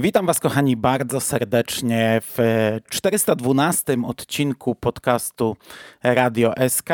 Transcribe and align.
Witam 0.00 0.26
Was, 0.26 0.40
kochani, 0.40 0.76
bardzo 0.76 1.20
serdecznie 1.20 2.20
w 2.22 2.38
412 2.90 3.96
odcinku 4.06 4.74
podcastu 4.74 5.56
Radio 6.02 6.52
SK 6.68 6.88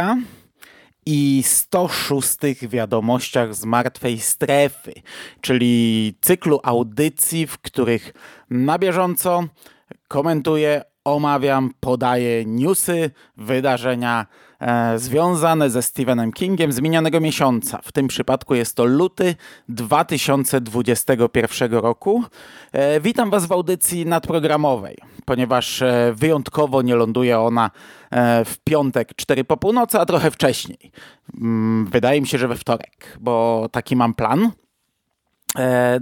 i 1.07 1.43
106 1.47 2.37
wiadomościach 2.69 3.55
z 3.55 3.65
martwej 3.65 4.21
strefy, 4.21 4.93
czyli 5.41 6.15
cyklu 6.21 6.61
audycji, 6.63 7.47
w 7.47 7.59
których 7.59 8.13
na 8.51 8.79
bieżąco 8.79 9.45
komentuję, 10.09 10.83
omawiam, 11.07 11.71
podaję 11.81 12.45
newsy, 12.45 13.11
wydarzenia 13.37 14.27
e, 14.61 14.99
związane 14.99 15.71
ze 15.71 15.83
Stephenem 15.83 16.33
Kingiem 16.33 16.73
z 16.73 16.81
minionego 16.81 17.21
miesiąca. 17.21 17.81
W 17.83 17.93
tym 17.93 18.09
przypadku 18.09 18.55
jest 18.55 18.77
to 18.77 18.85
luty 18.85 19.35
2021 19.69 21.73
roku. 21.73 22.25
E, 22.73 23.01
witam 23.01 23.31
Was 23.31 23.47
w 23.47 23.53
audycji 23.53 24.07
nadprogramowej, 24.07 24.97
ponieważ 25.25 25.83
e, 25.83 26.13
wyjątkowo 26.17 26.83
nie 26.83 26.95
ląduje 26.95 27.41
ona 27.41 27.71
e, 28.11 28.45
w 28.45 28.59
piątek 28.59 29.15
4 29.17 29.45
po 29.45 29.57
północy, 29.57 29.99
a 29.99 30.07
trochę 30.07 30.31
wcześniej. 30.31 30.93
Mm, 31.41 31.87
wydaje 31.87 32.21
mi 32.21 32.27
się, 32.27 32.39
że 32.39 32.49
we 32.49 32.57
wtorek, 32.57 33.19
bo 33.21 33.67
taki 33.73 33.97
mam 33.97 34.15
plan. 34.15 34.51
E, 35.59 36.01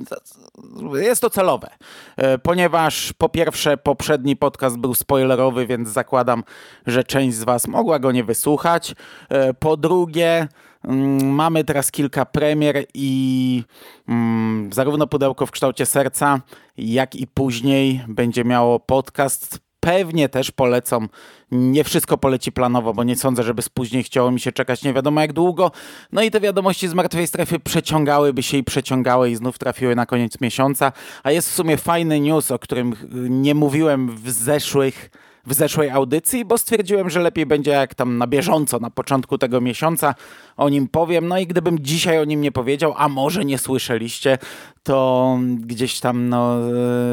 jest 0.95 1.21
to 1.21 1.31
celowe, 1.31 1.71
e, 2.17 2.39
ponieważ 2.39 3.13
po 3.13 3.29
pierwsze 3.29 3.77
poprzedni 3.77 4.37
podcast 4.37 4.79
był 4.79 4.95
spoilerowy, 4.95 5.67
więc 5.67 5.89
zakładam, 5.89 6.45
że 6.87 7.05
część 7.05 7.37
z 7.37 7.45
Was 7.45 7.67
mogła 7.67 7.99
go 7.99 8.13
nie 8.13 8.25
wysłuchać. 8.25 8.95
E, 9.29 9.55
po 9.55 9.77
drugie, 9.77 10.49
mm, 10.85 11.35
mamy 11.35 11.65
teraz 11.65 11.91
kilka 11.91 12.25
premier 12.25 12.85
i 12.95 13.63
mm, 14.09 14.71
zarówno 14.73 15.07
pudełko 15.07 15.47
w 15.47 15.51
kształcie 15.51 15.87
serca, 15.87 16.41
jak 16.77 17.15
i 17.15 17.27
później 17.27 18.05
będzie 18.09 18.45
miało 18.45 18.81
podcast 18.81 19.64
pewnie 19.85 20.29
też 20.29 20.51
polecą. 20.51 21.07
Nie 21.51 21.85
wszystko 21.85 22.19
poleci 22.19 22.53
planowo, 22.53 22.95
bo 22.95 23.05
nie 23.05 23.17
sądzę, 23.17 23.43
żeby 23.43 23.63
później 23.75 24.05
chciało 24.05 24.31
mi 24.31 24.41
się 24.41 24.53
czekać 24.53 24.83
nie 24.83 24.93
wiadomo 24.93 25.21
jak 25.21 25.33
długo. 25.33 25.71
No 26.13 26.23
i 26.23 26.31
te 26.31 26.41
wiadomości 26.41 26.89
z 26.89 26.95
martwej 26.95 27.27
strefy 27.27 27.61
przeciągałyby 27.61 28.43
się 28.43 28.57
i 28.57 28.65
przeciągały 28.65 29.31
i 29.31 29.37
znów 29.37 29.59
trafiły 29.59 29.95
na 29.95 30.07
koniec 30.07 30.41
miesiąca. 30.41 30.93
A 31.23 31.31
jest 31.31 31.51
w 31.51 31.55
sumie 31.55 31.77
fajny 31.77 32.21
news, 32.21 32.51
o 32.51 32.59
którym 32.59 32.95
nie 33.31 33.55
mówiłem 33.55 34.17
w 34.17 34.31
zeszłych 34.31 35.11
w 35.47 35.55
zeszłej 35.55 35.91
audycji, 35.91 36.45
bo 36.45 36.59
stwierdziłem, 36.59 37.11
że 37.11 37.21
lepiej 37.21 37.47
będzie 37.47 37.71
jak 37.71 37.95
tam 37.95 38.19
na 38.19 38.27
bieżąco, 38.27 38.79
na 38.79 38.91
początku 38.91 39.39
tego 39.39 39.61
miesiąca 39.61 40.15
o 40.57 40.69
nim 40.69 40.89
powiem. 40.89 41.29
No 41.29 41.39
i 41.39 41.47
gdybym 41.47 41.79
dzisiaj 41.79 42.19
o 42.19 42.25
nim 42.25 42.41
nie 42.41 42.53
powiedział, 42.53 42.95
a 42.97 43.09
może 43.09 43.45
nie 43.45 43.59
słyszeliście, 43.59 44.39
to 44.83 45.39
gdzieś 45.59 46.01
tam 46.01 46.29
no, 46.29 46.57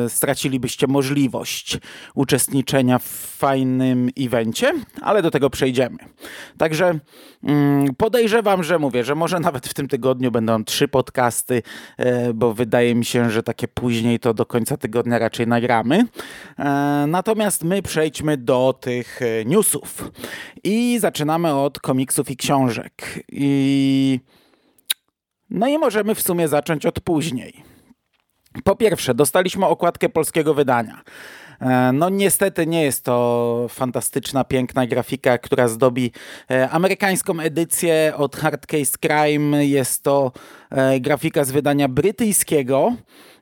e, 0.06 0.10
stracilibyście 0.10 0.88
możliwość 0.88 1.78
uczestniczenia 2.16 3.00
w 3.00 3.08
fajnym 3.38 4.10
evencie, 4.20 4.74
ale 5.02 5.22
do 5.22 5.32
tego 5.32 5.50
przejdziemy. 5.50 5.98
Także 6.58 7.00
mm, 7.44 7.96
podejrzewam, 7.96 8.64
że 8.64 8.80
mówię, 8.80 9.04
że 9.04 9.16
może 9.16 9.40
nawet 9.50 9.68
w 9.68 9.74
tym 9.74 9.88
tygodniu 9.88 10.32
będą 10.32 10.64
trzy 10.64 10.88
podcasty, 10.88 11.64
e, 11.98 12.34
bo 12.34 12.54
wydaje 12.54 12.96
mi 12.96 13.06
się, 13.06 13.30
że 13.30 13.44
takie 13.44 13.68
później 13.68 14.20
to 14.20 14.34
do 14.34 14.46
końca 14.46 14.78
tygodnia 14.78 15.20
raczej 15.20 15.48
nagramy. 15.48 16.06
E, 16.60 17.06
natomiast 17.08 17.64
my 17.64 17.82
przejdźmy 17.82 18.21
do 18.38 18.74
tych 18.82 19.20
newsów 19.46 20.12
i 20.64 21.00
zaczynamy 21.00 21.56
od 21.56 21.80
komiksów 21.80 22.32
i 22.32 22.38
książek. 22.38 23.24
I 23.32 24.20
no 25.50 25.68
i 25.68 25.78
możemy 25.78 26.16
w 26.16 26.22
sumie 26.22 26.48
zacząć 26.48 26.86
od 26.86 27.00
później. 27.00 27.64
Po 28.64 28.76
pierwsze, 28.76 29.14
dostaliśmy 29.14 29.66
okładkę 29.66 30.10
polskiego 30.10 30.54
wydania. 30.54 31.02
E, 31.62 31.92
no 31.94 32.10
niestety 32.10 32.68
nie 32.68 32.84
jest 32.84 33.06
to 33.06 33.66
fantastyczna, 33.70 34.44
piękna 34.44 34.88
grafika, 34.88 35.38
która 35.38 35.68
zdobi 35.68 36.12
e, 36.52 36.70
amerykańską 36.70 37.40
edycję 37.40 38.14
od 38.18 38.36
Hard 38.36 38.66
Case 38.66 38.98
Crime. 39.02 39.66
Jest 39.66 40.04
to 40.04 40.32
e, 40.70 41.00
grafika 41.00 41.44
z 41.44 41.52
wydania 41.52 41.88
brytyjskiego. 41.88 42.96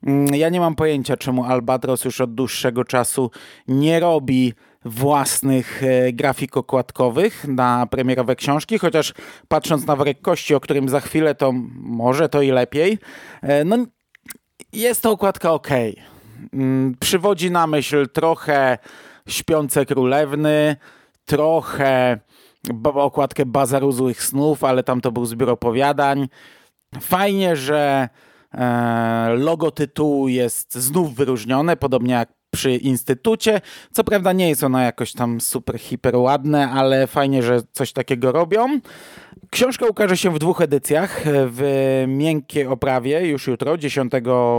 Mm, 0.03 0.35
ja 0.35 0.49
nie 0.49 0.59
mam 0.59 0.75
pojęcia, 0.75 1.17
czemu 1.17 1.43
Albatros 1.43 2.05
już 2.05 2.21
od 2.21 2.35
dłuższego 2.35 2.83
czasu 2.83 3.31
nie 3.67 3.99
robi 3.99 4.53
własnych 4.85 5.83
e, 5.83 6.13
grafik 6.13 6.57
okładkowych 6.57 7.47
na 7.47 7.85
premierowe 7.85 8.35
książki, 8.35 8.77
chociaż 8.77 9.13
patrząc 9.47 9.85
na 9.85 9.95
worek 9.95 10.21
kości, 10.21 10.55
o 10.55 10.59
którym 10.59 10.89
za 10.89 10.99
chwilę, 10.99 11.35
to 11.35 11.51
może 11.81 12.29
to 12.29 12.41
i 12.41 12.51
lepiej. 12.51 12.97
E, 13.41 13.63
no, 13.65 13.77
jest 14.73 15.01
to 15.01 15.11
okładka 15.11 15.51
ok. 15.51 15.67
Mm, 16.53 16.95
przywodzi 16.99 17.51
na 17.51 17.67
myśl 17.67 18.09
trochę 18.09 18.77
Śpiące 19.27 19.85
Królewny, 19.85 20.75
trochę 21.25 22.19
okładkę 22.83 23.45
Bazaru 23.45 23.91
Złych 23.91 24.23
Snów, 24.23 24.63
ale 24.63 24.83
tam 24.83 25.01
to 25.01 25.11
był 25.11 25.25
zbiór 25.25 25.49
opowiadań. 25.49 26.27
Fajnie, 27.01 27.55
że 27.55 28.09
e, 28.53 29.29
logo 29.37 29.71
tytułu 29.71 30.27
jest 30.27 30.75
znów 30.75 31.15
wyróżnione, 31.15 31.77
podobnie 31.77 32.13
jak 32.13 32.38
przy 32.51 32.75
instytucie. 32.75 33.61
Co 33.91 34.03
prawda 34.03 34.33
nie 34.33 34.49
jest 34.49 34.63
ono 34.63 34.79
jakoś 34.79 35.13
tam 35.13 35.41
super, 35.41 35.79
hiper 35.79 36.15
ładne, 36.15 36.69
ale 36.69 37.07
fajnie, 37.07 37.43
że 37.43 37.61
coś 37.71 37.93
takiego 37.93 38.31
robią. 38.31 38.79
Książka 39.49 39.85
ukaże 39.85 40.17
się 40.17 40.31
w 40.31 40.39
dwóch 40.39 40.61
edycjach, 40.61 41.21
w 41.25 42.03
miękkiej 42.07 42.67
oprawie 42.67 43.27
już 43.27 43.47
jutro, 43.47 43.77
10 43.77 44.11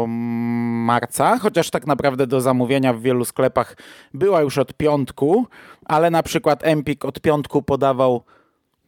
marca, 0.06 1.38
chociaż 1.38 1.70
tak 1.70 1.86
naprawdę 1.86 2.26
do 2.26 2.40
zamówienia 2.40 2.92
w 2.92 3.02
wielu 3.02 3.24
sklepach 3.24 3.76
była 4.14 4.40
już 4.40 4.58
od 4.58 4.74
piątku, 4.74 5.46
ale 5.84 6.10
na 6.10 6.22
przykład 6.22 6.60
Empik 6.64 7.04
od 7.04 7.20
piątku 7.20 7.62
podawał 7.62 8.22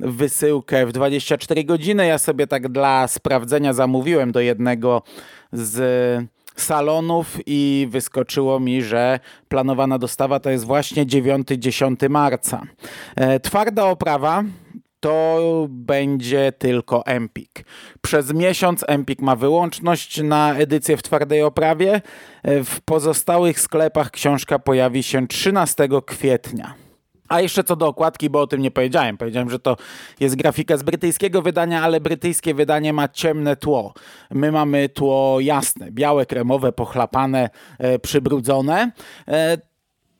wysyłkę 0.01 0.87
w 0.87 0.93
24 0.93 1.65
godziny. 1.65 2.07
Ja 2.07 2.19
sobie 2.19 2.47
tak 2.47 2.69
dla 2.69 3.09
sprawdzenia 3.09 3.73
zamówiłem 3.73 4.33
do 4.33 4.41
jednego 4.41 5.03
z 5.53 6.29
salonów 6.57 7.39
i 7.47 7.87
wyskoczyło 7.91 8.61
mi, 8.61 8.83
że 8.83 9.21
planowana 9.49 9.99
dostawa 9.99 10.41
to 10.41 10.51
jest 10.51 10.65
właśnie 10.65 11.07
9-10 11.07 12.11
marca. 12.11 12.63
E, 13.17 13.41
twarda 13.41 13.85
oprawa 13.85 14.45
to 15.01 15.67
będzie 15.71 16.53
tylko 16.59 17.07
Empik. 17.07 17.65
Przez 18.01 18.35
miesiąc 18.35 18.85
Empik 18.89 19.21
ma 19.21 19.37
wyłączność 19.37 20.23
na 20.23 20.55
edycję 20.55 20.97
w 20.97 21.03
twardej 21.03 21.43
oprawie. 21.43 22.03
E, 22.43 22.65
w 22.65 22.81
pozostałych 22.81 23.61
sklepach 23.61 24.11
książka 24.11 24.59
pojawi 24.59 25.03
się 25.03 25.29
13 25.29 25.89
kwietnia. 26.07 26.82
A 27.33 27.41
jeszcze 27.41 27.65
co 27.65 27.77
do 27.77 27.87
okładki, 27.87 28.31
bo 28.31 28.41
o 28.41 28.47
tym 28.47 28.63
nie 28.63 28.71
powiedziałem. 28.71 29.17
Powiedziałem, 29.17 29.51
że 29.51 29.59
to 29.59 29.77
jest 30.21 30.37
grafika 30.37 30.77
z 30.77 30.83
brytyjskiego 30.83 31.43
wydania, 31.43 31.83
ale 31.83 32.01
brytyjskie 32.01 32.55
wydanie 32.55 32.93
ma 32.93 33.09
ciemne 33.09 33.57
tło. 33.57 33.95
My 34.31 34.53
mamy 34.53 34.89
tło 34.89 35.41
jasne, 35.41 35.91
białe, 35.91 36.27
kremowe, 36.27 36.73
pochlapane, 36.73 37.51
e, 37.79 37.99
przybrudzone. 37.99 38.93
E, 39.29 39.59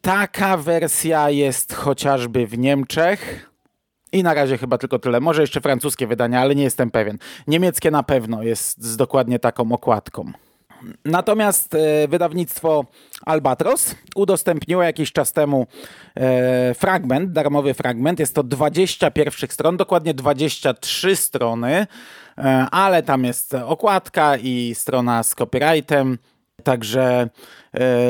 taka 0.01 0.57
wersja 0.57 1.31
jest 1.31 1.75
chociażby 1.75 2.47
w 2.47 2.59
Niemczech. 2.59 3.51
I 4.13 4.23
na 4.23 4.35
razie 4.35 4.59
chyba 4.59 4.79
tylko 4.79 4.99
tyle. 4.99 5.21
Może 5.21 5.41
jeszcze 5.41 5.61
francuskie 5.61 6.07
wydania, 6.07 6.41
ale 6.41 6.55
nie 6.55 6.63
jestem 6.63 6.91
pewien. 6.91 7.19
Niemieckie 7.47 7.91
na 7.91 8.03
pewno 8.03 8.43
jest 8.43 8.85
z 8.85 8.97
dokładnie 8.97 9.39
taką 9.39 9.73
okładką. 9.73 10.33
Natomiast 11.05 11.75
e, 11.75 12.09
wydawnictwo 12.09 12.85
Albatros 13.27 13.95
udostępniło 14.17 14.83
jakiś 14.83 15.13
czas 15.13 15.33
temu 15.33 15.67
e, 16.17 16.75
fragment, 16.75 17.33
darmowy 17.33 17.75
fragment. 17.75 18.21
Jest 18.21 18.35
to 18.35 18.43
20 18.43 19.11
pierwszych 19.11 19.53
stron, 19.53 19.77
dokładnie 19.77 20.15
23 20.15 21.17
strony, 21.17 21.87
e, 22.39 22.67
ale 22.71 23.03
tam 23.03 23.25
jest 23.25 23.55
okładka 23.55 24.37
i 24.37 24.75
strona 24.75 25.23
z 25.23 25.35
copyrightem. 25.35 26.19
Także 26.65 27.29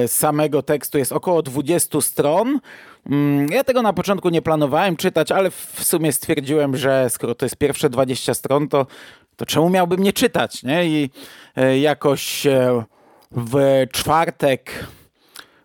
samego 0.07 0.63
tekstu 0.63 0.99
jest 0.99 1.13
około 1.13 1.43
20 1.43 2.01
stron. 2.01 2.61
Mm, 3.07 3.47
ja 3.53 3.65
tego 3.65 3.83
na 3.83 3.93
początku 3.93 4.29
nie 4.29 4.43
planowałem 4.43 4.97
czytać, 4.97 5.33
ale 5.33 5.51
w 5.51 5.85
sumie 5.85 6.13
stwierdziłem, 6.13 6.77
że 6.77 7.11
skoro 7.11 7.35
to 7.35 7.45
jest 7.45 7.57
pierwsze 7.57 7.91
20 7.91 8.35
stron, 8.35 8.69
to, 8.69 8.87
to 9.43 9.47
czemu 9.47 9.71
miałbym 9.71 10.03
nie 10.03 10.13
czytać, 10.13 10.63
nie? 10.63 10.85
I 10.87 11.11
e, 11.57 11.79
jakoś 11.79 12.47
e, 12.47 12.85
w 13.31 13.85
czwartek 13.93 14.87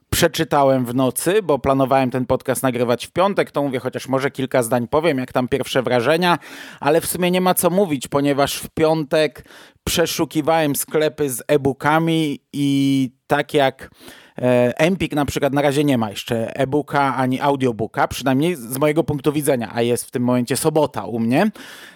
przeczytałem 0.09 0.85
w 0.85 0.95
nocy, 0.95 1.41
bo 1.43 1.59
planowałem 1.59 2.11
ten 2.11 2.25
podcast 2.25 2.63
nagrywać 2.63 3.07
w 3.07 3.11
piątek, 3.11 3.51
to 3.51 3.63
mówię, 3.63 3.79
chociaż 3.79 4.07
może 4.07 4.31
kilka 4.31 4.63
zdań 4.63 4.87
powiem, 4.87 5.17
jak 5.17 5.31
tam 5.33 5.47
pierwsze 5.47 5.83
wrażenia, 5.83 6.37
ale 6.79 7.01
w 7.01 7.05
sumie 7.05 7.31
nie 7.31 7.41
ma 7.41 7.53
co 7.53 7.69
mówić, 7.69 8.07
ponieważ 8.07 8.57
w 8.57 8.69
piątek 8.69 9.45
przeszukiwałem 9.83 10.75
sklepy 10.75 11.29
z 11.29 11.43
e-bookami 11.47 12.39
i 12.53 13.11
tak 13.27 13.53
jak 13.53 13.89
Empik 14.37 15.13
na 15.13 15.25
przykład 15.25 15.53
na 15.53 15.61
razie 15.61 15.83
nie 15.83 15.97
ma 15.97 16.09
jeszcze 16.09 16.55
e-booka 16.55 17.15
ani 17.15 17.41
audiobooka, 17.41 18.07
przynajmniej 18.07 18.55
z 18.55 18.77
mojego 18.77 19.03
punktu 19.03 19.31
widzenia, 19.31 19.71
a 19.73 19.81
jest 19.81 20.05
w 20.05 20.11
tym 20.11 20.23
momencie 20.23 20.57
sobota 20.57 21.05
u 21.05 21.19
mnie. 21.19 21.51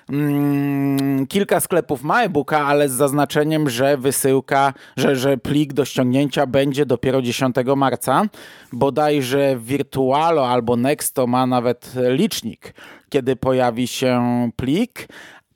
Mm, 0.09 1.27
kilka 1.27 1.59
sklepów 1.59 2.03
ma 2.03 2.23
e-booka, 2.23 2.65
ale 2.65 2.89
z 2.89 2.91
zaznaczeniem, 2.91 3.69
że 3.69 3.97
wysyłka, 3.97 4.73
że, 4.97 5.15
że 5.15 5.37
plik 5.37 5.73
do 5.73 5.85
ściągnięcia 5.85 6.45
będzie 6.45 6.85
dopiero 6.85 7.21
10 7.21 7.55
marca. 7.75 8.23
Bodajże 8.73 9.55
Virtualo 9.57 10.49
albo 10.49 10.75
Nexto 10.75 11.27
ma 11.27 11.45
nawet 11.45 11.93
licznik, 12.09 12.73
kiedy 13.09 13.35
pojawi 13.35 13.87
się 13.87 14.21
plik, 14.55 15.07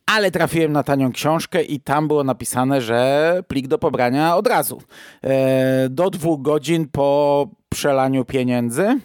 ale 0.06 0.31
trafiłem 0.31 0.72
na 0.72 0.84
tanią 0.84 1.12
książkę 1.12 1.63
i 1.63 1.80
tam 1.80 2.07
było 2.07 2.24
napisane, 2.24 2.81
że 2.81 3.44
plik 3.48 3.68
do 3.68 3.78
pobrania 3.78 4.36
od 4.36 4.48
razu. 4.48 4.81
E, 5.24 5.90
do 5.90 6.10
dwóch 6.10 6.42
godzin 6.42 6.88
po 6.92 7.48
przelaniu 7.69 8.25
pieniędzy. 8.25 9.00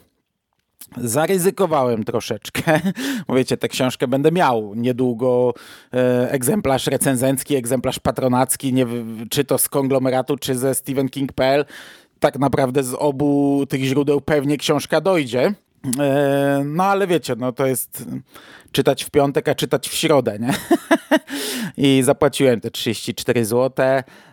Zaryzykowałem 0.96 2.04
troszeczkę. 2.04 2.80
Mówicie, 3.28 3.56
tę 3.56 3.68
książkę 3.68 4.08
będę 4.08 4.32
miał 4.32 4.74
niedługo. 4.74 5.54
E, 5.94 6.30
egzemplarz 6.30 6.86
recenzencki, 6.86 7.56
egzemplarz 7.56 7.98
patronacki, 7.98 8.72
nie, 8.72 8.86
czy 9.30 9.44
to 9.44 9.58
z 9.58 9.68
konglomeratu, 9.68 10.36
czy 10.36 10.54
ze 10.54 10.74
StephenKing.pl. 10.74 11.64
Tak 12.20 12.38
naprawdę 12.38 12.82
z 12.82 12.94
obu 12.94 13.64
tych 13.68 13.84
źródeł 13.84 14.20
pewnie 14.20 14.56
książka 14.56 15.00
dojdzie. 15.00 15.54
E, 15.98 16.62
no 16.64 16.84
ale 16.84 17.06
wiecie, 17.06 17.34
no 17.36 17.52
to 17.52 17.66
jest 17.66 18.04
czytać 18.72 19.04
w 19.04 19.10
piątek, 19.10 19.48
a 19.48 19.54
czytać 19.54 19.88
w 19.88 19.94
środę, 19.94 20.38
nie? 20.38 20.50
I 21.76 22.02
zapłaciłem 22.02 22.60
te 22.60 22.70
34 22.70 23.44
zł. 23.44 23.86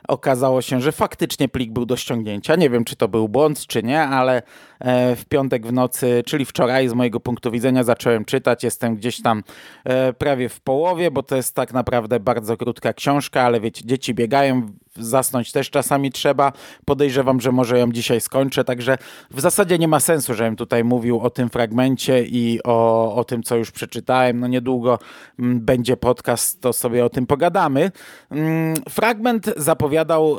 Okazało 0.08 0.62
się, 0.62 0.82
że 0.82 0.92
faktycznie 0.92 1.50
plik 1.50 1.72
był 1.72 1.86
do 1.86 1.98
ściągnięcia. 1.98 2.56
Nie 2.56 2.70
wiem, 2.70 2.84
czy 2.84 2.96
to 2.96 3.08
był 3.08 3.30
błąd, 3.30 3.68
czy 3.68 3.84
nie, 3.84 4.02
ale 4.02 4.42
e, 4.80 5.16
w 5.16 5.26
piątek 5.26 5.68
w 5.68 5.74
nocy, 5.74 6.24
czyli 6.26 6.46
wczoraj 6.46 6.88
z 6.90 6.94
mojego 6.94 7.20
punktu 7.20 7.52
widzenia 7.52 7.84
zacząłem 7.84 8.26
czytać. 8.26 8.64
Jestem 8.64 8.96
gdzieś 8.96 9.22
tam 9.22 9.44
e, 9.84 10.14
prawie 10.14 10.50
w 10.50 10.60
połowie, 10.60 11.12
bo 11.12 11.24
to 11.24 11.36
jest 11.36 11.56
tak 11.56 11.74
naprawdę 11.74 12.20
bardzo 12.20 12.58
krótka 12.58 12.94
książka, 12.94 13.42
ale 13.42 13.60
wiecie, 13.60 13.86
dzieci 13.86 14.14
biegają, 14.14 14.72
zasnąć 15.00 15.52
też 15.52 15.70
czasami 15.70 16.12
trzeba. 16.12 16.54
Podejrzewam, 16.86 17.42
że 17.42 17.52
może 17.52 17.80
ją 17.80 17.92
dzisiaj 17.92 18.22
skończę, 18.22 18.64
także 18.64 18.98
w 19.32 19.42
zasadzie 19.42 19.78
nie 19.78 19.88
ma 19.88 20.00
sensu, 20.00 20.34
żebym 20.34 20.56
tutaj 20.56 20.84
mówił 20.84 21.20
o 21.20 21.30
tym 21.30 21.50
fragmencie 21.50 22.24
i 22.24 22.60
o, 22.64 23.16
o 23.16 23.24
tym, 23.24 23.44
co 23.44 23.56
już 23.56 23.72
przeczytałem. 23.72 24.40
No 24.40 24.48
niedługo 24.48 25.00
mm, 25.40 25.60
będzie 25.62 25.98
podcast, 25.98 26.62
to 26.62 26.74
sobie 26.74 27.06
o 27.06 27.10
tym 27.10 27.28
pogadamy. 27.28 27.92
Mm, 28.32 28.76
fragment 28.90 29.50
zapowiadał 29.58 30.38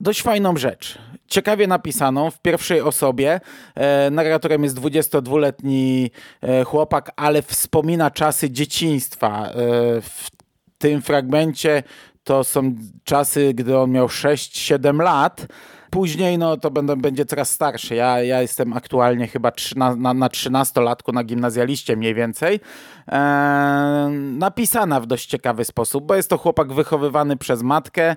dość 0.00 0.22
fajną 0.22 0.56
rzecz. 0.56 0.98
Ciekawie 1.26 1.66
napisaną, 1.66 2.30
w 2.30 2.40
pierwszej 2.40 2.80
osobie. 2.80 3.40
E, 3.74 4.10
narratorem 4.10 4.64
jest 4.64 4.80
22-letni 4.80 6.10
e, 6.42 6.64
chłopak, 6.64 7.12
ale 7.16 7.42
wspomina 7.42 8.10
czasy 8.10 8.50
dzieciństwa. 8.50 9.48
E, 9.48 9.52
w 10.00 10.30
tym 10.78 11.02
fragmencie 11.02 11.82
to 12.24 12.44
są 12.44 12.74
czasy, 13.04 13.54
gdy 13.54 13.78
on 13.78 13.90
miał 13.90 14.06
6-7 14.06 15.02
lat. 15.02 15.46
Później 15.90 16.38
no, 16.38 16.56
to 16.56 16.70
będą, 16.70 16.96
będzie 16.96 17.26
coraz 17.26 17.50
starszy. 17.50 17.94
Ja, 17.94 18.22
ja 18.22 18.42
jestem 18.42 18.72
aktualnie 18.72 19.26
chyba 19.26 19.52
na, 19.76 19.96
na, 19.96 20.14
na 20.14 20.28
13-latku, 20.28 21.12
na 21.12 21.24
gimnazjaliście 21.24 21.96
mniej 21.96 22.14
więcej. 22.14 22.60
Eee, 23.08 24.10
napisana 24.38 25.00
w 25.00 25.06
dość 25.06 25.26
ciekawy 25.26 25.64
sposób, 25.64 26.06
bo 26.06 26.14
jest 26.14 26.30
to 26.30 26.38
chłopak 26.38 26.72
wychowywany 26.72 27.36
przez 27.36 27.62
matkę, 27.62 28.16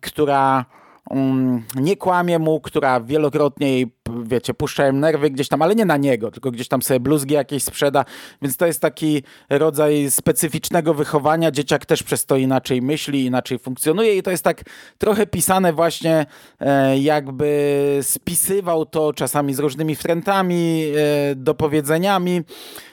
która 0.00 0.64
um, 1.10 1.62
nie 1.74 1.96
kłamie 1.96 2.38
mu, 2.38 2.60
która 2.60 3.00
wielokrotnie 3.00 3.72
jej, 3.72 3.92
wiecie, 4.22 4.54
puszczają 4.54 4.92
nerwy 4.92 5.30
gdzieś 5.30 5.48
tam, 5.48 5.62
ale 5.62 5.74
nie 5.74 5.84
na 5.84 5.96
niego, 5.96 6.30
tylko 6.30 6.50
gdzieś 6.50 6.68
tam 6.68 6.82
sobie 6.82 7.00
bluzgi 7.00 7.34
jakieś 7.34 7.62
sprzeda, 7.62 8.04
więc 8.42 8.56
to 8.56 8.66
jest 8.66 8.82
taki 8.82 9.22
rodzaj 9.50 10.10
specyficznego 10.10 10.94
wychowania. 10.94 11.50
Dzieciak 11.50 11.86
też 11.86 12.02
przez 12.02 12.26
to 12.26 12.36
inaczej 12.36 12.82
myśli, 12.82 13.24
inaczej 13.24 13.58
funkcjonuje 13.58 14.16
i 14.16 14.22
to 14.22 14.30
jest 14.30 14.44
tak 14.44 14.62
trochę 14.98 15.26
pisane 15.26 15.72
właśnie 15.72 16.26
e, 16.60 16.98
jakby 16.98 17.98
spisywał 18.02 18.86
to 18.86 19.12
czasami 19.12 19.54
z 19.54 19.58
różnymi 19.58 19.96
frentami, 19.96 20.84
e, 20.96 21.34
dopowiedzeniami, 21.34 22.42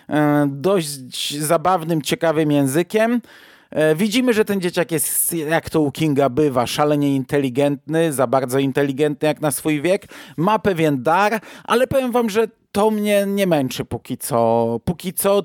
e, 0.10 0.48
dość 0.52 1.38
zabawnym, 1.38 2.02
ciekawym 2.02 2.52
językiem. 2.52 3.22
E, 3.74 3.96
widzimy, 3.96 4.34
że 4.34 4.46
ten 4.46 4.62
dzieciak 4.62 4.92
jest, 4.92 5.34
jak 5.34 5.70
to 5.70 5.82
u 5.82 5.92
Kinga 5.92 6.30
bywa, 6.30 6.68
szalenie 6.68 7.16
inteligentny, 7.16 8.14
za 8.14 8.28
bardzo 8.28 8.60
inteligentny 8.60 9.28
jak 9.28 9.42
na 9.42 9.52
swój 9.52 9.82
wiek. 9.82 10.08
Ma 10.38 10.60
pewien 10.60 11.04
dar, 11.04 11.42
ale 11.64 11.88
powiem 11.88 12.12
wam, 12.12 12.30
że 12.30 12.48
to 12.72 12.92
mnie 12.92 13.26
nie 13.28 13.48
męczy 13.48 13.86
póki 13.86 14.18
co. 14.18 14.80
Póki 14.86 15.14
co 15.14 15.44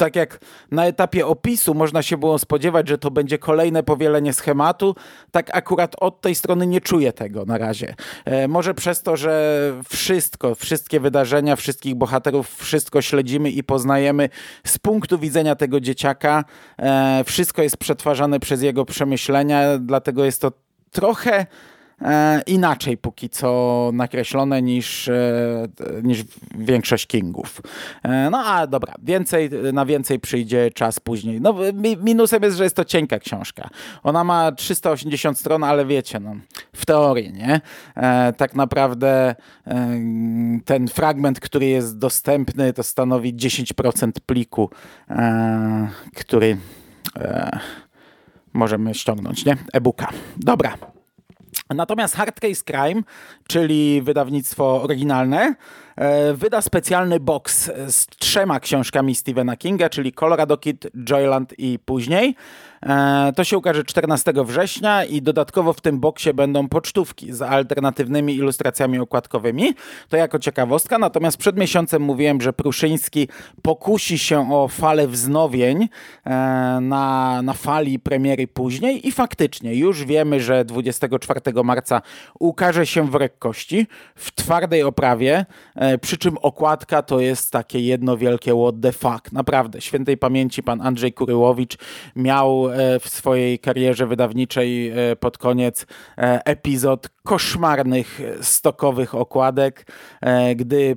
tak 0.00 0.16
jak 0.16 0.38
na 0.70 0.86
etapie 0.86 1.26
opisu 1.26 1.74
można 1.74 2.02
się 2.02 2.16
było 2.16 2.38
spodziewać, 2.38 2.88
że 2.88 2.98
to 2.98 3.10
będzie 3.10 3.38
kolejne 3.38 3.82
powielenie 3.82 4.32
schematu, 4.32 4.96
tak 5.30 5.56
akurat 5.56 5.96
od 6.00 6.20
tej 6.20 6.34
strony 6.34 6.66
nie 6.66 6.80
czuję 6.80 7.12
tego 7.12 7.44
na 7.44 7.58
razie. 7.58 7.94
E, 8.24 8.48
może 8.48 8.74
przez 8.74 9.02
to, 9.02 9.16
że 9.16 9.72
wszystko, 9.88 10.54
wszystkie 10.54 11.00
wydarzenia, 11.00 11.56
wszystkich 11.56 11.94
bohaterów, 11.94 12.56
wszystko 12.56 13.02
śledzimy 13.02 13.50
i 13.50 13.64
poznajemy 13.64 14.28
z 14.66 14.78
punktu 14.78 15.18
widzenia 15.18 15.54
tego 15.54 15.80
dzieciaka. 15.80 16.44
E, 16.78 17.24
wszystko 17.24 17.62
jest 17.62 17.76
przetwarzane 17.76 18.40
przez 18.40 18.62
jego 18.62 18.84
przemyślenia, 18.84 19.78
dlatego 19.78 20.24
jest 20.24 20.40
to 20.40 20.52
trochę 20.90 21.46
inaczej 22.46 22.96
póki 22.96 23.28
co 23.28 23.90
nakreślone 23.94 24.62
niż, 24.62 25.08
e, 25.08 25.68
niż 26.02 26.24
większość 26.58 27.06
Kingów. 27.06 27.62
E, 28.02 28.30
no 28.30 28.38
a 28.38 28.66
dobra, 28.66 28.94
więcej, 29.02 29.50
na 29.72 29.86
więcej 29.86 30.20
przyjdzie 30.20 30.70
czas 30.74 31.00
później. 31.00 31.40
No, 31.40 31.54
minusem 32.02 32.42
jest, 32.42 32.56
że 32.56 32.64
jest 32.64 32.76
to 32.76 32.84
cienka 32.84 33.18
książka. 33.18 33.68
Ona 34.02 34.24
ma 34.24 34.52
380 34.52 35.38
stron, 35.38 35.64
ale 35.64 35.86
wiecie, 35.86 36.20
no, 36.20 36.36
w 36.72 36.86
teorii, 36.86 37.32
nie? 37.32 37.60
Tak 38.36 38.54
naprawdę 38.54 39.34
ten 40.64 40.88
fragment, 40.88 41.40
który 41.40 41.66
jest 41.66 41.98
dostępny, 41.98 42.72
to 42.72 42.82
stanowi 42.82 43.34
10% 43.34 44.12
pliku, 44.26 44.70
który 46.16 46.56
możemy 48.52 48.94
ściągnąć, 48.94 49.44
nie? 49.44 49.56
E-booka. 49.72 50.08
Dobra. 50.36 50.99
Natomiast 51.74 52.14
Hard 52.14 52.40
Case 52.40 52.62
Crime, 52.64 53.02
czyli 53.48 54.02
wydawnictwo 54.02 54.82
oryginalne, 54.82 55.54
e, 55.96 56.34
wyda 56.34 56.62
specjalny 56.62 57.20
box 57.20 57.70
z 57.86 58.06
trzema 58.06 58.60
książkami 58.60 59.14
Stephena 59.14 59.56
Kinga, 59.56 59.88
czyli 59.88 60.12
Colorado 60.12 60.56
Kid, 60.56 60.86
Joyland 61.10 61.54
i 61.58 61.78
później. 61.78 62.36
E, 62.86 63.32
to 63.36 63.44
się 63.44 63.58
ukaże 63.58 63.84
14 63.84 64.32
września 64.36 65.04
i 65.04 65.22
dodatkowo 65.22 65.72
w 65.72 65.80
tym 65.80 66.00
boksie 66.00 66.34
będą 66.34 66.68
pocztówki 66.68 67.32
z 67.32 67.42
alternatywnymi 67.42 68.34
ilustracjami 68.34 68.98
okładkowymi. 68.98 69.74
To 70.08 70.16
jako 70.16 70.38
ciekawostka. 70.38 70.98
Natomiast 70.98 71.36
przed 71.36 71.56
miesiącem 71.56 72.02
mówiłem, 72.02 72.40
że 72.40 72.52
Pruszyński 72.52 73.28
pokusi 73.62 74.18
się 74.18 74.52
o 74.52 74.68
falę 74.68 75.08
wznowień 75.08 75.88
e, 76.24 76.30
na, 76.80 77.40
na 77.42 77.52
fali 77.52 77.98
premiery 77.98 78.48
później 78.48 79.08
i 79.08 79.12
faktycznie 79.12 79.74
już 79.74 80.04
wiemy, 80.04 80.40
że 80.40 80.64
24 80.64 81.40
marca 81.64 82.02
ukaże 82.38 82.86
się 82.86 83.10
w 83.10 83.14
lekkości 83.14 83.86
w 84.14 84.34
twardej 84.34 84.82
oprawie, 84.82 85.46
e, 85.74 85.98
przy 85.98 86.18
czym 86.18 86.38
okładka 86.42 87.02
to 87.02 87.20
jest 87.20 87.52
takie 87.52 87.80
jedno 87.80 88.16
wielkie 88.16 88.52
what 88.62 88.74
the 88.82 88.92
fuck. 88.92 89.32
Naprawdę, 89.32 89.80
świętej 89.80 90.16
pamięci 90.16 90.62
pan 90.62 90.80
Andrzej 90.80 91.12
Kuryłowicz 91.12 91.76
miał 92.16 92.69
w 93.00 93.08
swojej 93.08 93.58
karierze 93.58 94.06
wydawniczej 94.06 94.88
e, 94.88 95.16
pod 95.16 95.38
koniec 95.38 95.86
e, 96.18 96.44
epizod 96.44 97.08
koszmarnych, 97.22 98.20
stokowych 98.40 99.14
okładek. 99.14 99.86
Gdy 100.56 100.96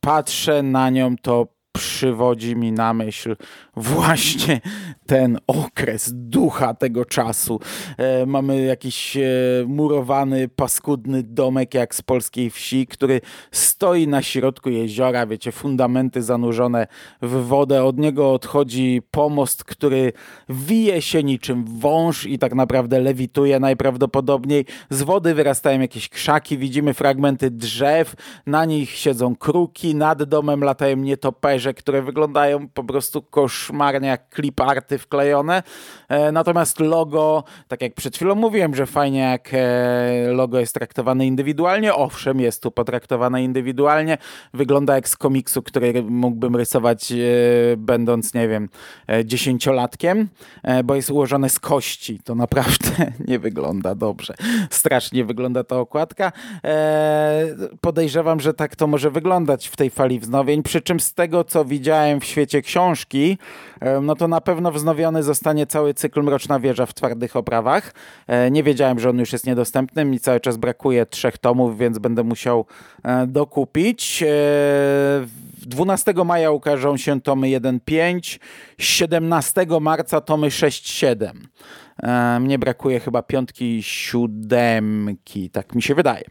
patrzę 0.00 0.62
na 0.62 0.90
nią, 0.90 1.16
to 1.16 1.46
przywodzi 1.72 2.56
mi 2.56 2.72
na 2.72 2.94
myśl 2.94 3.36
właśnie 3.76 4.60
ten 5.06 5.38
okres 5.46 6.10
ducha 6.14 6.74
tego 6.74 7.04
czasu. 7.04 7.60
E, 7.98 8.26
mamy 8.26 8.62
jakiś 8.62 9.16
e, 9.16 9.20
murowany, 9.66 10.48
paskudny 10.48 11.22
domek 11.22 11.74
jak 11.74 11.94
z 11.94 12.02
polskiej 12.02 12.50
wsi, 12.50 12.86
który 12.86 13.20
stoi 13.50 14.08
na 14.08 14.22
środku 14.22 14.70
jeziora, 14.70 15.26
wiecie, 15.26 15.52
fundamenty 15.52 16.22
zanurzone 16.22 16.86
w 17.22 17.46
wodę. 17.46 17.84
Od 17.84 17.98
niego 17.98 18.32
odchodzi 18.32 19.02
pomost, 19.10 19.64
który 19.64 20.12
wije 20.48 21.02
się 21.02 21.22
niczym 21.22 21.64
wąż 21.78 22.26
i 22.26 22.38
tak 22.38 22.54
naprawdę 22.54 23.00
lewituje 23.00 23.60
najprawdopodobniej. 23.60 24.64
Z 24.90 25.02
wody 25.02 25.34
wyrastają 25.34 25.80
jakieś 25.80 26.08
krzaki, 26.08 26.58
widzimy 26.58 26.94
fragmenty 26.94 27.50
drzew, 27.50 28.14
na 28.46 28.64
nich 28.64 28.90
siedzą 28.90 29.36
kruki, 29.36 29.94
nad 29.94 30.22
domem 30.22 30.64
latają 30.64 30.96
nietoperze, 30.96 31.61
które 31.74 32.02
wyglądają 32.02 32.68
po 32.68 32.84
prostu 32.84 33.22
koszmarnie 33.22 34.08
jak 34.08 34.28
kliparty 34.28 34.98
wklejone. 34.98 35.62
E, 36.08 36.32
natomiast 36.32 36.80
logo, 36.80 37.44
tak 37.68 37.82
jak 37.82 37.94
przed 37.94 38.16
chwilą 38.16 38.34
mówiłem, 38.34 38.74
że 38.74 38.86
fajnie 38.86 39.20
jak 39.20 39.50
e, 39.52 40.32
logo 40.32 40.60
jest 40.60 40.74
traktowane 40.74 41.26
indywidualnie, 41.26 41.94
owszem, 41.94 42.40
jest 42.40 42.62
tu 42.62 42.70
potraktowane 42.70 43.44
indywidualnie, 43.44 44.18
wygląda 44.54 44.94
jak 44.94 45.08
z 45.08 45.16
komiksu, 45.16 45.62
który 45.62 46.02
mógłbym 46.02 46.56
rysować 46.56 47.12
e, 47.12 47.16
będąc, 47.76 48.34
nie 48.34 48.48
wiem, 48.48 48.68
dziesięciolatkiem, 49.24 50.28
bo 50.84 50.94
jest 50.94 51.10
ułożone 51.10 51.48
z 51.48 51.60
kości. 51.60 52.20
To 52.24 52.34
naprawdę 52.34 53.12
nie 53.28 53.38
wygląda 53.38 53.94
dobrze. 53.94 54.34
Strasznie 54.70 55.24
wygląda 55.24 55.64
ta 55.64 55.78
okładka. 55.80 56.32
Podejrzewam, 57.80 58.40
że 58.40 58.54
tak 58.54 58.76
to 58.76 58.86
może 58.86 59.10
wyglądać 59.10 59.68
w 59.68 59.76
tej 59.76 59.90
fali 59.90 60.18
wznowień, 60.20 60.62
przy 60.62 60.80
czym 60.80 61.00
z 61.00 61.14
tego, 61.14 61.44
co 61.52 61.64
widziałem 61.64 62.20
w 62.20 62.24
świecie 62.24 62.62
książki, 62.62 63.38
no 64.02 64.16
to 64.16 64.28
na 64.28 64.40
pewno 64.40 64.72
wznowiony 64.72 65.22
zostanie 65.22 65.66
cały 65.66 65.94
cykl 65.94 66.22
Mroczna 66.22 66.60
Wieża 66.60 66.86
w 66.86 66.94
twardych 66.94 67.36
oprawach. 67.36 67.94
E, 68.26 68.50
nie 68.50 68.62
wiedziałem, 68.62 68.98
że 68.98 69.10
on 69.10 69.18
już 69.18 69.32
jest 69.32 69.46
niedostępny. 69.46 70.04
Mi 70.04 70.20
cały 70.20 70.40
czas 70.40 70.56
brakuje 70.56 71.06
trzech 71.06 71.38
tomów, 71.38 71.78
więc 71.78 71.98
będę 71.98 72.22
musiał 72.24 72.66
e, 73.04 73.26
dokupić. 73.26 74.24
12 75.62 76.10
e, 76.10 76.24
maja 76.24 76.50
ukażą 76.50 76.96
się 76.96 77.20
tomy 77.20 77.46
1-5, 77.46 78.38
17 78.78 79.66
marca 79.80 80.20
tomy 80.20 80.48
6-7. 80.48 81.30
Mnie 82.40 82.58
brakuje 82.58 83.00
chyba 83.00 83.22
piątki 83.22 83.76
i 83.76 83.82
siódemki, 83.82 85.50
tak 85.50 85.74
mi 85.74 85.82
się 85.82 85.94
wydaje. 85.94 86.24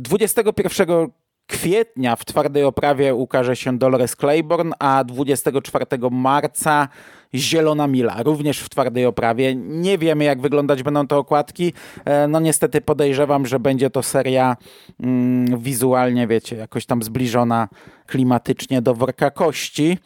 21 0.00 1.10
kwietnia 1.48 2.16
w 2.16 2.24
twardej 2.24 2.64
oprawie 2.64 3.14
ukaże 3.14 3.56
się 3.56 3.78
Dolores 3.78 4.16
Claiborne, 4.16 4.72
a 4.78 5.04
24 5.04 5.86
marca 6.10 6.88
Zielona 7.34 7.86
Mila, 7.86 8.22
również 8.22 8.60
w 8.60 8.68
twardej 8.68 9.06
oprawie. 9.06 9.54
Nie 9.54 9.98
wiemy, 9.98 10.24
jak 10.24 10.40
wyglądać 10.40 10.82
będą 10.82 11.06
te 11.06 11.16
okładki. 11.16 11.72
E, 12.04 12.28
no 12.28 12.40
niestety 12.40 12.80
podejrzewam, 12.80 13.46
że 13.46 13.60
będzie 13.60 13.90
to 13.90 14.02
seria 14.02 14.56
mm, 15.00 15.58
wizualnie, 15.58 16.26
wiecie, 16.26 16.56
jakoś 16.56 16.86
tam 16.86 17.02
zbliżona 17.02 17.68
klimatycznie 18.06 18.82
do 18.82 18.94
worka 18.94 19.30
kości. 19.30 19.98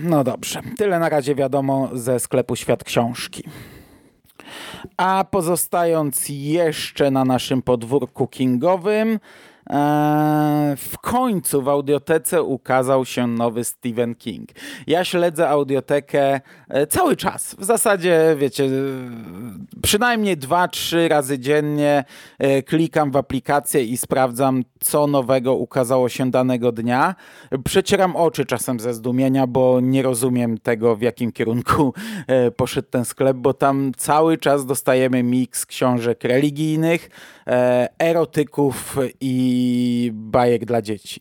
No 0.00 0.24
dobrze, 0.24 0.60
tyle 0.76 0.98
na 0.98 1.08
razie 1.08 1.34
wiadomo 1.34 1.88
ze 1.92 2.20
sklepu 2.20 2.56
Świat 2.56 2.84
Książki. 2.84 3.42
A 4.96 5.24
pozostając 5.30 6.28
jeszcze 6.28 7.10
na 7.10 7.24
naszym 7.24 7.62
podwórku 7.62 8.26
kingowym, 8.26 9.18
Eee, 9.70 10.76
w 10.76 10.98
końcu 10.98 11.62
w 11.62 11.68
audiotece 11.68 12.42
ukazał 12.42 13.04
się 13.04 13.26
nowy 13.26 13.64
Stephen 13.64 14.14
King. 14.14 14.48
Ja 14.86 15.04
śledzę 15.04 15.48
audiotekę 15.48 16.40
e, 16.68 16.86
cały 16.86 17.16
czas. 17.16 17.56
W 17.58 17.64
zasadzie, 17.64 18.36
wiecie, 18.38 18.70
przynajmniej 19.82 20.36
dwa, 20.36 20.68
trzy 20.68 21.08
razy 21.08 21.38
dziennie 21.38 22.04
e, 22.38 22.62
klikam 22.62 23.10
w 23.10 23.16
aplikację 23.16 23.84
i 23.84 23.96
sprawdzam, 23.96 24.62
co 24.80 25.06
nowego 25.06 25.54
ukazało 25.54 26.08
się 26.08 26.30
danego 26.30 26.72
dnia. 26.72 27.14
Przecieram 27.64 28.16
oczy 28.16 28.44
czasem 28.44 28.80
ze 28.80 28.94
zdumienia, 28.94 29.46
bo 29.46 29.80
nie 29.80 30.02
rozumiem 30.02 30.58
tego, 30.58 30.96
w 30.96 31.02
jakim 31.02 31.32
kierunku 31.32 31.94
e, 32.26 32.50
poszedł 32.50 32.88
ten 32.90 33.04
sklep, 33.04 33.36
bo 33.36 33.54
tam 33.54 33.92
cały 33.96 34.38
czas 34.38 34.66
dostajemy 34.66 35.22
miks 35.22 35.66
książek 35.66 36.24
religijnych, 36.24 37.10
erotyków 37.98 38.96
i 39.20 40.10
bajek 40.14 40.64
dla 40.64 40.82
dzieci. 40.82 41.20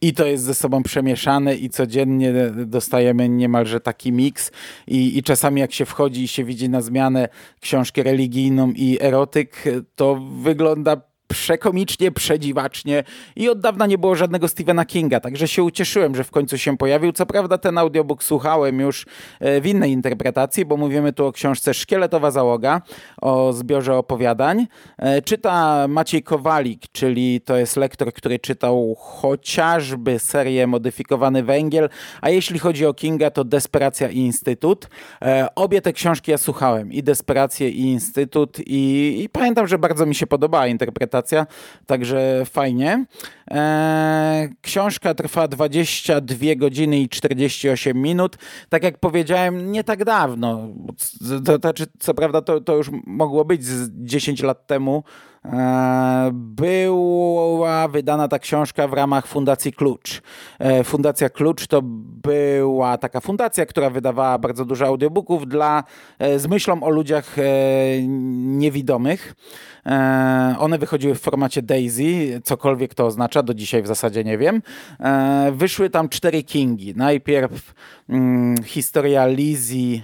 I 0.00 0.12
to 0.12 0.26
jest 0.26 0.44
ze 0.44 0.54
sobą 0.54 0.82
przemieszane 0.82 1.54
i 1.54 1.70
codziennie 1.70 2.32
dostajemy 2.66 3.28
niemalże 3.28 3.80
taki 3.80 4.12
miks 4.12 4.50
i, 4.86 5.18
i 5.18 5.22
czasami 5.22 5.60
jak 5.60 5.72
się 5.72 5.84
wchodzi 5.84 6.22
i 6.22 6.28
się 6.28 6.44
widzi 6.44 6.68
na 6.68 6.80
zmianę 6.80 7.28
książkę 7.60 8.02
religijną 8.02 8.72
i 8.76 8.98
erotyk, 9.00 9.64
to 9.94 10.14
wygląda 10.42 11.07
przekomicznie, 11.28 12.12
przedziwacznie 12.12 13.04
i 13.36 13.48
od 13.48 13.60
dawna 13.60 13.86
nie 13.86 13.98
było 13.98 14.14
żadnego 14.14 14.48
Stephena 14.48 14.84
Kinga, 14.84 15.20
także 15.20 15.48
się 15.48 15.62
ucieszyłem, 15.62 16.14
że 16.14 16.24
w 16.24 16.30
końcu 16.30 16.58
się 16.58 16.76
pojawił. 16.76 17.12
Co 17.12 17.26
prawda 17.26 17.58
ten 17.58 17.78
audiobook 17.78 18.24
słuchałem 18.24 18.80
już 18.80 19.06
e, 19.40 19.60
w 19.60 19.66
innej 19.66 19.92
interpretacji, 19.92 20.64
bo 20.64 20.76
mówimy 20.76 21.12
tu 21.12 21.26
o 21.26 21.32
książce 21.32 21.74
Szkieletowa 21.74 22.30
Załoga, 22.30 22.82
o 23.22 23.52
zbiorze 23.52 23.96
opowiadań. 23.96 24.66
E, 24.98 25.22
czyta 25.22 25.86
Maciej 25.88 26.22
Kowalik, 26.22 26.82
czyli 26.92 27.40
to 27.40 27.56
jest 27.56 27.76
lektor, 27.76 28.12
który 28.12 28.38
czytał 28.38 28.96
chociażby 28.98 30.18
serię 30.18 30.66
Modyfikowany 30.66 31.42
Węgiel, 31.42 31.88
a 32.20 32.30
jeśli 32.30 32.58
chodzi 32.58 32.86
o 32.86 32.94
Kinga, 32.94 33.30
to 33.30 33.44
Desperacja 33.44 34.08
i 34.08 34.18
Instytut. 34.18 34.88
E, 35.22 35.48
obie 35.54 35.80
te 35.80 35.92
książki 35.92 36.30
ja 36.30 36.38
słuchałem, 36.38 36.92
i 36.92 37.02
Desperację 37.02 37.68
i 37.68 37.80
Instytut 37.80 38.60
i, 38.66 39.22
i 39.22 39.28
pamiętam, 39.28 39.68
że 39.68 39.78
bardzo 39.78 40.06
mi 40.06 40.14
się 40.14 40.26
podobała 40.26 40.66
interpretacja 40.66 41.17
także 41.86 42.42
fajnie. 42.44 43.04
Eee, 43.50 44.48
książka 44.60 45.14
trwa 45.14 45.48
22 45.48 46.54
godziny 46.56 47.00
i 47.00 47.08
48 47.08 48.02
minut. 48.02 48.36
Tak 48.68 48.82
jak 48.82 48.98
powiedziałem, 48.98 49.72
nie 49.72 49.84
tak 49.84 50.04
dawno. 50.04 50.68
To, 51.44 51.58
to, 51.58 51.72
co 51.98 52.14
prawda 52.14 52.42
to, 52.42 52.60
to 52.60 52.76
już 52.76 52.90
mogło 53.06 53.44
być 53.44 53.64
z 53.64 53.90
10 54.04 54.42
lat 54.42 54.66
temu, 54.66 55.04
E, 55.44 56.30
była 56.32 57.88
wydana 57.88 58.28
ta 58.28 58.38
książka 58.38 58.88
w 58.88 58.92
ramach 58.92 59.26
Fundacji 59.26 59.72
Klucz. 59.72 60.22
E, 60.58 60.84
Fundacja 60.84 61.30
Klucz 61.30 61.66
to 61.66 61.80
była 62.22 62.98
taka 62.98 63.20
fundacja, 63.20 63.66
która 63.66 63.90
wydawała 63.90 64.38
bardzo 64.38 64.64
dużo 64.64 64.86
audiobooków 64.86 65.48
dla, 65.48 65.84
e, 66.18 66.38
z 66.38 66.46
myślą 66.46 66.82
o 66.82 66.90
ludziach 66.90 67.36
niewidomych. 68.38 69.34
One 70.58 70.78
wychodziły 70.78 71.14
w 71.14 71.20
formacie 71.20 71.62
Daisy, 71.62 72.40
cokolwiek 72.44 72.94
to 72.94 73.06
oznacza, 73.06 73.37
do 73.42 73.54
dzisiaj 73.54 73.82
w 73.82 73.86
zasadzie 73.86 74.24
nie 74.24 74.38
wiem. 74.38 74.62
Wyszły 75.52 75.90
tam 75.90 76.08
cztery 76.08 76.42
Kingi. 76.42 76.94
Najpierw 76.96 77.74
hmm, 78.06 78.62
historia 78.62 79.26
Lizzie 79.26 80.02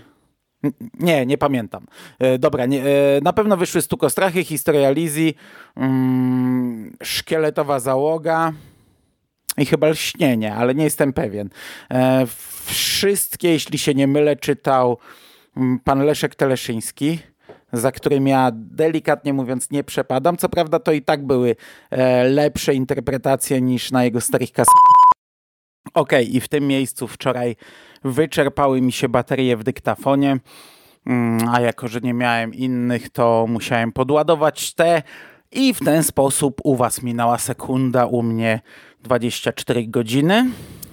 nie, 1.01 1.27
nie 1.27 1.39
pamiętam. 1.39 1.87
E, 2.19 2.39
dobra, 2.39 2.67
nie, 2.67 2.83
e, 2.83 3.21
na 3.23 3.33
pewno 3.33 3.57
wyszły 3.57 3.83
Stukostrachy, 3.83 4.45
Historia 4.45 4.91
Lizzie, 4.91 5.33
mm, 5.77 6.97
Szkieletowa 7.03 7.81
Załoga 7.81 8.53
i 9.57 9.67
chyba 9.67 9.89
Lśnienie, 9.89 10.55
ale 10.55 10.75
nie 10.75 10.85
jestem 10.85 11.13
pewien. 11.13 11.51
E, 11.91 12.27
wszystkie, 12.65 13.49
jeśli 13.49 13.79
się 13.79 13.95
nie 13.95 14.07
mylę, 14.07 14.37
czytał 14.37 14.99
mm, 15.57 15.79
pan 15.85 16.05
Leszek 16.05 16.35
Teleszyński 16.35 17.19
za 17.75 17.93
którym 17.93 18.27
ja 18.27 18.51
delikatnie 18.55 19.33
mówiąc 19.33 19.71
nie 19.71 19.85
przepadam. 19.85 20.37
Co 20.37 20.49
prawda 20.49 20.79
to 20.79 20.93
i 20.93 21.03
tak 21.03 21.27
były 21.27 21.57
e, 21.91 22.25
lepsze 22.25 22.75
interpretacje 22.75 23.61
niż 23.61 23.91
na 23.91 24.05
jego 24.05 24.21
starych 24.21 24.53
kas... 24.53 24.69
Okej, 25.95 26.25
okay, 26.25 26.37
i 26.37 26.41
w 26.41 26.49
tym 26.49 26.67
miejscu 26.67 27.09
wczoraj 27.09 27.57
wyczerpały 28.05 28.81
mi 28.81 28.93
się 28.93 29.09
baterie 29.09 29.57
w 29.57 29.65
dyktafonie, 29.65 30.37
mm, 31.07 31.49
a 31.49 31.61
jako, 31.61 31.89
że 31.89 32.01
nie 32.01 32.15
miałem 32.15 32.55
innych, 32.55 33.11
to 33.11 33.47
musiałem 33.49 33.93
podładować 33.93 34.75
te 34.75 35.03
i 35.53 35.75
w 35.75 35.85
ten 35.85 36.03
sposób 36.03 36.61
u 36.65 36.77
Was 36.77 37.03
minęła 37.03 37.39
sekunda, 37.39 38.07
u 38.07 38.23
mnie 38.23 38.61
24 39.03 39.87
godziny. 39.87 40.51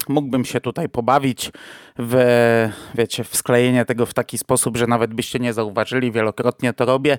Mógłbym 0.09 0.45
się 0.45 0.61
tutaj 0.61 0.89
pobawić 0.89 1.51
w, 1.99 2.69
wiecie, 2.95 3.23
w 3.23 3.35
sklejenie 3.35 3.85
tego 3.85 4.05
w 4.05 4.13
taki 4.13 4.37
sposób, 4.37 4.77
że 4.77 4.87
nawet 4.87 5.13
byście 5.13 5.39
nie 5.39 5.53
zauważyli, 5.53 6.11
wielokrotnie 6.11 6.73
to 6.73 6.85
robię, 6.85 7.17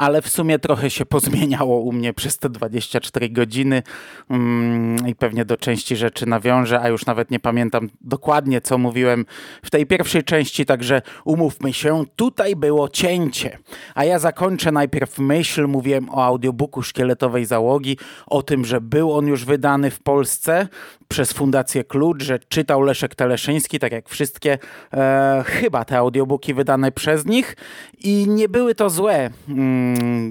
ale 0.00 0.22
w 0.22 0.28
sumie 0.28 0.58
trochę 0.58 0.90
się 0.90 1.06
pozmieniało 1.06 1.80
u 1.80 1.92
mnie 1.92 2.12
przez 2.12 2.38
te 2.38 2.50
24 2.50 3.30
godziny 3.30 3.82
mm, 4.30 5.08
i 5.08 5.14
pewnie 5.14 5.44
do 5.44 5.56
części 5.56 5.96
rzeczy 5.96 6.26
nawiążę, 6.26 6.80
a 6.80 6.88
już 6.88 7.06
nawet 7.06 7.30
nie 7.30 7.40
pamiętam 7.40 7.88
dokładnie, 8.00 8.60
co 8.60 8.78
mówiłem 8.78 9.26
w 9.62 9.70
tej 9.70 9.86
pierwszej 9.86 10.24
części, 10.24 10.66
także 10.66 11.02
umówmy 11.24 11.72
się, 11.72 12.04
tutaj 12.16 12.56
było 12.56 12.88
cięcie. 12.88 13.58
A 13.94 14.04
ja 14.04 14.18
zakończę 14.18 14.72
najpierw 14.72 15.18
myśl, 15.18 15.66
mówiłem 15.66 16.10
o 16.10 16.24
audiobooku 16.24 16.82
Szkieletowej 16.82 17.44
Załogi, 17.44 17.98
o 18.26 18.42
tym, 18.42 18.64
że 18.64 18.80
był 18.80 19.12
on 19.12 19.26
już 19.26 19.44
wydany 19.44 19.90
w 19.90 20.02
Polsce 20.02 20.68
przez 21.08 21.32
Fundację 21.32 21.84
Klucz, 21.84 22.22
że 22.22 22.38
czytał 22.38 22.82
Leszek 22.82 23.14
Teleszyński, 23.14 23.78
tak 23.78 23.92
jak 23.92 24.08
wszystkie 24.08 24.58
e, 24.92 25.44
chyba 25.46 25.84
te 25.84 25.98
audiobooki 25.98 26.54
wydane 26.54 26.92
przez 26.92 27.26
nich 27.26 27.56
i 27.98 28.26
nie 28.28 28.48
były 28.48 28.74
to 28.74 28.90
złe 28.90 29.30
mm, 29.48 29.89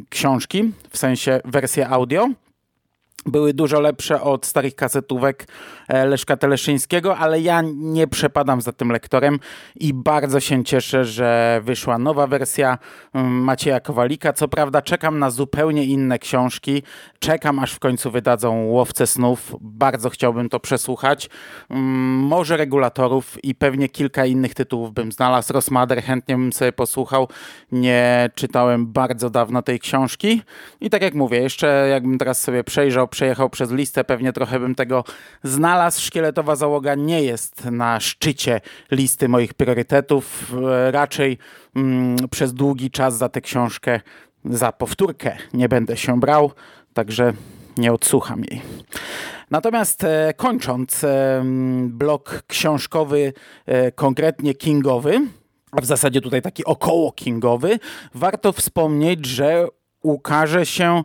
książki, 0.09 0.71
w 0.89 0.97
sensie 0.97 1.41
wersje 1.45 1.89
audio 1.89 2.29
były 3.25 3.53
dużo 3.53 3.79
lepsze 3.79 4.21
od 4.21 4.45
starych 4.45 4.75
kasetówek 4.75 5.47
e, 5.87 6.05
Leszka 6.05 6.37
Teleszyńskiego, 6.37 7.17
ale 7.17 7.41
ja 7.41 7.61
nie 7.75 8.07
przepadam 8.07 8.61
za 8.61 8.71
tym 8.71 8.91
lektorem 8.91 9.39
i 9.75 9.93
bardzo 9.93 10.39
się 10.39 10.63
cieszę, 10.63 11.05
że 11.05 11.61
wyszła 11.63 11.97
nowa 11.97 12.27
wersja 12.27 12.77
mm, 13.13 13.31
Macieja 13.43 13.79
Kowalika. 13.79 14.33
Co 14.33 14.47
prawda 14.47 14.81
czekam 14.81 15.19
na 15.19 15.29
zupełnie 15.29 15.85
inne 15.85 16.19
książki, 16.19 16.83
czekam 17.19 17.59
aż 17.59 17.73
w 17.73 17.79
końcu 17.79 18.11
wydadzą 18.11 18.65
Łowce 18.65 19.07
Snów. 19.07 19.55
Bardzo 19.61 20.09
chciałbym 20.09 20.49
to 20.49 20.59
przesłuchać. 20.59 21.29
Mm, 21.69 21.83
może 22.17 22.57
Regulatorów 22.57 23.43
i 23.43 23.55
pewnie 23.55 23.89
kilka 23.89 24.25
innych 24.25 24.53
tytułów 24.53 24.93
bym 24.93 25.11
znalazł. 25.11 25.53
Rosmader 25.53 26.03
chętnie 26.03 26.35
bym 26.35 26.53
sobie 26.53 26.71
posłuchał. 26.71 27.27
Nie 27.71 28.29
czytałem 28.35 28.87
bardzo 28.87 29.29
dawno 29.29 29.61
tej 29.61 29.79
książki 29.79 30.41
i 30.81 30.89
tak 30.89 31.01
jak 31.01 31.13
mówię, 31.13 31.41
jeszcze 31.41 31.87
jakbym 31.91 32.17
teraz 32.17 32.41
sobie 32.41 32.63
przejrzał 32.63 33.07
przejechał 33.09 33.49
przez 33.49 33.71
listę, 33.71 34.03
pewnie 34.03 34.33
trochę 34.33 34.59
bym 34.59 34.75
tego 34.75 35.03
znalazł. 35.43 36.01
Szkieletowa 36.01 36.55
załoga 36.55 36.95
nie 36.95 37.23
jest 37.23 37.65
na 37.65 37.99
szczycie 37.99 38.61
listy 38.91 39.29
moich 39.29 39.53
priorytetów. 39.53 40.53
E, 40.63 40.91
raczej 40.91 41.37
mm, 41.75 42.17
przez 42.31 42.53
długi 42.53 42.91
czas 42.91 43.17
za 43.17 43.29
tę 43.29 43.41
książkę, 43.41 43.99
za 44.45 44.71
powtórkę 44.71 45.37
nie 45.53 45.69
będę 45.69 45.97
się 45.97 46.19
brał, 46.19 46.51
także 46.93 47.33
nie 47.77 47.93
odsłucham 47.93 48.43
jej. 48.51 48.61
Natomiast 49.51 50.03
e, 50.03 50.33
kończąc 50.37 51.03
e, 51.03 51.43
blok 51.85 52.43
książkowy, 52.47 53.33
konkretnie 53.95 54.53
kingowy, 54.53 55.21
a 55.71 55.81
w 55.81 55.85
zasadzie 55.85 56.21
tutaj 56.21 56.41
taki 56.41 56.65
około 56.65 57.11
kingowy, 57.11 57.79
warto 58.13 58.51
wspomnieć, 58.53 59.25
że 59.25 59.67
ukaże 60.01 60.65
się 60.65 61.03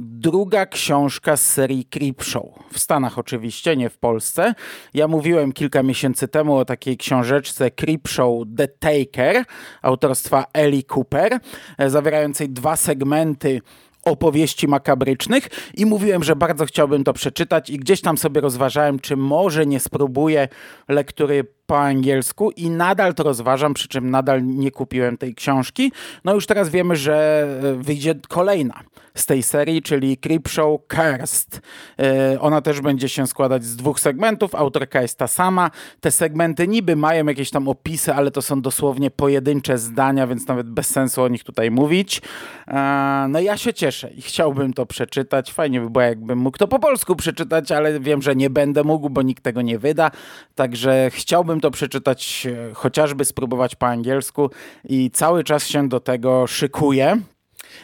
druga 0.00 0.66
książka 0.66 1.36
z 1.36 1.46
serii 1.46 1.84
Creepshow. 1.84 2.44
W 2.72 2.78
Stanach 2.78 3.18
oczywiście, 3.18 3.76
nie 3.76 3.90
w 3.90 3.98
Polsce. 3.98 4.54
Ja 4.94 5.08
mówiłem 5.08 5.52
kilka 5.52 5.82
miesięcy 5.82 6.28
temu 6.28 6.56
o 6.56 6.64
takiej 6.64 6.96
książeczce 6.96 7.70
Creepshow 7.70 8.44
The 8.56 8.68
Taker 8.68 9.44
autorstwa 9.82 10.44
Ellie 10.52 10.82
Cooper, 10.96 11.38
e, 11.78 11.90
zawierającej 11.90 12.48
dwa 12.48 12.76
segmenty 12.76 13.60
opowieści 14.04 14.68
makabrycznych 14.68 15.48
i 15.74 15.86
mówiłem, 15.86 16.24
że 16.24 16.36
bardzo 16.36 16.66
chciałbym 16.66 17.04
to 17.04 17.12
przeczytać 17.12 17.70
i 17.70 17.78
gdzieś 17.78 18.00
tam 18.00 18.18
sobie 18.18 18.40
rozważałem, 18.40 18.98
czy 18.98 19.16
może 19.16 19.66
nie 19.66 19.80
spróbuję 19.80 20.48
lektury 20.88 21.44
po 21.66 21.80
angielsku 21.80 22.50
i 22.50 22.70
nadal 22.70 23.14
to 23.14 23.22
rozważam, 23.22 23.74
przy 23.74 23.88
czym 23.88 24.10
nadal 24.10 24.46
nie 24.46 24.70
kupiłem 24.70 25.18
tej 25.18 25.34
książki. 25.34 25.92
No 26.24 26.34
już 26.34 26.46
teraz 26.46 26.68
wiemy, 26.68 26.96
że 26.96 27.46
e, 27.62 27.74
wyjdzie 27.74 28.14
kolejna 28.28 28.82
z 29.20 29.26
tej 29.26 29.42
serii, 29.42 29.82
czyli 29.82 30.16
Creepshow 30.16 30.80
Cursed. 30.88 31.60
E, 32.00 32.40
ona 32.40 32.60
też 32.60 32.80
będzie 32.80 33.08
się 33.08 33.26
składać 33.26 33.64
z 33.64 33.76
dwóch 33.76 34.00
segmentów, 34.00 34.54
autorka 34.54 35.02
jest 35.02 35.18
ta 35.18 35.26
sama. 35.26 35.70
Te 36.00 36.10
segmenty 36.10 36.68
niby 36.68 36.96
mają 36.96 37.26
jakieś 37.26 37.50
tam 37.50 37.68
opisy, 37.68 38.14
ale 38.14 38.30
to 38.30 38.42
są 38.42 38.62
dosłownie 38.62 39.10
pojedyncze 39.10 39.78
zdania, 39.78 40.26
więc 40.26 40.48
nawet 40.48 40.70
bez 40.70 40.86
sensu 40.86 41.22
o 41.22 41.28
nich 41.28 41.44
tutaj 41.44 41.70
mówić. 41.70 42.22
E, 42.68 43.26
no 43.28 43.40
ja 43.40 43.56
się 43.56 43.74
cieszę 43.74 44.10
i 44.10 44.22
chciałbym 44.22 44.72
to 44.72 44.86
przeczytać. 44.86 45.52
Fajnie 45.52 45.80
by 45.80 45.90
było, 45.90 46.02
jakbym 46.02 46.38
mógł 46.38 46.58
to 46.58 46.68
po 46.68 46.78
polsku 46.78 47.16
przeczytać, 47.16 47.72
ale 47.72 48.00
wiem, 48.00 48.22
że 48.22 48.36
nie 48.36 48.50
będę 48.50 48.84
mógł, 48.84 49.10
bo 49.10 49.22
nikt 49.22 49.44
tego 49.44 49.62
nie 49.62 49.78
wyda. 49.78 50.10
Także 50.54 51.10
chciałbym 51.14 51.60
to 51.60 51.70
przeczytać, 51.70 52.46
e, 52.70 52.74
chociażby 52.74 53.24
spróbować 53.24 53.74
po 53.74 53.86
angielsku 53.86 54.50
i 54.84 55.10
cały 55.10 55.44
czas 55.44 55.66
się 55.66 55.88
do 55.88 56.00
tego 56.00 56.46
szykuję. 56.46 57.20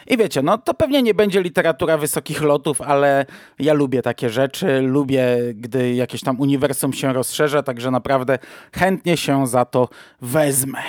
I 0.07 0.17
wiecie, 0.17 0.41
no 0.41 0.57
to 0.57 0.73
pewnie 0.73 1.03
nie 1.03 1.13
będzie 1.13 1.41
literatura 1.41 1.97
wysokich 1.97 2.41
lotów, 2.41 2.81
ale 2.81 3.25
ja 3.59 3.73
lubię 3.73 4.01
takie 4.01 4.29
rzeczy, 4.29 4.81
lubię, 4.81 5.37
gdy 5.53 5.93
jakieś 5.93 6.21
tam 6.21 6.39
uniwersum 6.39 6.93
się 6.93 7.13
rozszerza, 7.13 7.63
także 7.63 7.91
naprawdę 7.91 8.39
chętnie 8.73 9.17
się 9.17 9.47
za 9.47 9.65
to 9.65 9.89
wezmę. 10.21 10.79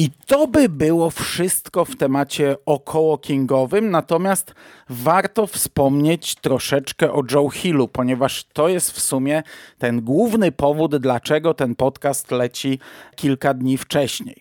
I 0.00 0.10
to 0.26 0.46
by 0.46 0.68
było 0.68 1.10
wszystko 1.10 1.84
w 1.84 1.96
temacie 1.96 2.56
około 2.66 3.18
kingowym, 3.18 3.90
natomiast 3.90 4.54
warto 4.88 5.46
wspomnieć 5.46 6.34
troszeczkę 6.34 7.12
o 7.12 7.22
Joe 7.32 7.50
Hillu, 7.50 7.88
ponieważ 7.88 8.44
to 8.44 8.68
jest 8.68 8.92
w 8.92 9.00
sumie 9.00 9.42
ten 9.78 10.00
główny 10.00 10.52
powód, 10.52 10.96
dlaczego 10.96 11.54
ten 11.54 11.74
podcast 11.74 12.30
leci 12.30 12.78
kilka 13.16 13.54
dni 13.54 13.78
wcześniej. 13.78 14.36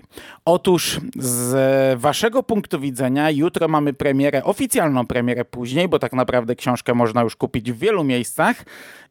Otóż 0.46 1.00
z 1.16 2.00
waszego 2.00 2.44
punktu 2.44 2.80
widzenia 2.80 3.32
jutro 3.32 3.68
mamy 3.68 3.94
premierę, 3.94 4.44
oficjalną 4.44 5.08
premierę 5.08 5.46
później, 5.46 5.88
bo 5.88 6.00
tak 6.00 6.14
naprawdę 6.14 6.56
książkę 6.56 6.94
można 6.94 7.22
już 7.22 7.36
kupić 7.36 7.72
w 7.72 7.80
wielu 7.80 8.04
miejscach 8.04 8.66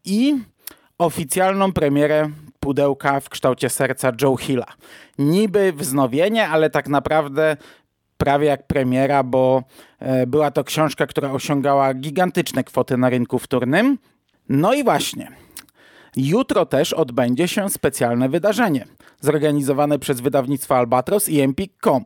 i 0.04 0.34
oficjalną 0.98 1.72
premierę 1.72 2.30
pudełka 2.60 3.20
w 3.20 3.28
kształcie 3.28 3.68
serca 3.68 4.12
Joe 4.22 4.36
Hilla. 4.36 4.66
Niby 5.18 5.72
wznowienie, 5.72 6.48
ale 6.48 6.70
tak 6.70 6.88
naprawdę 6.88 7.56
prawie 8.16 8.46
jak 8.46 8.66
premiera, 8.66 9.22
bo 9.22 9.62
e, 9.98 10.26
była 10.26 10.50
to 10.50 10.64
książka, 10.64 11.06
która 11.06 11.30
osiągała 11.32 11.94
gigantyczne 11.94 12.64
kwoty 12.64 12.96
na 12.96 13.10
rynku 13.10 13.38
wtórnym. 13.38 13.98
No 14.48 14.74
i 14.74 14.84
właśnie, 14.84 15.30
jutro 16.16 16.66
też 16.66 16.92
odbędzie 16.92 17.48
się 17.48 17.70
specjalne 17.70 18.28
wydarzenie 18.28 18.86
zorganizowane 19.20 19.98
przez 19.98 20.20
wydawnictwo 20.20 20.76
Albatros 20.76 21.28
i 21.28 21.40
Empik.com. 21.40 22.04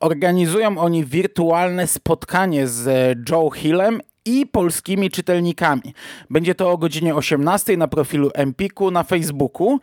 Organizują 0.00 0.78
oni 0.78 1.04
wirtualne 1.04 1.86
spotkanie 1.86 2.66
z 2.66 3.18
Joe 3.30 3.50
Hillem 3.50 4.00
i 4.24 4.46
polskimi 4.46 5.10
czytelnikami. 5.10 5.94
Będzie 6.30 6.54
to 6.54 6.70
o 6.70 6.78
godzinie 6.78 7.14
18 7.14 7.76
na 7.76 7.88
profilu 7.88 8.30
Empiku 8.34 8.90
na 8.90 9.02
Facebooku. 9.02 9.80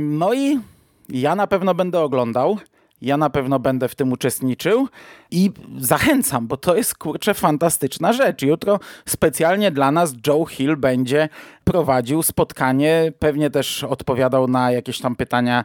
No 0.00 0.34
i 0.34 0.60
ja 1.08 1.34
na 1.34 1.46
pewno 1.46 1.74
będę 1.74 2.00
oglądał. 2.00 2.58
Ja 3.02 3.16
na 3.16 3.30
pewno 3.30 3.58
będę 3.58 3.88
w 3.88 3.94
tym 3.94 4.12
uczestniczył 4.12 4.88
i 5.30 5.50
zachęcam, 5.78 6.46
bo 6.46 6.56
to 6.56 6.76
jest 6.76 6.98
kurczę 6.98 7.34
fantastyczna 7.34 8.12
rzecz. 8.12 8.42
Jutro 8.42 8.80
specjalnie 9.06 9.70
dla 9.70 9.92
nas 9.92 10.14
Joe 10.26 10.44
Hill 10.44 10.76
będzie 10.76 11.28
prowadził 11.64 12.22
spotkanie, 12.22 13.12
pewnie 13.18 13.50
też 13.50 13.84
odpowiadał 13.84 14.48
na 14.48 14.70
jakieś 14.72 15.00
tam 15.00 15.16
pytania 15.16 15.64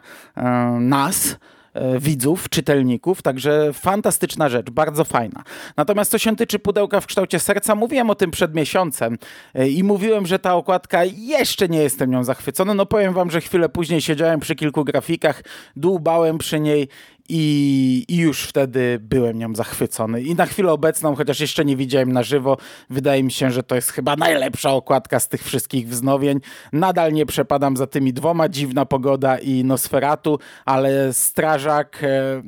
nas 0.80 1.36
E, 1.36 1.57
widzów, 1.98 2.48
czytelników, 2.48 3.22
także 3.22 3.72
fantastyczna 3.72 4.48
rzecz, 4.48 4.70
bardzo 4.70 5.04
fajna. 5.04 5.42
Natomiast 5.76 6.10
co 6.10 6.18
się 6.18 6.36
tyczy 6.36 6.58
pudełka 6.58 7.00
w 7.00 7.06
kształcie 7.06 7.38
serca, 7.40 7.74
mówiłem 7.74 8.10
o 8.10 8.14
tym 8.14 8.30
przed 8.30 8.54
miesiącem 8.54 9.18
e, 9.54 9.68
i 9.68 9.84
mówiłem, 9.84 10.26
że 10.26 10.38
ta 10.38 10.54
okładka 10.54 11.04
jeszcze 11.04 11.68
nie 11.68 11.78
jestem 11.78 12.10
nią 12.10 12.24
zachwycony. 12.24 12.74
No 12.74 12.86
powiem 12.86 13.14
wam, 13.14 13.30
że 13.30 13.40
chwilę 13.40 13.68
później 13.68 14.00
siedziałem 14.00 14.40
przy 14.40 14.54
kilku 14.54 14.84
grafikach, 14.84 15.42
dłubałem 15.76 16.38
przy 16.38 16.60
niej 16.60 16.88
i, 17.28 18.04
I, 18.08 18.16
już 18.16 18.42
wtedy 18.42 18.98
byłem 19.02 19.38
nią 19.38 19.54
zachwycony. 19.54 20.22
I 20.22 20.34
na 20.34 20.46
chwilę 20.46 20.72
obecną, 20.72 21.14
chociaż 21.16 21.40
jeszcze 21.40 21.64
nie 21.64 21.76
widziałem 21.76 22.12
na 22.12 22.22
żywo, 22.22 22.56
wydaje 22.90 23.22
mi 23.22 23.32
się, 23.32 23.50
że 23.50 23.62
to 23.62 23.74
jest 23.74 23.90
chyba 23.90 24.16
najlepsza 24.16 24.70
okładka 24.70 25.20
z 25.20 25.28
tych 25.28 25.44
wszystkich 25.44 25.88
wznowień. 25.88 26.40
Nadal 26.72 27.12
nie 27.12 27.26
przepadam 27.26 27.76
za 27.76 27.86
tymi 27.86 28.12
dwoma, 28.12 28.48
Dziwna 28.48 28.86
Pogoda 28.86 29.38
i 29.38 29.64
Nosferatu, 29.64 30.38
ale 30.64 31.12
Strażak, 31.12 31.98
e, 32.02 32.42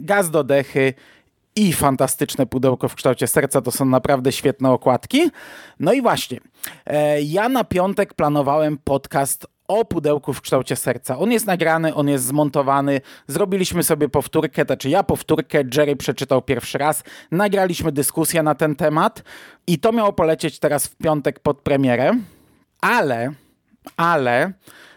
Gaz 0.00 0.30
do 0.30 0.44
Dechy 0.44 0.94
i 1.56 1.72
fantastyczne 1.72 2.46
pudełko 2.46 2.88
w 2.88 2.94
kształcie 2.94 3.26
serca 3.26 3.62
to 3.62 3.70
są 3.70 3.84
naprawdę 3.84 4.32
świetne 4.32 4.70
okładki. 4.70 5.30
No 5.80 5.92
i 5.92 6.02
właśnie, 6.02 6.40
e, 6.86 7.22
ja 7.22 7.48
na 7.48 7.64
piątek 7.64 8.14
planowałem 8.14 8.78
podcast 8.84 9.46
o 9.68 9.84
pudełku 9.84 10.32
w 10.32 10.40
kształcie 10.40 10.76
serca. 10.76 11.18
On 11.18 11.32
jest 11.32 11.46
nagrany, 11.46 11.94
on 11.94 12.08
jest 12.08 12.24
zmontowany. 12.24 13.00
Zrobiliśmy 13.26 13.82
sobie 13.82 14.08
powtórkę, 14.08 14.64
znaczy 14.64 14.90
ja 14.90 15.02
powtórkę, 15.02 15.62
Jerry 15.76 15.96
przeczytał 15.96 16.42
pierwszy 16.42 16.78
raz. 16.78 17.04
Nagraliśmy 17.30 17.92
dyskusję 17.92 18.42
na 18.42 18.54
ten 18.54 18.76
temat 18.76 19.22
i 19.66 19.78
to 19.78 19.92
miało 19.92 20.12
polecieć 20.12 20.58
teraz 20.58 20.86
w 20.86 20.96
piątek 20.96 21.40
pod 21.40 21.60
premierę, 21.60 22.12
ale, 22.80 23.32
ale 23.96 24.52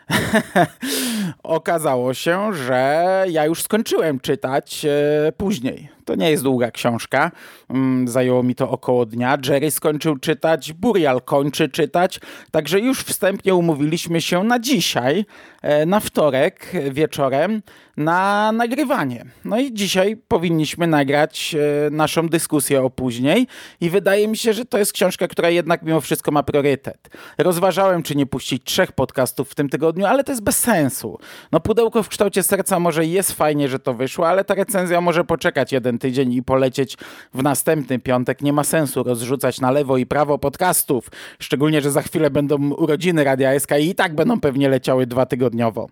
okazało 1.44 2.14
się, 2.14 2.54
że 2.54 3.26
ja 3.30 3.46
już 3.46 3.64
skończyłem 3.64 4.20
czytać 4.20 4.86
e, 4.86 5.32
później 5.32 5.90
To 6.06 6.16
nie 6.16 6.32
jest 6.32 6.44
długa 6.44 6.72
książka. 6.72 7.32
Mm, 7.70 8.08
zajęło 8.08 8.44
mi 8.44 8.56
to 8.56 8.70
około 8.70 9.06
dnia. 9.06 9.38
Jerry 9.50 9.72
skończył 9.72 10.18
czytać, 10.18 10.74
Burial 10.74 11.22
kończy 11.22 11.70
czytać. 11.70 12.20
Także 12.52 12.80
już 12.80 13.00
wstępnie 13.00 13.56
umówiliśmy 13.56 14.22
się 14.22 14.44
na 14.44 14.60
dzisiaj, 14.60 15.26
e, 15.62 15.86
na 15.86 16.00
wtorek 16.00 16.72
wieczorem, 16.92 17.62
na 17.98 18.52
nagrywanie. 18.52 19.26
No 19.46 19.60
i 19.60 19.74
dzisiaj 19.74 20.18
powinniśmy 20.28 20.88
nagrać 20.88 21.56
e, 21.56 21.90
naszą 21.90 22.30
dyskusję 22.30 22.84
o 22.84 22.90
później 22.90 23.48
i 23.82 23.90
wydaje 23.90 24.28
mi 24.28 24.38
się, 24.38 24.54
że 24.54 24.66
to 24.66 24.78
jest 24.78 24.94
książka, 24.94 25.28
która 25.28 25.50
jednak 25.50 25.82
mimo 25.84 26.02
wszystko 26.02 26.32
ma 26.32 26.44
priorytet. 26.44 27.10
Rozważałem, 27.38 28.04
czy 28.04 28.16
nie 28.16 28.26
puścić 28.26 28.64
trzech 28.64 28.92
podcastów 28.92 29.50
w 29.50 29.56
tym 29.56 29.70
tygodniu, 29.70 30.06
ale 30.06 30.24
to 30.24 30.32
jest 30.32 30.44
bez 30.44 30.60
sensu. 30.60 31.19
No 31.52 31.60
pudełko 31.60 32.04
w 32.04 32.10
kształcie 32.10 32.44
serca 32.44 32.80
może 32.80 33.06
jest 33.06 33.32
fajnie, 33.32 33.70
że 33.70 33.80
to 33.80 33.94
wyszło, 33.94 34.28
ale 34.28 34.44
ta 34.44 34.54
recenzja 34.54 35.02
może 35.02 35.24
poczekać 35.24 35.72
jeden 35.72 36.00
tydzień 36.00 36.34
i 36.34 36.44
polecieć 36.44 36.98
w 37.34 37.44
następny 37.44 38.00
piątek. 38.00 38.42
Nie 38.42 38.54
ma 38.54 38.64
sensu 38.64 39.04
rozrzucać 39.04 39.62
na 39.62 39.72
lewo 39.72 39.98
i 39.98 40.06
prawo 40.06 40.38
podcastów, 40.38 41.12
szczególnie, 41.40 41.82
że 41.82 41.92
za 41.92 42.02
chwilę 42.02 42.30
będą 42.30 42.72
urodziny 42.72 43.24
Radia 43.24 43.60
SK 43.60 43.72
i, 43.80 43.90
i 43.90 43.96
tak 43.96 44.16
będą 44.16 44.40
pewnie 44.40 44.70
leciały 44.70 45.08
dwa 45.08 45.26
tygodniowo 45.26 45.88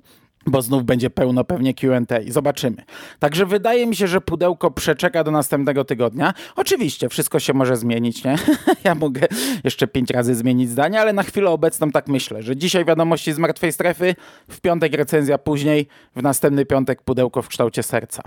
bo 0.48 0.62
znów 0.62 0.84
będzie 0.84 1.10
pełno 1.10 1.44
pewnie 1.44 1.74
QA. 1.74 1.98
Zobaczymy. 2.28 2.84
Także 3.20 3.46
wydaje 3.46 3.88
mi 3.88 3.96
się, 3.96 4.08
że 4.08 4.22
pudełko 4.22 4.72
przeczeka 4.72 5.24
do 5.24 5.32
następnego 5.32 5.86
tygodnia. 5.86 6.34
Oczywiście, 6.56 7.10
wszystko 7.10 7.40
się 7.40 7.54
może 7.54 7.78
zmienić, 7.78 8.24
nie? 8.24 8.36
ja 8.84 8.96
mogę 8.96 9.22
jeszcze 9.64 9.88
pięć 9.88 10.10
razy 10.10 10.36
zmienić 10.36 10.70
zdanie, 10.70 11.02
ale 11.02 11.14
na 11.14 11.24
chwilę 11.24 11.50
obecną 11.50 11.92
tak 11.92 12.08
myślę, 12.08 12.44
że 12.44 12.56
dzisiaj 12.56 12.86
wiadomości 12.86 13.34
z 13.34 13.38
martwej 13.38 13.74
strefy, 13.74 14.16
w 14.50 14.62
piątek 14.62 14.94
recenzja 14.94 15.38
później, 15.38 15.88
w 16.16 16.24
następny 16.24 16.66
piątek 16.66 17.02
pudełko 17.02 17.42
w 17.42 17.48
kształcie 17.48 17.84
serca. 17.84 18.24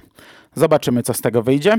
Zobaczymy, 0.54 1.02
co 1.02 1.14
z 1.14 1.20
tego 1.20 1.42
wyjdzie. 1.42 1.78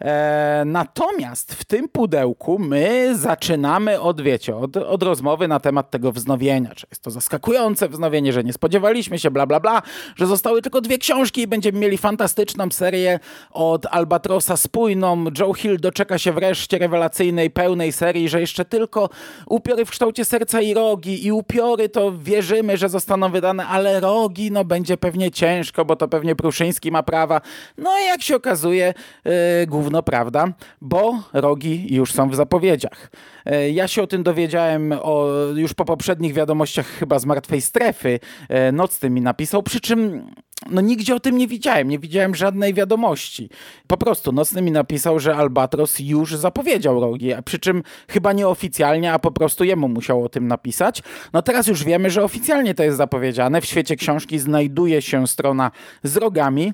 E, 0.00 0.62
natomiast 0.66 1.54
w 1.54 1.64
tym 1.64 1.88
pudełku 1.88 2.58
my 2.58 3.16
zaczynamy 3.16 4.00
od, 4.00 4.20
wiecie, 4.20 4.56
od, 4.56 4.76
od 4.76 5.02
rozmowy 5.02 5.48
na 5.48 5.60
temat 5.60 5.90
tego 5.90 6.12
wznowienia. 6.12 6.74
Czy 6.74 6.86
jest 6.90 7.02
to 7.02 7.10
zaskakujące 7.10 7.88
wznowienie, 7.88 8.32
że 8.32 8.44
nie 8.44 8.52
spodziewaliśmy 8.52 9.18
się, 9.18 9.30
bla, 9.30 9.46
bla, 9.46 9.60
bla, 9.60 9.82
że 10.16 10.26
zostały 10.26 10.62
tylko 10.62 10.80
dwie 10.80 10.98
książki 10.98 11.40
i 11.40 11.46
będziemy 11.46 11.78
mieli 11.78 11.98
fantastyczną 11.98 12.70
serię 12.70 13.20
od 13.50 13.86
Albatrosa 13.86 14.56
spójną. 14.56 15.24
Joe 15.38 15.54
Hill 15.54 15.80
doczeka 15.80 16.18
się 16.18 16.32
wreszcie 16.32 16.78
rewelacyjnej, 16.78 17.50
pełnej 17.50 17.92
serii, 17.92 18.28
że 18.28 18.40
jeszcze 18.40 18.64
tylko 18.64 19.08
upiory 19.46 19.84
w 19.84 19.90
kształcie 19.90 20.24
serca 20.24 20.60
i 20.60 20.74
rogi. 20.74 21.26
I 21.26 21.32
upiory 21.32 21.88
to 21.88 22.12
wierzymy, 22.18 22.76
że 22.76 22.88
zostaną 22.88 23.30
wydane, 23.30 23.66
ale 23.66 24.00
rogi, 24.00 24.50
no 24.50 24.64
będzie 24.64 24.96
pewnie 24.96 25.30
ciężko, 25.30 25.84
bo 25.84 25.96
to 25.96 26.08
pewnie 26.08 26.36
Pruszyński 26.36 26.90
ma 26.90 27.02
prawa. 27.02 27.40
No 27.78 27.90
i 28.06 28.09
jak 28.10 28.22
się 28.22 28.36
okazuje, 28.36 28.94
yy, 29.24 29.32
gówno 29.66 30.02
prawda, 30.02 30.48
bo 30.80 31.22
rogi 31.32 31.94
już 31.94 32.12
są 32.12 32.30
w 32.30 32.34
zapowiedziach. 32.34 33.10
Yy, 33.46 33.70
ja 33.70 33.88
się 33.88 34.02
o 34.02 34.06
tym 34.06 34.22
dowiedziałem 34.22 34.92
o, 35.02 35.26
już 35.54 35.74
po 35.74 35.84
poprzednich 35.84 36.34
wiadomościach 36.34 36.86
chyba 36.86 37.18
z 37.18 37.26
Martwej 37.26 37.60
Strefy. 37.60 38.20
Yy, 38.48 38.72
Nocny 38.72 39.10
mi 39.10 39.20
napisał, 39.20 39.62
przy 39.62 39.80
czym 39.80 40.26
no 40.70 40.80
nigdzie 40.80 41.14
o 41.14 41.20
tym 41.20 41.38
nie 41.38 41.46
widziałem, 41.46 41.88
nie 41.88 41.98
widziałem 41.98 42.34
żadnej 42.34 42.74
wiadomości. 42.74 43.50
Po 43.86 43.96
prostu 43.96 44.32
Nocny 44.32 44.62
mi 44.62 44.70
napisał, 44.70 45.20
że 45.20 45.36
Albatros 45.36 45.98
już 45.98 46.36
zapowiedział 46.36 47.00
rogi, 47.00 47.30
przy 47.44 47.58
czym 47.58 47.82
chyba 48.08 48.32
nieoficjalnie, 48.32 49.12
a 49.12 49.18
po 49.18 49.30
prostu 49.30 49.64
jemu 49.64 49.88
musiał 49.88 50.24
o 50.24 50.28
tym 50.28 50.48
napisać. 50.48 51.02
No 51.32 51.42
teraz 51.42 51.66
już 51.66 51.84
wiemy, 51.84 52.10
że 52.10 52.24
oficjalnie 52.24 52.74
to 52.74 52.82
jest 52.82 52.96
zapowiedziane. 52.96 53.60
W 53.60 53.64
świecie 53.64 53.96
książki 53.96 54.38
znajduje 54.38 55.02
się 55.02 55.26
strona 55.26 55.70
z 56.02 56.16
rogami. 56.16 56.72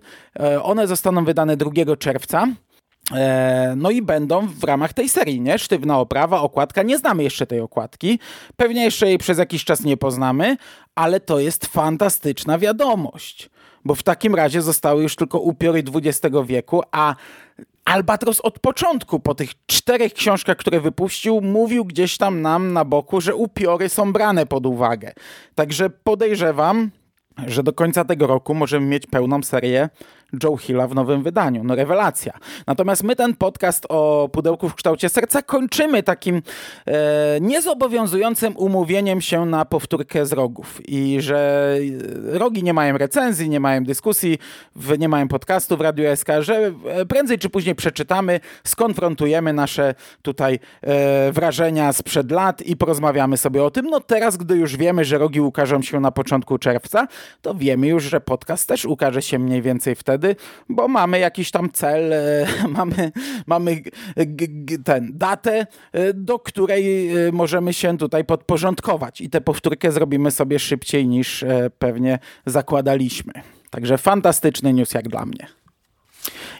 One 0.63 0.87
zostaną 0.87 1.25
wydane 1.25 1.57
2 1.57 1.97
czerwca. 1.99 2.47
No 3.77 3.91
i 3.91 4.03
będą 4.03 4.47
w 4.47 4.65
ramach 4.65 4.93
tej 4.93 5.09
serii, 5.09 5.41
nie? 5.41 5.59
Sztywna 5.59 5.99
oprawa, 5.99 6.41
okładka. 6.41 6.83
Nie 6.83 6.99
znamy 6.99 7.23
jeszcze 7.23 7.47
tej 7.47 7.61
okładki. 7.61 8.19
Pewnie 8.57 8.85
jeszcze 8.85 9.07
jej 9.07 9.19
przez 9.19 9.39
jakiś 9.39 9.65
czas 9.65 9.81
nie 9.81 9.97
poznamy, 9.97 10.57
ale 10.95 11.21
to 11.21 11.39
jest 11.39 11.67
fantastyczna 11.67 12.59
wiadomość. 12.59 13.51
Bo 13.87 13.95
w 13.95 14.03
takim 14.03 14.35
razie 14.35 14.63
zostały 14.63 15.03
już 15.03 15.17
tylko 15.17 15.39
upiory 15.39 15.83
XX 15.95 16.37
wieku, 16.47 16.83
a 16.93 17.15
Albatros 17.85 18.41
od 18.41 18.59
początku, 18.59 19.21
po 19.21 19.35
tych 19.35 19.51
czterech 19.67 20.13
książkach, 20.13 20.57
które 20.57 20.81
wypuścił, 20.81 21.41
mówił 21.41 21.85
gdzieś 21.85 22.19
tam 22.19 22.43
nam 22.43 22.73
na 22.73 22.85
boku, 22.85 23.21
że 23.21 23.35
upiory 23.35 23.89
są 23.89 24.13
brane 24.13 24.47
pod 24.47 24.67
uwagę. 24.67 25.13
Także 25.55 25.91
podejrzewam, 25.91 26.91
że 27.47 27.63
do 27.63 27.73
końca 27.73 28.05
tego 28.05 28.27
roku 28.27 28.55
możemy 28.55 28.87
mieć 28.87 29.07
pełną 29.07 29.43
serię 29.43 29.89
Joe 30.43 30.57
Hilla 30.57 30.87
w 30.87 30.95
nowym 30.95 31.23
wydaniu. 31.23 31.65
No 31.65 31.75
rewelacja. 31.75 32.33
Natomiast 32.67 33.03
my 33.03 33.17
ten 33.17 33.37
podcast 33.37 33.87
o 33.89 34.29
pudełku 34.33 34.69
w 34.69 34.75
kształcie 34.75 35.09
serca 35.09 35.43
kończymy 35.43 36.03
takim 36.03 36.43
e, 36.87 36.93
niezobowiązującym 37.41 38.57
umówieniem 38.57 39.21
się 39.21 39.47
na 39.47 39.65
powtórkę 39.65 40.27
z 40.27 40.33
rogów. 40.33 40.81
I 40.89 41.17
że 41.21 41.71
rogi 42.25 42.63
nie 42.63 42.73
mają 42.73 42.99
recenzji, 42.99 43.49
nie 43.49 43.61
mają 43.61 43.85
dyskusji, 43.85 44.39
nie 44.99 45.09
mają 45.09 45.29
podcastu 45.29 45.77
w 45.77 45.81
Radiu 45.81 46.17
SK, 46.17 46.29
że 46.41 46.73
prędzej 47.09 47.39
czy 47.39 47.51
później 47.51 47.75
przeczytamy, 47.75 48.41
skonfrontujemy 48.65 49.53
nasze 49.53 49.95
tutaj 50.23 50.59
e, 50.83 51.33
wrażenia 51.33 51.93
sprzed 51.93 52.31
lat 52.31 52.63
i 52.63 52.77
porozmawiamy 52.77 53.37
sobie 53.37 53.65
o 53.65 53.71
tym. 53.71 53.87
No 53.87 54.01
teraz, 54.01 54.37
gdy 54.37 54.57
już 54.57 54.77
wiemy, 54.77 55.05
że 55.05 55.19
rogi 55.19 55.41
ukażą 55.41 55.83
się 55.83 56.01
na 56.01 56.11
początku 56.11 56.59
czerwca, 56.59 57.09
to 57.43 57.55
wiemy 57.55 57.87
już, 57.87 58.05
że 58.05 58.21
podcast 58.21 58.69
też 58.69 58.85
ukaże 58.85 59.23
się 59.23 59.39
mniej 59.39 59.63
więcej 59.63 59.95
wtedy 59.95 60.16
wtedy, 60.19 60.37
bo 60.69 60.89
mamy 60.89 61.19
jakiś 61.19 61.51
tam 61.51 61.71
cel, 61.73 62.13
e, 62.13 62.47
mamy, 62.79 63.13
mamy 63.47 63.83
ten 64.85 65.11
datę, 65.15 65.67
e, 65.93 66.13
do 66.15 66.39
której 66.39 67.09
e, 67.17 67.33
możemy 67.33 67.73
się 67.73 67.99
tutaj 67.99 68.25
podporządkować 68.25 69.21
i 69.21 69.31
tę 69.31 69.41
powtórkę 69.41 69.93
zrobimy 69.93 70.31
sobie 70.31 70.59
szybciej 70.59 71.07
niż 71.07 71.45
pewnie 71.79 72.19
zakładaliśmy. 72.47 73.33
Także 73.71 73.99
fantastyczny 73.99 74.73
news 74.73 74.95
jak 74.95 75.09
dla 75.09 75.27
mnie. 75.27 75.47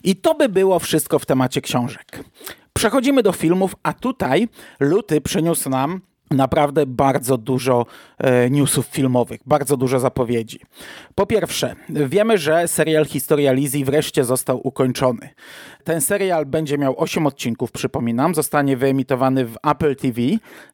I 0.05 0.17
to 0.17 0.35
by 0.35 0.49
było 0.49 0.79
wszystko 0.79 1.19
w 1.19 1.27
temacie 1.27 1.61
książek. 1.61 2.25
Przechodzimy 2.73 3.23
do 3.23 3.33
filmów, 3.33 3.75
a 3.83 3.93
tutaj 3.93 4.49
luty 4.81 5.21
przyniósł 5.21 5.71
nam 5.71 6.01
naprawdę 6.31 6.87
bardzo 6.87 7.39
dużo 7.39 7.87
e, 8.19 8.51
newsów 8.51 8.87
filmowych, 8.87 9.41
bardzo 9.47 9.77
dużo 9.77 9.99
zapowiedzi. 9.99 10.61
Po 11.15 11.27
pierwsze, 11.27 11.77
wiemy, 11.89 12.39
że 12.39 12.69
serial 12.69 13.05
Historia 13.05 13.53
Lizzie 13.53 13.85
wreszcie 13.85 14.25
został 14.25 14.61
ukończony. 14.67 15.29
Ten 15.85 16.01
serial 16.01 16.47
będzie 16.47 16.79
miał 16.79 16.95
8 17.01 17.27
odcinków, 17.27 17.73
przypominam, 17.73 18.35
zostanie 18.35 18.77
wyemitowany 18.77 19.45
w 19.45 19.57
Apple 19.71 19.97
TV. 19.97 20.21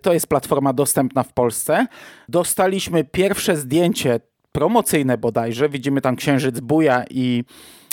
To 0.02 0.12
jest 0.12 0.26
platforma 0.26 0.72
dostępna 0.72 1.22
w 1.22 1.32
Polsce. 1.32 1.86
Dostaliśmy 2.28 3.04
pierwsze 3.04 3.56
zdjęcie 3.56 4.20
promocyjne 4.52 5.18
bodajże. 5.18 5.68
Widzimy 5.68 6.00
tam 6.00 6.16
księżyc 6.16 6.60
buja 6.60 7.04
i 7.10 7.44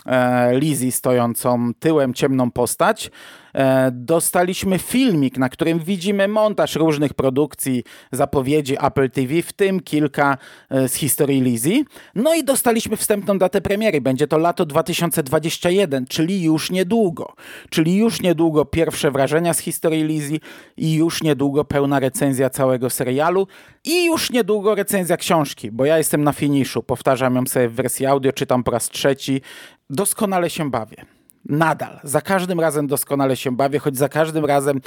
e, 0.06 0.60
Lizzie 0.60 0.92
stojącą 0.92 1.72
tyłem 1.80 2.14
ciemną 2.14 2.52
postać. 2.52 3.12
E, 3.56 3.92
dostaliśmy 3.92 4.80
filmik, 4.80 5.38
na 5.38 5.50
którym 5.50 5.80
widzimy 5.80 6.28
montaż 6.28 6.76
różnych 6.76 7.14
produkcji, 7.14 7.84
zapowiedzi 8.12 8.76
Apple 8.82 9.10
TV, 9.10 9.42
w 9.42 9.54
tym 9.54 9.80
kilka 9.80 10.38
e, 10.70 10.90
z 10.90 10.96
historii 10.96 11.42
Lizzie. 11.42 11.84
No 12.16 12.36
i 12.36 12.44
dostaliśmy 12.44 12.98
wstępną 12.98 13.38
datę 13.38 13.62
premiery. 13.62 14.02
Będzie 14.02 14.28
to 14.28 14.38
lato 14.38 14.66
2021, 14.66 16.06
czyli 16.06 16.44
już 16.44 16.72
niedługo. 16.72 17.34
Czyli 17.70 17.98
już 17.98 18.22
niedługo 18.22 18.66
pierwsze 18.66 19.12
wrażenia 19.12 19.54
z 19.54 19.60
historii 19.60 20.04
Lizzie 20.04 20.40
i 20.78 20.94
już 20.94 21.24
niedługo 21.24 21.66
pełna 21.66 22.00
recenzja 22.00 22.50
całego 22.50 22.90
serialu 22.90 23.48
i 23.86 24.06
już 24.06 24.32
niedługo 24.32 24.76
recenzja 24.76 25.18
książki, 25.18 25.72
bo 25.72 25.86
ja 25.86 25.98
jestem 25.98 26.24
na 26.24 26.34
finiszu. 26.34 26.84
Powtarzam 26.84 27.36
ją 27.36 27.46
sobie 27.46 27.70
w 27.70 27.74
wersji 27.74 28.06
audio, 28.06 28.34
czytam 28.34 28.64
po 28.64 28.72
raz 28.72 28.90
trzeci. 28.90 29.42
Doskonale 29.90 30.50
się 30.50 30.72
bawię 30.72 31.19
nadal, 31.50 32.00
za 32.04 32.22
każdym 32.22 32.60
razem 32.60 32.88
doskonale 32.88 33.36
się 33.36 33.56
bawię, 33.56 33.80
choć 33.80 33.98
za 33.98 34.10
każdym 34.10 34.46
razem 34.46 34.82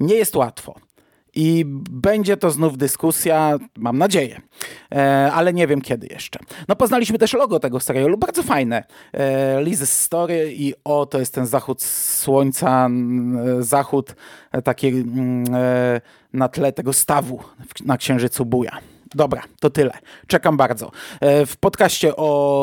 nie 0.00 0.14
jest 0.14 0.36
łatwo. 0.36 0.74
I 1.36 1.64
będzie 1.90 2.36
to 2.36 2.50
znów 2.50 2.78
dyskusja, 2.78 3.58
mam 3.76 3.98
nadzieję, 3.98 4.40
e, 4.92 5.30
ale 5.32 5.52
nie 5.52 5.66
wiem 5.66 5.80
kiedy 5.80 6.06
jeszcze. 6.10 6.38
No 6.68 6.76
poznaliśmy 6.76 7.18
też 7.18 7.32
logo 7.32 7.60
tego 7.60 7.80
serialu, 7.80 8.18
bardzo 8.18 8.42
fajne. 8.42 8.84
E, 9.12 9.62
Liz 9.62 9.90
Story 9.90 10.54
i 10.56 10.74
o, 10.84 11.06
to 11.06 11.18
jest 11.18 11.34
ten 11.34 11.46
zachód 11.46 11.82
słońca, 11.82 12.88
zachód 13.58 14.14
e, 14.52 14.62
taki 14.62 14.88
mm, 14.88 15.44
e, 15.54 16.00
na 16.32 16.48
tle 16.48 16.72
tego 16.72 16.92
stawu 16.92 17.40
na 17.84 17.96
Księżycu 17.96 18.44
Buja. 18.44 18.78
Dobra, 19.14 19.42
to 19.60 19.70
tyle. 19.70 19.92
Czekam 20.26 20.56
bardzo. 20.56 20.90
E, 21.20 21.46
w 21.46 21.56
podcaście 21.56 22.16
o 22.16 22.54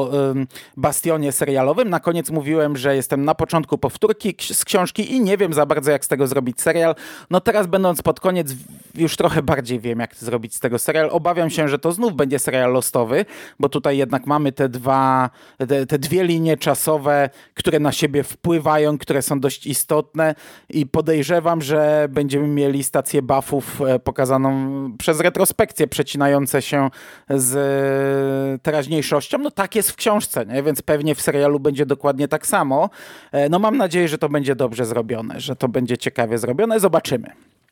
Bastionie 0.78 1.32
serialowym 1.32 1.90
na 1.90 2.00
koniec 2.00 2.30
mówiłem, 2.30 2.78
że 2.78 2.96
jestem 2.96 3.26
na 3.26 3.36
początku 3.36 3.78
powtórki 3.78 4.36
z 4.54 4.66
książki 4.66 5.14
i 5.14 5.22
nie 5.22 5.38
wiem 5.38 5.54
za 5.54 5.66
bardzo, 5.66 5.92
jak 5.92 6.06
z 6.06 6.08
tego 6.08 6.28
zrobić 6.28 6.62
serial. 6.62 6.96
No 7.30 7.42
teraz 7.42 7.68
będąc 7.68 8.02
pod 8.02 8.20
koniec 8.20 8.56
już 8.96 9.18
trochę 9.18 9.42
bardziej 9.42 9.80
wiem, 9.80 10.00
jak 10.00 10.16
zrobić 10.16 10.56
z 10.56 10.60
tego 10.60 10.80
serial. 10.80 11.10
Obawiam 11.12 11.50
się, 11.50 11.68
że 11.70 11.80
to 11.80 11.92
znów 11.92 12.14
będzie 12.14 12.40
serial 12.40 12.74
lostowy, 12.74 13.26
bo 13.60 13.70
tutaj 13.70 13.98
jednak 13.98 14.28
mamy 14.28 14.52
te 14.52 14.70
dwa, 14.70 15.30
te, 15.58 15.86
te 15.86 16.00
dwie 16.00 16.24
linie 16.24 16.58
czasowe, 16.58 17.30
które 17.54 17.80
na 17.80 17.92
siebie 17.92 18.24
wpływają, 18.24 18.98
które 18.98 19.22
są 19.22 19.40
dość 19.40 19.68
istotne 19.68 20.36
i 20.70 20.86
podejrzewam, 20.86 21.62
że 21.62 22.08
będziemy 22.10 22.48
mieli 22.48 22.84
stację 22.84 23.22
buffów 23.22 23.82
e, 23.82 24.00
pokazaną 24.00 24.52
przez 24.98 25.20
retrospekcję 25.20 25.88
przecinające 26.46 26.62
się 26.62 26.90
z 27.30 28.62
teraźniejszością. 28.62 29.38
No 29.38 29.52
tak 29.52 29.76
jest 29.76 29.92
w 29.92 29.96
książce, 29.96 30.46
nie? 30.46 30.64
więc 30.64 30.82
pewnie 30.82 31.16
w 31.16 31.22
serialu 31.22 31.60
będzie 31.60 31.86
dokładnie 31.86 32.28
tak 32.28 32.48
samo. 32.48 32.90
E, 33.32 33.50
no 33.50 33.60
mam 33.60 33.78
nadzieję, 33.78 34.08
że 34.08 34.18
to 34.18 34.30
będzie 34.30 34.56
dobrze 34.56 34.86
zrobione, 34.86 35.40
że 35.40 35.56
to 35.56 35.68
będzie 35.68 35.98
ciekawie 35.98 36.38
zrobione. 36.38 36.80
Zobaczymy. 36.80 37.28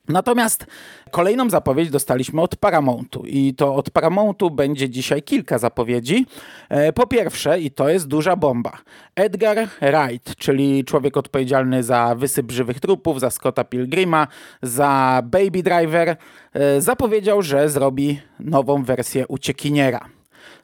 Natomiast 0.10 0.66
kolejną 1.12 1.50
zapowiedź 1.50 1.90
dostaliśmy 1.90 2.42
od 2.42 2.56
Paramountu 2.56 3.24
i 3.26 3.54
to 3.54 3.76
od 3.76 3.90
Paramountu 3.90 4.52
będzie 4.52 4.90
dzisiaj 4.90 5.24
kilka 5.24 5.58
zapowiedzi. 5.58 6.26
E, 6.70 6.94
po 6.94 7.08
pierwsze, 7.08 7.60
i 7.60 7.72
to 7.72 7.90
jest 7.90 8.08
duża 8.08 8.36
bomba, 8.36 8.72
Edgar 9.16 9.68
Wright, 9.82 10.36
czyli 10.36 10.86
człowiek 10.86 11.18
odpowiedzialny 11.18 11.84
za 11.84 12.16
wysyp 12.16 12.52
żywych 12.52 12.80
trupów, 12.80 13.20
za 13.20 13.30
Scotta 13.30 13.64
Pilgrima, 13.64 14.28
za 14.62 15.22
Baby 15.26 15.64
Driver, 15.64 16.16
e, 16.54 16.82
zapowiedział, 16.82 17.42
że 17.42 17.70
zrobi 17.70 18.20
nową 18.40 18.84
wersję 18.84 19.28
Uciekiniera. 19.28 20.06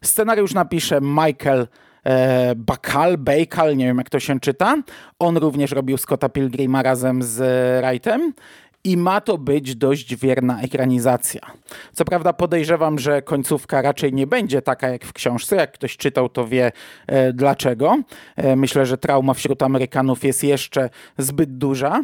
Scenariusz 0.02 0.54
napisze 0.54 1.02
Michael 1.02 1.68
e, 2.06 2.56
Bakal, 2.56 3.18
Bakal, 3.18 3.78
nie 3.78 3.86
wiem 3.86 3.98
jak 3.98 4.10
to 4.10 4.20
się 4.20 4.40
czyta. 4.40 4.76
On 5.20 5.38
również 5.38 5.72
robił 5.72 5.98
Scotta 5.98 6.30
Pilgrima 6.30 6.84
razem 6.84 7.24
z 7.24 7.38
Wrightem 7.84 8.34
i 8.86 8.98
ma 8.98 9.22
to 9.22 9.38
być 9.38 9.76
dość 9.76 10.16
wierna 10.16 10.62
ekranizacja. 10.62 11.42
Co 11.94 12.06
prawda 12.06 12.34
podejrzewam, 12.34 13.00
że 13.00 13.22
końcówka 13.22 13.82
raczej 13.82 14.14
nie 14.14 14.28
będzie 14.28 14.62
taka 14.62 14.90
jak 14.90 15.06
w 15.06 15.14
książce. 15.14 15.56
Jak 15.56 15.72
ktoś 15.72 15.98
czytał, 15.98 16.30
to 16.30 16.48
wie 16.48 16.72
e, 17.08 17.34
dlaczego. 17.34 17.98
E, 18.36 18.56
myślę, 18.56 18.86
że 18.86 18.98
trauma 18.98 19.34
wśród 19.34 19.64
Amerykanów 19.64 20.24
jest 20.24 20.44
jeszcze 20.44 20.90
zbyt 21.18 21.58
duża, 21.58 22.04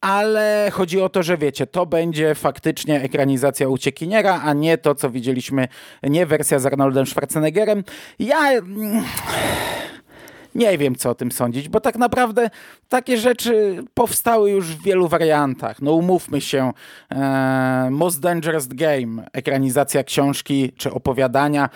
ale 0.00 0.70
chodzi 0.72 1.00
o 1.00 1.08
to, 1.08 1.22
że 1.22 1.36
wiecie, 1.36 1.66
to 1.66 1.86
będzie 1.86 2.34
faktycznie 2.34 3.02
ekranizacja 3.02 3.68
uciekiniera, 3.68 4.40
a 4.44 4.52
nie 4.52 4.78
to, 4.78 4.94
co 4.94 5.10
widzieliśmy, 5.10 5.68
nie 6.02 6.26
wersja 6.26 6.58
z 6.58 6.66
Arnoldem 6.66 7.06
Schwarzeneggerem. 7.06 7.84
Ja 8.18 8.52
mm, 8.52 9.04
nie 10.54 10.78
wiem, 10.78 10.96
co 10.96 11.10
o 11.10 11.14
tym 11.14 11.32
sądzić, 11.32 11.68
bo 11.68 11.80
tak 11.80 11.96
naprawdę 11.96 12.50
takie 12.88 13.18
rzeczy 13.18 13.82
powstały 13.94 14.50
już 14.50 14.66
w 14.66 14.82
wielu 14.82 15.08
wariantach. 15.08 15.82
No 15.82 15.92
umówmy 15.92 16.40
się, 16.40 16.72
e, 17.10 17.88
Most 17.90 18.20
Dangerous 18.20 18.66
Game, 18.66 19.28
ekranizacja 19.32 20.04
książki 20.04 20.72
czy 20.76 20.92
opowiadania, 20.92 21.68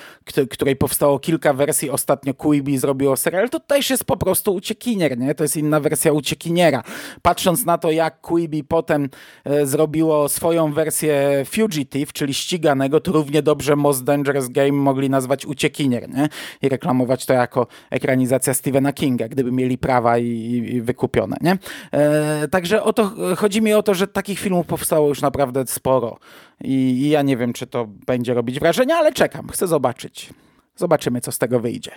której 0.51 0.77
powstało 0.77 1.19
kilka 1.19 1.53
wersji, 1.53 1.91
ostatnio 1.91 2.35
Quibi 2.35 2.79
zrobiło 2.79 3.17
serial, 3.17 3.51
to 3.51 3.61
też 3.61 3.91
jest 3.91 4.05
po 4.05 4.17
prostu 4.17 4.55
uciekinier, 4.55 5.19
nie? 5.19 5.35
To 5.35 5.45
jest 5.45 5.57
inna 5.57 5.81
wersja 5.81 6.13
uciekiniera. 6.13 6.83
Patrząc 7.23 7.65
na 7.65 7.79
to, 7.79 7.91
jak 7.91 8.21
Quibi 8.21 8.65
potem 8.65 9.09
e, 9.45 9.67
zrobiło 9.67 10.29
swoją 10.29 10.73
wersję 10.73 11.45
Fugitive, 11.45 12.13
czyli 12.13 12.35
ściganego, 12.35 13.01
to 13.01 13.13
równie 13.13 13.43
dobrze 13.43 13.77
Most 13.77 14.05
Dangerous 14.05 14.49
Game 14.49 14.73
mogli 14.73 15.11
nazwać 15.11 15.47
uciekinier, 15.47 16.09
nie? 16.09 16.29
I 16.63 16.69
reklamować 16.69 17.27
to 17.27 17.33
jako 17.33 17.67
ekranizacja 17.91 18.55
Stephena 18.65 18.93
Kinga, 18.93 19.29
gdyby 19.29 19.53
mieli 19.53 19.79
prawa 19.79 20.19
i, 20.19 20.29
i 20.73 20.83
wykupione. 20.83 21.37
Nie? 21.41 21.59
E, 21.93 22.49
także 22.49 22.83
o 22.83 22.93
to, 22.93 23.13
chodzi 23.37 23.63
mi 23.63 23.73
o 23.73 23.83
to, 23.83 23.95
że 23.95 24.07
takich 24.07 24.39
filmów 24.39 24.67
powstało 24.67 25.09
już 25.09 25.23
naprawdę 25.23 25.67
sporo 25.67 26.19
I, 26.61 26.73
i 26.73 27.09
ja 27.09 27.23
nie 27.23 27.37
wiem, 27.37 27.53
czy 27.53 27.67
to 27.67 27.87
będzie 28.07 28.35
robić 28.35 28.61
wrażenie, 28.61 28.95
ale 28.95 29.13
czekam, 29.13 29.49
chcę 29.49 29.67
zobaczyć. 29.67 30.31
Zobaczymy, 30.77 31.21
co 31.21 31.33
z 31.33 31.39
tego 31.39 31.61
wyjdzie. 31.61 31.91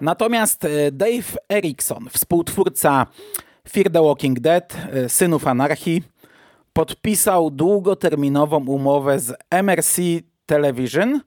Natomiast 0.00 0.64
e, 0.64 0.92
Dave 0.92 1.38
Erickson, 1.48 2.08
współtwórca 2.10 3.06
Fear 3.68 3.90
the 3.90 4.02
Walking 4.02 4.40
Dead, 4.40 4.76
e, 4.92 5.08
Synów 5.08 5.46
Anarchii, 5.46 6.02
podpisał 6.72 7.50
długoterminową 7.50 8.66
umowę 8.66 9.20
z 9.20 9.34
MRC 9.50 9.96
Television 10.46 11.20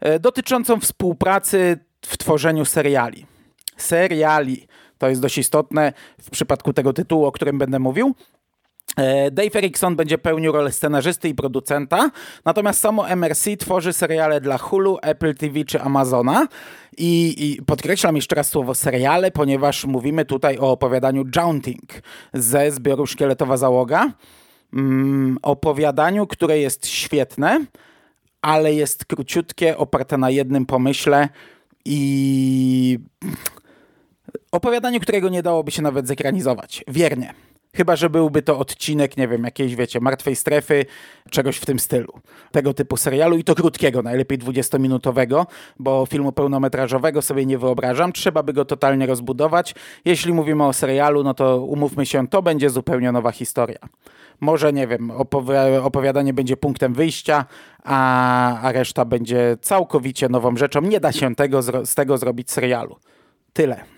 e, 0.00 0.18
dotyczącą 0.18 0.80
współpracy 0.80 1.78
w 2.06 2.18
tworzeniu 2.18 2.64
seriali 2.64 3.37
seriali. 3.78 4.66
To 4.98 5.08
jest 5.08 5.22
dość 5.22 5.38
istotne 5.38 5.92
w 6.20 6.30
przypadku 6.30 6.72
tego 6.72 6.92
tytułu, 6.92 7.26
o 7.26 7.32
którym 7.32 7.58
będę 7.58 7.78
mówił. 7.78 8.14
E, 8.96 9.30
Dave 9.30 9.56
Erickson 9.56 9.96
będzie 9.96 10.18
pełnił 10.18 10.52
rolę 10.52 10.72
scenarzysty 10.72 11.28
i 11.28 11.34
producenta, 11.34 12.10
natomiast 12.44 12.80
samo 12.80 13.08
MRC 13.08 13.56
tworzy 13.58 13.92
seriale 13.92 14.40
dla 14.40 14.58
Hulu, 14.58 14.98
Apple 15.02 15.34
TV 15.34 15.64
czy 15.64 15.80
Amazona. 15.80 16.48
I, 16.98 17.34
I, 17.38 17.62
podkreślam 17.62 18.16
jeszcze 18.16 18.36
raz 18.36 18.48
słowo 18.48 18.74
seriale, 18.74 19.30
ponieważ 19.30 19.84
mówimy 19.84 20.24
tutaj 20.24 20.58
o 20.58 20.70
opowiadaniu 20.70 21.24
Jaunting 21.36 21.90
ze 22.34 22.70
zbioru 22.70 23.06
Szkieletowa 23.06 23.56
Załoga. 23.56 24.12
Mm, 24.72 25.38
opowiadaniu, 25.42 26.26
które 26.26 26.58
jest 26.58 26.86
świetne, 26.86 27.64
ale 28.42 28.74
jest 28.74 29.04
króciutkie, 29.04 29.76
oparte 29.76 30.18
na 30.18 30.30
jednym 30.30 30.66
pomyśle 30.66 31.28
i 31.84 32.98
Opowiadanie, 34.52 35.00
którego 35.00 35.28
nie 35.28 35.42
dałoby 35.42 35.70
się 35.70 35.82
nawet 35.82 36.06
zekranizować. 36.06 36.84
Wiernie. 36.88 37.34
Chyba, 37.74 37.96
że 37.96 38.10
byłby 38.10 38.42
to 38.42 38.58
odcinek, 38.58 39.16
nie 39.16 39.28
wiem, 39.28 39.44
jakiejś, 39.44 39.74
wiecie, 39.74 40.00
martwej 40.00 40.36
strefy, 40.36 40.86
czegoś 41.30 41.56
w 41.56 41.66
tym 41.66 41.78
stylu. 41.78 42.12
Tego 42.52 42.74
typu 42.74 42.96
serialu 42.96 43.36
i 43.36 43.44
to 43.44 43.54
krótkiego, 43.54 44.02
najlepiej 44.02 44.38
20-minutowego, 44.38 45.46
bo 45.78 46.06
filmu 46.06 46.32
pełnometrażowego 46.32 47.22
sobie 47.22 47.46
nie 47.46 47.58
wyobrażam. 47.58 48.12
Trzeba 48.12 48.42
by 48.42 48.52
go 48.52 48.64
totalnie 48.64 49.06
rozbudować. 49.06 49.74
Jeśli 50.04 50.32
mówimy 50.32 50.64
o 50.64 50.72
serialu, 50.72 51.24
no 51.24 51.34
to 51.34 51.60
umówmy 51.60 52.06
się, 52.06 52.28
to 52.28 52.42
będzie 52.42 52.70
zupełnie 52.70 53.12
nowa 53.12 53.32
historia. 53.32 53.78
Może, 54.40 54.72
nie 54.72 54.86
wiem, 54.86 55.08
opowi- 55.08 55.82
opowiadanie 55.82 56.32
będzie 56.32 56.56
punktem 56.56 56.94
wyjścia, 56.94 57.44
a, 57.84 58.60
a 58.60 58.72
reszta 58.72 59.04
będzie 59.04 59.56
całkowicie 59.60 60.28
nową 60.28 60.56
rzeczą. 60.56 60.80
Nie 60.80 61.00
da 61.00 61.12
się 61.12 61.34
tego, 61.34 61.62
z 61.62 61.94
tego 61.94 62.18
zrobić 62.18 62.50
serialu. 62.50 62.96
Tyle. 63.52 63.97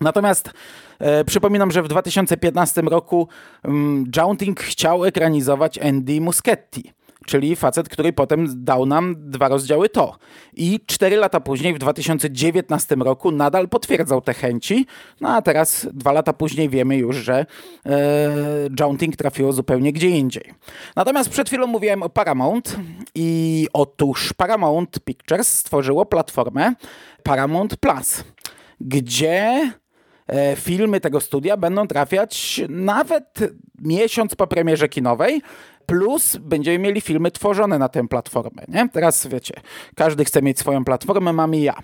Natomiast 0.00 0.50
e, 0.98 1.24
przypominam, 1.24 1.70
że 1.70 1.82
w 1.82 1.88
2015 1.88 2.82
roku 2.82 3.28
Jaunting 4.16 4.60
chciał 4.60 5.04
ekranizować 5.04 5.78
Andy 5.78 6.20
Muschietti, 6.20 6.92
czyli 7.26 7.56
facet, 7.56 7.88
który 7.88 8.12
potem 8.12 8.64
dał 8.64 8.86
nam 8.86 9.14
dwa 9.18 9.48
rozdziały 9.48 9.88
to. 9.88 10.16
I 10.52 10.80
cztery 10.86 11.16
lata 11.16 11.40
później, 11.40 11.74
w 11.74 11.78
2019 11.78 12.94
roku, 12.94 13.30
nadal 13.30 13.68
potwierdzał 13.68 14.20
te 14.20 14.34
chęci. 14.34 14.86
No 15.20 15.28
a 15.28 15.42
teraz, 15.42 15.88
dwa 15.92 16.12
lata 16.12 16.32
później, 16.32 16.68
wiemy 16.68 16.96
już, 16.96 17.16
że 17.16 17.46
e, 17.86 17.98
Jaunting 18.80 19.16
trafiło 19.16 19.52
zupełnie 19.52 19.92
gdzie 19.92 20.08
indziej. 20.08 20.54
Natomiast 20.96 21.30
przed 21.30 21.48
chwilą 21.48 21.66
mówiłem 21.66 22.02
o 22.02 22.08
Paramount 22.08 22.76
i 23.14 23.68
otóż 23.72 24.32
Paramount 24.32 25.00
Pictures 25.00 25.48
stworzyło 25.48 26.06
platformę 26.06 26.74
Paramount 27.22 27.76
Plus, 27.76 28.24
gdzie 28.82 29.72
E, 30.26 30.56
filmy 30.56 31.00
tego 31.00 31.20
studia 31.20 31.56
będą 31.56 31.86
trafiać 31.86 32.60
nawet 32.68 33.38
miesiąc 33.78 34.34
po 34.34 34.46
premierze 34.46 34.88
kinowej, 34.88 35.42
plus 35.86 36.36
będziemy 36.36 36.78
mieli 36.78 37.00
filmy 37.00 37.30
tworzone 37.30 37.78
na 37.78 37.88
tę 37.88 38.08
platformę. 38.08 38.62
Nie? 38.68 38.88
Teraz 38.88 39.26
wiecie, 39.26 39.54
każdy 39.96 40.24
chce 40.24 40.42
mieć 40.42 40.58
swoją 40.58 40.84
platformę, 40.84 41.32
mam 41.32 41.54
i 41.54 41.62
ja. 41.62 41.74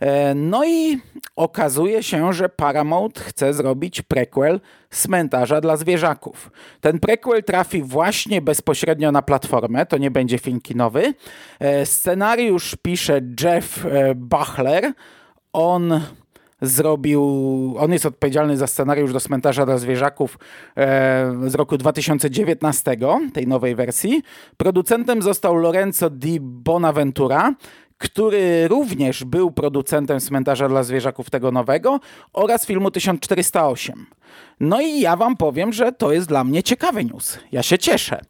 E, 0.00 0.34
no 0.34 0.64
i 0.64 0.98
okazuje 1.36 2.02
się, 2.02 2.32
że 2.32 2.48
Paramount 2.48 3.18
chce 3.18 3.54
zrobić 3.54 4.02
prequel 4.02 4.60
Cmentarza 4.90 5.60
dla 5.60 5.76
zwierzaków. 5.76 6.50
Ten 6.80 7.00
prequel 7.00 7.44
trafi 7.44 7.82
właśnie 7.82 8.42
bezpośrednio 8.42 9.12
na 9.12 9.22
platformę, 9.22 9.86
to 9.86 9.98
nie 9.98 10.10
będzie 10.10 10.38
film 10.38 10.60
kinowy. 10.60 11.14
E, 11.60 11.86
scenariusz 11.86 12.76
pisze 12.82 13.20
Jeff 13.42 13.86
Bachler. 14.16 14.92
On 15.52 16.00
zrobił, 16.62 17.22
on 17.78 17.92
jest 17.92 18.06
odpowiedzialny 18.06 18.56
za 18.56 18.66
scenariusz 18.66 19.12
do 19.12 19.20
Cmentarza 19.20 19.66
dla 19.66 19.78
Zwierzaków 19.78 20.38
e, 20.76 21.32
z 21.46 21.54
roku 21.54 21.78
2019, 21.78 22.96
tej 23.32 23.46
nowej 23.46 23.74
wersji. 23.74 24.22
Producentem 24.56 25.22
został 25.22 25.56
Lorenzo 25.56 26.10
di 26.10 26.40
Bonaventura, 26.40 27.54
który 27.98 28.68
również 28.68 29.24
był 29.24 29.50
producentem 29.50 30.20
Cmentarza 30.20 30.68
dla 30.68 30.82
Zwierzaków 30.82 31.30
tego 31.30 31.52
nowego 31.52 32.00
oraz 32.32 32.66
filmu 32.66 32.90
1408. 32.90 34.06
No 34.60 34.80
i 34.80 35.00
ja 35.00 35.16
wam 35.16 35.36
powiem, 35.36 35.72
że 35.72 35.92
to 35.92 36.12
jest 36.12 36.28
dla 36.28 36.44
mnie 36.44 36.62
ciekawy 36.62 37.04
news. 37.04 37.38
Ja 37.52 37.62
się 37.62 37.78
cieszę. 37.78 38.20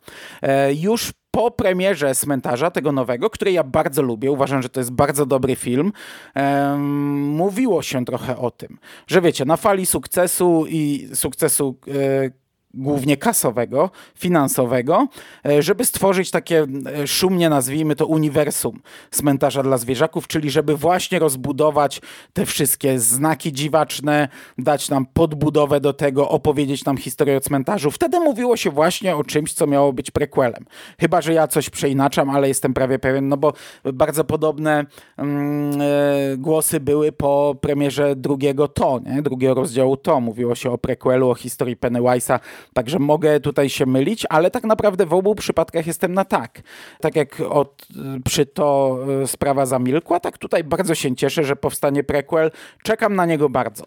E, 0.43 0.75
już 0.75 1.13
po 1.39 1.51
premierze 1.51 2.15
Cmentarza, 2.15 2.71
tego 2.71 2.93
nowego, 2.93 3.31
który 3.31 3.53
ja 3.53 3.65
bardzo 3.65 4.03
lubię, 4.03 4.31
uważam, 4.31 4.63
że 4.63 4.69
to 4.69 4.81
jest 4.81 4.93
bardzo 4.93 5.27
dobry 5.27 5.57
film, 5.57 5.93
em, 6.35 6.81
mówiło 7.21 7.83
się 7.83 8.05
trochę 8.05 8.37
o 8.37 8.51
tym, 8.51 8.79
że 9.07 9.21
wiecie, 9.21 9.45
na 9.45 9.57
fali 9.57 9.87
sukcesu 9.87 10.65
i 10.69 11.09
sukcesu 11.15 11.77
e, 11.89 12.31
głównie 12.75 13.17
kasowego, 13.17 13.91
finansowego, 14.15 15.09
e, 15.47 15.63
żeby 15.63 15.85
stworzyć 15.85 16.31
takie 16.31 16.67
e, 17.03 17.07
szumnie 17.07 17.49
nazwijmy 17.49 17.97
to 17.97 18.07
uniwersum 18.07 18.81
cmentarza 19.11 19.63
dla 19.63 19.79
zwierzaków, 19.79 20.27
czyli 20.27 20.51
żeby 20.51 20.77
właśnie 20.77 21.19
rozbudować 21.19 22.01
te 22.33 22.47
wszystkie 22.47 22.99
znaki 22.99 23.53
dziwaczne, 23.53 24.29
dać 24.59 24.89
nam 24.89 25.07
podbudowę 25.07 25.81
do 25.81 25.93
tego, 25.93 26.29
opowiedzieć 26.29 26.85
nam 26.85 26.97
historię 26.97 27.37
o 27.37 27.41
cmentarzu. 27.41 27.91
Wtedy 27.91 28.21
mówiło 28.21 28.57
się 28.57 28.71
właśnie 28.71 29.17
o 29.17 29.25
czymś, 29.25 29.53
co 29.53 29.67
miało 29.67 29.93
być 29.93 30.11
prequelem. 30.11 30.65
Chyba, 31.01 31.21
że 31.21 31.35
ja 31.35 31.47
coś 31.47 31.71
przeinaczam, 31.71 32.31
ale 32.31 32.49
jestem 32.49 32.75
prawie 32.75 32.99
pewien, 32.99 33.29
no 33.29 33.37
bo 33.37 33.53
bardzo 33.93 34.25
podobne 34.25 34.87
mm, 35.17 35.81
e, 35.81 36.37
głosy 36.37 36.81
były 36.81 37.13
po 37.13 37.57
premierze 37.61 38.17
drugiego 38.17 38.69
To, 38.69 39.01
nie? 39.07 39.23
drugiego 39.23 39.55
rozdziału 39.55 39.97
To. 39.97 40.21
Mówiło 40.21 40.55
się 40.55 40.71
o 40.71 40.79
prequelu, 40.79 41.31
o 41.31 41.35
historii 41.35 41.77
Pennywise'a, 41.77 42.39
Także 42.73 42.99
mogę 42.99 43.41
tutaj 43.41 43.69
się 43.69 43.87
mylić, 43.87 44.27
ale 44.31 44.51
tak 44.51 44.65
naprawdę 44.65 45.07
w 45.07 45.15
obu 45.15 45.35
przypadkach 45.35 45.87
jestem 45.87 46.15
na 46.15 46.25
tak. 46.25 46.63
Tak 47.01 47.17
jak 47.17 47.41
od, 47.41 47.87
przy 48.25 48.47
to 48.47 48.99
e, 49.23 49.27
sprawa 49.27 49.67
zamilkła, 49.67 50.21
tak 50.21 50.39
tutaj 50.39 50.65
bardzo 50.65 50.95
się 50.95 51.17
cieszę, 51.17 51.45
że 51.45 51.57
powstanie 51.57 52.05
prequel. 52.05 52.51
Czekam 52.83 53.17
na 53.17 53.27
niego 53.27 53.49
bardzo. 53.49 53.85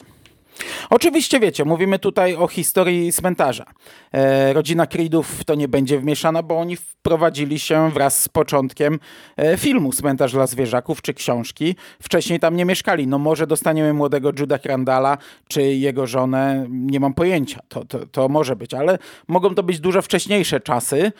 Oczywiście 0.89 1.39
wiecie, 1.39 1.65
mówimy 1.65 1.99
tutaj 1.99 2.35
o 2.35 2.47
historii 2.47 3.11
cmentarza. 3.11 3.65
E, 4.13 4.53
rodzina 4.53 4.87
Creedów 4.87 5.43
to 5.43 5.55
nie 5.55 5.67
będzie 5.67 5.99
wmieszana, 5.99 6.43
bo 6.43 6.59
oni 6.59 6.75
wprowadzili 6.75 7.59
się 7.59 7.91
wraz 7.91 8.21
z 8.21 8.29
początkiem 8.29 8.99
e, 9.37 9.57
filmu 9.57 9.91
Cmentarz 9.91 10.31
dla 10.31 10.47
zwierzaków 10.47 11.01
czy 11.01 11.13
książki. 11.13 11.75
Wcześniej 12.01 12.39
tam 12.39 12.55
nie 12.55 12.65
mieszkali. 12.65 13.07
No 13.07 13.17
może 13.17 13.47
dostaniemy 13.47 13.93
młodego 13.93 14.31
Juda 14.39 14.59
Randala 14.65 15.17
czy 15.47 15.61
jego 15.61 16.07
żonę, 16.07 16.65
nie 16.69 16.99
mam 16.99 17.13
pojęcia. 17.13 17.59
To, 17.69 17.85
to, 17.85 18.05
to 18.05 18.29
może 18.29 18.55
być, 18.55 18.73
ale 18.73 18.97
mogą 19.27 19.55
to 19.55 19.63
być 19.63 19.79
dużo 19.79 20.01
wcześniejsze 20.01 20.59
czasy. 20.59 21.11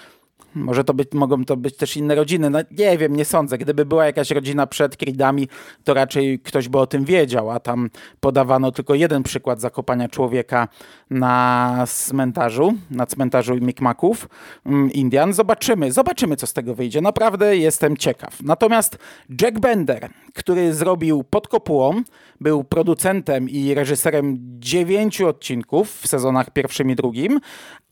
Może 0.56 0.84
to 0.84 0.94
być, 0.94 1.08
mogą 1.14 1.46
to 1.46 1.58
być 1.58 1.78
też 1.78 1.98
inne 1.98 2.16
rodziny. 2.16 2.50
No, 2.50 2.60
nie 2.72 2.98
wiem, 2.98 3.16
nie 3.16 3.26
sądzę. 3.26 3.58
Gdyby 3.58 3.86
była 3.86 4.06
jakaś 4.06 4.32
rodzina 4.32 4.68
przed 4.68 4.98
Creedami, 4.98 5.48
to 5.84 5.94
raczej 5.94 6.40
ktoś 6.40 6.70
by 6.70 6.80
o 6.80 6.88
tym 6.88 7.06
wiedział, 7.06 7.52
a 7.52 7.60
tam 7.60 7.90
podawano 8.20 8.72
tylko 8.72 8.96
jeden 8.96 9.24
przykład 9.24 9.62
zakopania 9.62 10.10
człowieka 10.10 10.68
na 11.10 11.86
cmentarzu, 11.88 12.74
na 12.92 13.06
cmentarzu 13.06 13.56
Mikmaków, 13.56 14.30
mm, 14.66 14.92
Indian. 14.92 15.34
Zobaczymy, 15.34 15.92
zobaczymy, 15.92 16.36
co 16.36 16.48
z 16.48 16.54
tego 16.54 16.76
wyjdzie. 16.76 17.02
Naprawdę 17.02 17.58
jestem 17.58 17.98
ciekaw. 17.98 18.42
Natomiast 18.44 18.98
Jack 19.42 19.60
Bender, 19.60 20.10
który 20.34 20.74
zrobił 20.74 21.24
pod 21.24 21.48
kopułą, 21.48 22.02
był 22.42 22.64
producentem 22.64 23.50
i 23.50 23.74
reżyserem 23.74 24.38
dziewięciu 24.60 25.28
odcinków 25.28 25.92
w 26.02 26.08
sezonach 26.08 26.50
pierwszym 26.50 26.90
i 26.90 26.96
drugim, 26.96 27.40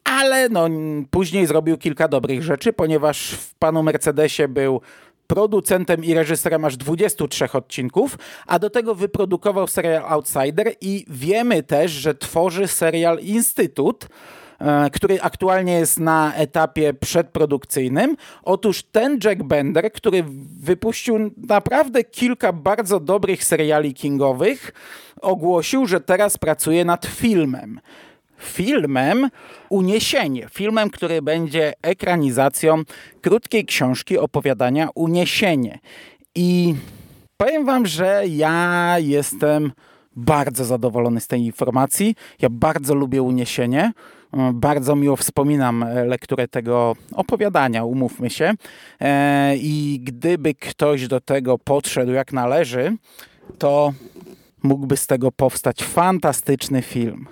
ale 0.04 0.50
no, 0.50 0.70
później 1.12 1.48
zrobił 1.48 1.78
kilka 1.78 2.08
dobrych 2.08 2.44
rzeczy, 2.44 2.74
ponieważ 2.74 3.32
w 3.32 3.56
panu 3.56 3.84
Mercedesie 3.84 4.48
był 4.48 4.82
producentem 5.30 6.04
i 6.04 6.14
reżyserem 6.14 6.66
aż 6.66 6.78
23 6.78 7.52
odcinków, 7.54 8.18
a 8.48 8.60
do 8.60 8.70
tego 8.70 8.96
wyprodukował 8.96 9.68
serial 9.68 10.04
Outsider 10.08 10.74
i 10.82 11.06
wiemy 11.08 11.64
też, 11.64 11.92
że 11.92 12.16
tworzy 12.16 12.68
serial 12.68 13.20
Instytut, 13.20 14.08
e, 14.60 14.90
który 14.90 15.22
aktualnie 15.22 15.74
jest 15.74 16.00
na 16.00 16.34
etapie 16.36 16.94
przedprodukcyjnym. 16.94 18.16
Otóż 18.44 18.84
ten 18.84 19.20
Jack 19.24 19.44
Bender, 19.44 19.92
który 19.92 20.24
wypuścił 20.60 21.32
naprawdę 21.38 22.04
kilka 22.04 22.54
bardzo 22.54 23.00
dobrych 23.00 23.44
seriali 23.44 23.94
kingowych, 23.94 24.72
ogłosił, 25.22 25.86
że 25.86 26.02
teraz 26.02 26.38
pracuje 26.38 26.86
nad 26.86 27.06
filmem 27.06 27.80
filmem 28.40 29.30
Uniesienie. 29.70 30.48
Filmem, 30.52 30.90
który 30.90 31.22
będzie 31.22 31.74
ekranizacją 31.82 32.84
krótkiej 33.22 33.66
książki 33.66 34.18
opowiadania 34.18 34.90
Uniesienie. 34.96 35.80
I 36.36 36.76
powiem 37.38 37.66
wam, 37.66 37.86
że 37.86 38.24
ja 38.28 38.96
jestem 39.00 39.72
bardzo 40.16 40.66
zadowolony 40.66 41.20
z 41.20 41.28
tej 41.28 41.42
informacji. 41.42 42.16
Ja 42.42 42.50
bardzo 42.52 42.96
lubię 42.96 43.22
Uniesienie. 43.22 43.92
Bardzo 44.54 44.96
miło 44.96 45.16
wspominam 45.16 45.86
lekturę 46.06 46.48
tego 46.48 46.96
opowiadania, 47.14 47.84
umówmy 47.84 48.30
się. 48.30 48.54
E, 49.02 49.56
I 49.58 50.00
gdyby 50.04 50.56
ktoś 50.56 51.08
do 51.08 51.22
tego 51.22 51.58
podszedł 51.58 52.12
jak 52.12 52.34
należy, 52.34 52.98
to 53.58 53.94
mógłby 54.64 54.98
z 54.98 55.08
tego 55.08 55.32
powstać 55.32 55.84
fantastyczny 55.84 56.82
film. 56.82 57.28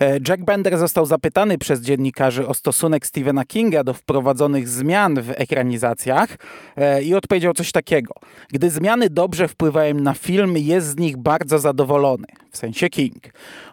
E, 0.00 0.18
Jack 0.28 0.44
Bender 0.44 0.78
został 0.78 1.06
zapytany 1.06 1.58
przez 1.58 1.80
dziennikarzy 1.80 2.46
o 2.46 2.54
stosunek 2.54 3.06
Stephena 3.06 3.44
Kinga 3.44 3.84
do 3.84 3.94
wprowadzonych 3.94 4.68
zmian 4.68 5.22
w 5.22 5.30
ekranizacjach 5.30 6.36
e, 6.76 7.02
i 7.02 7.14
odpowiedział 7.14 7.52
coś 7.52 7.72
takiego. 7.72 8.14
Gdy 8.48 8.70
zmiany 8.70 9.10
dobrze 9.10 9.48
wpływają 9.48 9.94
na 9.94 10.14
film, 10.14 10.56
jest 10.56 10.86
z 10.86 10.96
nich 10.96 11.16
bardzo 11.16 11.58
zadowolony. 11.58 12.26
W 12.50 12.56
sensie 12.56 12.88
King. 12.88 13.16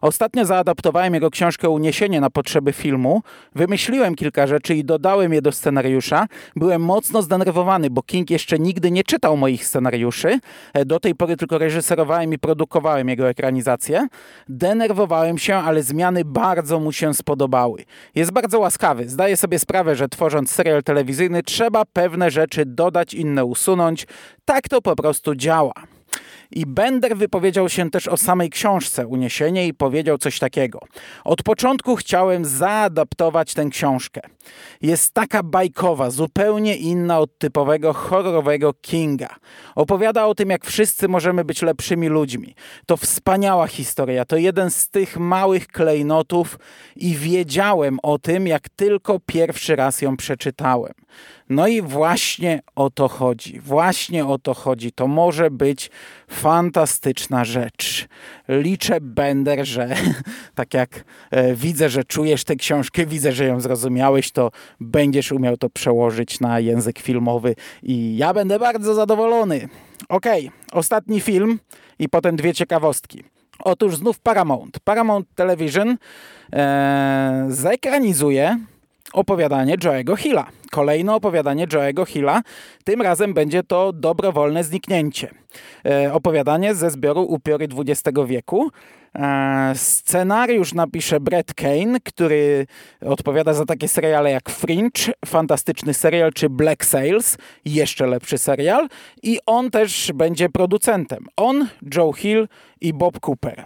Ostatnio 0.01 0.45
zaadaptowałem 0.45 1.13
jego 1.13 1.29
książkę 1.29 1.69
Uniesienie 1.69 2.21
na 2.21 2.29
potrzeby 2.29 2.73
filmu. 2.73 3.21
Wymyśliłem 3.55 4.15
kilka 4.15 4.47
rzeczy 4.47 4.75
i 4.75 4.83
dodałem 4.83 5.33
je 5.33 5.41
do 5.41 5.51
scenariusza. 5.51 6.27
Byłem 6.55 6.81
mocno 6.81 7.21
zdenerwowany, 7.21 7.89
bo 7.89 8.01
King 8.01 8.29
jeszcze 8.29 8.59
nigdy 8.59 8.91
nie 8.91 9.03
czytał 9.03 9.37
moich 9.37 9.65
scenariuszy. 9.65 10.39
E, 10.73 10.85
do 10.85 10.99
tej 10.99 11.15
pory 11.15 11.37
tylko 11.37 11.57
reżyserowałem 11.57 12.33
i 12.33 12.37
produkowałem 12.37 13.09
jego 13.09 13.29
ekranizację. 13.29 14.07
Denerwowałem 14.49 15.37
się, 15.37 15.55
ale 15.55 15.83
zmiany 15.83 16.16
bardzo 16.25 16.79
mu 16.79 16.91
się 16.91 17.13
spodobały. 17.13 17.83
Jest 18.15 18.31
bardzo 18.31 18.59
łaskawy. 18.59 19.09
Zdaje 19.09 19.37
sobie 19.37 19.59
sprawę, 19.59 19.95
że 19.95 20.09
tworząc 20.09 20.51
serial 20.51 20.83
telewizyjny 20.83 21.43
trzeba 21.43 21.85
pewne 21.85 22.31
rzeczy 22.31 22.65
dodać, 22.65 23.13
inne 23.13 23.45
usunąć. 23.45 24.07
Tak 24.45 24.69
to 24.69 24.81
po 24.81 24.95
prostu 24.95 25.35
działa. 25.35 25.96
I 26.51 26.65
Bender 26.65 27.17
wypowiedział 27.17 27.69
się 27.69 27.89
też 27.89 28.07
o 28.07 28.17
samej 28.17 28.49
książce 28.49 29.07
Uniesienie 29.07 29.67
i 29.67 29.73
powiedział 29.73 30.17
coś 30.17 30.39
takiego. 30.39 30.79
Od 31.23 31.43
początku 31.43 31.95
chciałem 31.95 32.45
zaadaptować 32.45 33.53
tę 33.53 33.65
książkę. 33.65 34.21
Jest 34.81 35.13
taka 35.13 35.43
bajkowa, 35.43 36.09
zupełnie 36.09 36.75
inna 36.75 37.19
od 37.19 37.37
typowego 37.37 37.93
horrorowego 37.93 38.73
Kinga. 38.73 39.35
Opowiada 39.75 40.25
o 40.25 40.35
tym, 40.35 40.49
jak 40.49 40.65
wszyscy 40.65 41.07
możemy 41.07 41.45
być 41.45 41.61
lepszymi 41.61 42.07
ludźmi. 42.07 42.55
To 42.85 42.97
wspaniała 42.97 43.67
historia, 43.67 44.25
to 44.25 44.37
jeden 44.37 44.71
z 44.71 44.89
tych 44.89 45.17
małych 45.17 45.67
klejnotów 45.67 46.59
i 46.95 47.15
wiedziałem 47.15 47.99
o 48.03 48.19
tym, 48.19 48.47
jak 48.47 48.69
tylko 48.69 49.19
pierwszy 49.25 49.75
raz 49.75 50.01
ją 50.01 50.17
przeczytałem. 50.17 50.93
No 51.49 51.67
i 51.67 51.81
właśnie 51.81 52.61
o 52.75 52.89
to 52.89 53.07
chodzi. 53.07 53.59
Właśnie 53.59 54.25
o 54.25 54.37
to 54.37 54.53
chodzi. 54.53 54.91
To 54.91 55.07
może 55.07 55.51
być 55.51 55.89
fantastyczna 56.27 57.45
rzecz. 57.45 58.07
Liczę, 58.49 59.01
Bender, 59.01 59.65
że 59.65 59.95
tak 60.55 60.73
jak 60.73 61.03
e, 61.31 61.55
widzę, 61.55 61.89
że 61.89 62.03
czujesz 62.03 62.43
tę 62.43 62.55
książkę, 62.55 63.05
widzę, 63.05 63.31
że 63.31 63.45
ją 63.45 63.59
zrozumiałeś, 63.59 64.31
to 64.31 64.51
będziesz 64.79 65.31
umiał 65.31 65.57
to 65.57 65.69
przełożyć 65.69 66.39
na 66.39 66.59
język 66.59 66.99
filmowy 66.99 67.55
i 67.83 68.17
ja 68.17 68.33
będę 68.33 68.59
bardzo 68.59 68.93
zadowolony. 68.93 69.69
Okej, 70.09 70.47
okay, 70.47 70.59
ostatni 70.71 71.21
film 71.21 71.59
i 71.99 72.09
potem 72.09 72.35
dwie 72.35 72.53
ciekawostki. 72.53 73.23
Otóż 73.59 73.95
znów 73.95 74.19
Paramount. 74.19 74.79
Paramount 74.79 75.27
Television 75.35 75.97
e, 76.53 77.45
zekranizuje 77.49 78.57
opowiadanie 79.13 79.77
Joe'ego 79.77 80.17
Hilla. 80.17 80.47
Kolejne 80.71 81.15
opowiadanie 81.15 81.67
Joe'ego 81.67 82.05
Hilla. 82.05 82.41
Tym 82.83 83.01
razem 83.01 83.33
będzie 83.33 83.63
to 83.63 83.93
dobrowolne 83.93 84.63
zniknięcie. 84.63 85.31
E, 85.85 86.13
opowiadanie 86.13 86.75
ze 86.75 86.91
zbioru 86.91 87.21
Upiory 87.21 87.67
XX 87.77 88.19
wieku. 88.25 88.71
E, 89.15 89.71
scenariusz 89.75 90.73
napisze 90.73 91.19
Brett 91.19 91.53
Kane, 91.53 91.99
który 92.03 92.67
odpowiada 93.01 93.53
za 93.53 93.65
takie 93.65 93.87
seriale 93.87 94.31
jak 94.31 94.49
Fringe, 94.49 95.13
fantastyczny 95.25 95.93
serial, 95.93 96.33
czy 96.33 96.49
Black 96.49 96.85
Sails, 96.85 97.37
jeszcze 97.65 98.07
lepszy 98.07 98.37
serial. 98.37 98.87
I 99.23 99.39
on 99.45 99.71
też 99.71 100.11
będzie 100.15 100.49
producentem. 100.49 101.25
On, 101.37 101.67
Joe 101.95 102.13
Hill 102.13 102.47
i 102.81 102.93
Bob 102.93 103.19
Cooper. 103.19 103.63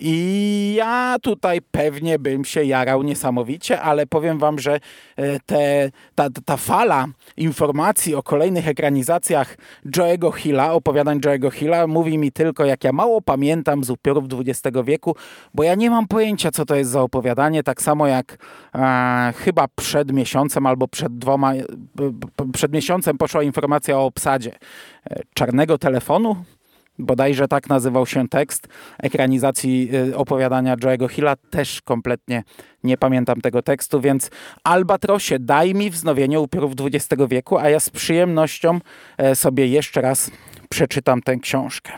I 0.00 0.74
ja 0.76 1.16
tutaj 1.22 1.60
pewnie 1.70 2.18
bym 2.18 2.44
się 2.44 2.64
jarał 2.64 3.02
niesamowicie, 3.02 3.80
ale 3.80 4.06
powiem 4.06 4.38
wam, 4.38 4.58
że 4.58 4.80
e, 5.16 5.40
te, 5.40 5.90
ta, 6.14 6.28
ta 6.44 6.56
fala 6.56 7.06
informacji 7.36 8.14
o 8.14 8.22
kolejnych 8.22 8.68
ekranizacjach 8.68 9.56
Joe'ego 9.96 10.32
Hilla, 10.32 10.72
opowiadań 10.72 11.20
Joe'ego 11.20 11.50
Hilla, 11.52 11.86
mówi 11.86 12.18
mi 12.18 12.32
tylko, 12.32 12.64
jak 12.64 12.84
ja 12.84 12.92
mało 12.92 13.22
pamiętam 13.22 13.84
z 13.84 13.90
upiorów 13.90 14.24
XX 14.46 14.76
wieku, 14.84 15.16
bo 15.54 15.62
ja 15.62 15.74
nie 15.74 15.90
mam 15.90 16.08
pojęcia, 16.08 16.50
co 16.50 16.64
to 16.64 16.74
jest 16.74 16.90
za 16.90 17.02
opowiadanie, 17.02 17.62
tak 17.62 17.82
samo 17.82 18.06
jak 18.06 18.38
e, 18.74 19.32
chyba 19.36 19.66
przed 19.76 20.12
miesiącem 20.12 20.66
albo 20.66 20.88
przed 20.88 21.18
dwoma, 21.18 21.54
e, 21.54 21.62
przed 22.52 22.72
miesiącem 22.72 23.18
poszła 23.18 23.42
informacja 23.42 23.98
o 23.98 24.04
obsadzie 24.04 24.52
e, 25.10 25.20
czarnego 25.34 25.78
telefonu, 25.78 26.36
bodajże 27.00 27.48
tak 27.48 27.68
nazywał 27.68 28.06
się 28.06 28.28
tekst 28.28 28.68
ekranizacji 28.98 29.90
y, 29.94 30.16
opowiadania 30.16 30.76
Joe'ego 30.76 31.08
Hilla. 31.08 31.36
Też 31.50 31.82
kompletnie 31.82 32.42
nie 32.84 32.96
pamiętam 32.98 33.40
tego 33.40 33.62
tekstu, 33.62 34.00
więc 34.00 34.30
Albatrosie, 34.64 35.38
daj 35.38 35.74
mi 35.74 35.90
wznowienie 35.90 36.40
upiorów 36.40 36.72
XX 36.80 37.22
wieku, 37.28 37.58
a 37.58 37.68
ja 37.68 37.80
z 37.80 37.90
przyjemnością 37.90 38.78
e, 39.18 39.34
sobie 39.34 39.66
jeszcze 39.66 40.00
raz 40.00 40.30
przeczytam 40.68 41.22
tę 41.22 41.36
książkę. 41.36 41.92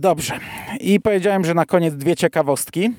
Dobrze. 0.00 0.38
I 0.80 1.00
powiedziałem, 1.00 1.44
że 1.44 1.54
na 1.54 1.66
koniec 1.66 1.94
dwie 1.94 2.16
ciekawostki. 2.16 2.90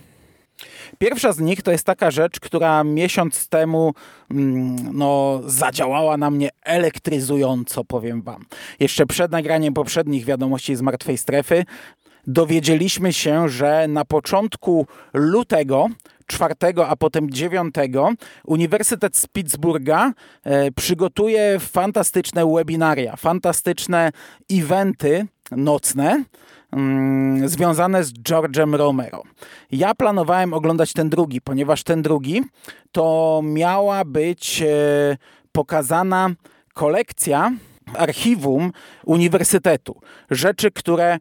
Pierwsza 0.97 1.33
z 1.33 1.39
nich 1.39 1.61
to 1.61 1.71
jest 1.71 1.83
taka 1.83 2.11
rzecz, 2.11 2.39
która 2.39 2.83
miesiąc 2.83 3.47
temu 3.47 3.93
mm, 4.31 4.97
no, 4.97 5.41
zadziałała 5.45 6.17
na 6.17 6.31
mnie 6.31 6.49
elektryzująco, 6.63 7.83
powiem 7.83 8.21
wam. 8.21 8.45
Jeszcze 8.79 9.05
przed 9.05 9.31
nagraniem 9.31 9.73
poprzednich 9.73 10.25
wiadomości 10.25 10.75
z 10.75 10.81
martwej 10.81 11.17
strefy 11.17 11.65
dowiedzieliśmy 12.27 13.13
się, 13.13 13.49
że 13.49 13.87
na 13.87 14.05
początku 14.05 14.87
lutego 15.13 15.87
4, 16.27 16.55
a 16.87 16.95
potem 16.95 17.29
9 17.29 17.75
Uniwersytet 18.45 19.17
z 19.17 19.27
Pittsburgha 19.27 20.13
e, 20.43 20.71
przygotuje 20.71 21.59
fantastyczne 21.59 22.53
webinaria, 22.53 23.15
fantastyczne 23.15 24.11
eventy 24.51 25.27
nocne, 25.51 26.23
mm, 26.71 27.49
związane 27.49 28.03
z 28.03 28.13
George'em 28.13 28.75
Romero. 28.75 29.23
Ja 29.71 29.95
planowałem 29.95 30.53
oglądać 30.53 30.93
ten 30.93 31.09
drugi, 31.09 31.41
ponieważ 31.41 31.83
ten 31.83 32.01
drugi 32.01 32.43
to 32.91 33.41
miała 33.43 34.05
być 34.05 34.61
e, 34.61 35.17
pokazana 35.51 36.29
kolekcja 36.73 37.51
archiwum 37.93 38.71
uniwersytetu. 39.05 40.01
Rzeczy, 40.31 40.71
które 40.71 41.17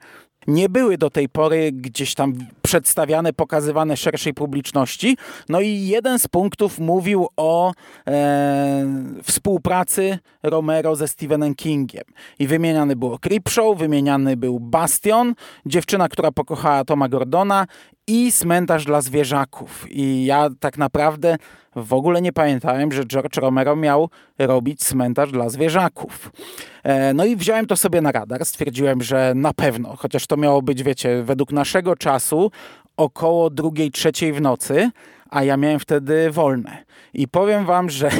nie 0.46 0.68
były 0.68 0.98
do 0.98 1.10
tej 1.10 1.28
pory 1.28 1.72
gdzieś 1.72 2.14
tam 2.14 2.34
przedstawiane, 2.66 3.32
pokazywane 3.32 3.96
szerszej 3.96 4.34
publiczności. 4.34 5.16
No 5.48 5.60
i 5.60 5.86
jeden 5.86 6.18
z 6.18 6.28
punktów 6.28 6.78
mówił 6.78 7.28
o 7.36 7.72
e, 8.06 8.86
współpracy 9.22 10.18
Romero 10.42 10.96
ze 10.96 11.08
Stephenem 11.08 11.54
Kingiem. 11.54 12.04
I 12.38 12.46
wymieniany 12.46 12.96
było 12.96 13.18
Creepshow, 13.18 13.78
wymieniany 13.78 14.36
był 14.36 14.60
Bastion, 14.60 15.34
dziewczyna, 15.66 16.08
która 16.08 16.32
pokochała 16.32 16.84
Toma 16.84 17.08
Gordona 17.08 17.66
i 18.06 18.32
cmentarz 18.32 18.84
dla 18.84 19.00
zwierzaków. 19.00 19.86
I 19.90 20.24
ja 20.24 20.48
tak 20.60 20.78
naprawdę 20.78 21.36
w 21.76 21.92
ogóle 21.92 22.22
nie 22.22 22.32
pamiętałem, 22.32 22.92
że 22.92 23.04
George 23.04 23.36
Romero 23.36 23.76
miał 23.76 24.10
robić 24.38 24.80
cmentarz 24.80 25.32
dla 25.32 25.48
zwierzaków. 25.48 26.32
E, 26.82 27.14
no 27.14 27.24
i 27.24 27.36
wziąłem 27.36 27.66
to 27.66 27.76
sobie 27.76 28.00
na 28.00 28.12
radar. 28.12 28.44
Stwierdziłem, 28.44 29.02
że 29.02 29.32
na 29.34 29.52
pewno, 29.52 29.96
chociaż 29.96 30.26
to 30.26 30.36
miało 30.36 30.62
być, 30.62 30.82
wiecie, 30.82 31.22
według 31.22 31.52
naszego 31.52 31.96
czasu 31.96 32.50
około 32.96 33.50
drugiej, 33.50 33.90
trzeciej 33.90 34.32
w 34.32 34.40
nocy, 34.40 34.90
a 35.30 35.44
ja 35.44 35.56
miałem 35.56 35.80
wtedy 35.80 36.30
wolne. 36.30 36.84
I 37.14 37.28
powiem 37.28 37.64
wam, 37.64 37.90
że 37.90 38.10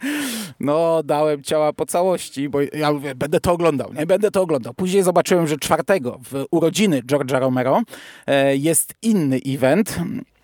no 0.60 1.02
dałem 1.02 1.42
ciała 1.42 1.72
po 1.72 1.86
całości, 1.86 2.48
bo 2.48 2.58
ja 2.60 2.92
mówię, 2.92 3.14
będę 3.14 3.40
to 3.40 3.52
oglądał, 3.52 3.92
nie 3.92 4.06
będę 4.06 4.30
to 4.30 4.42
oglądał. 4.42 4.74
Później 4.74 5.02
zobaczyłem, 5.02 5.46
że 5.46 5.56
czwartego 5.56 6.18
w 6.30 6.44
urodziny 6.50 7.02
George'a 7.02 7.40
Romero 7.40 7.82
e, 8.26 8.56
jest 8.56 8.94
inny 9.02 9.40
event. 9.46 9.98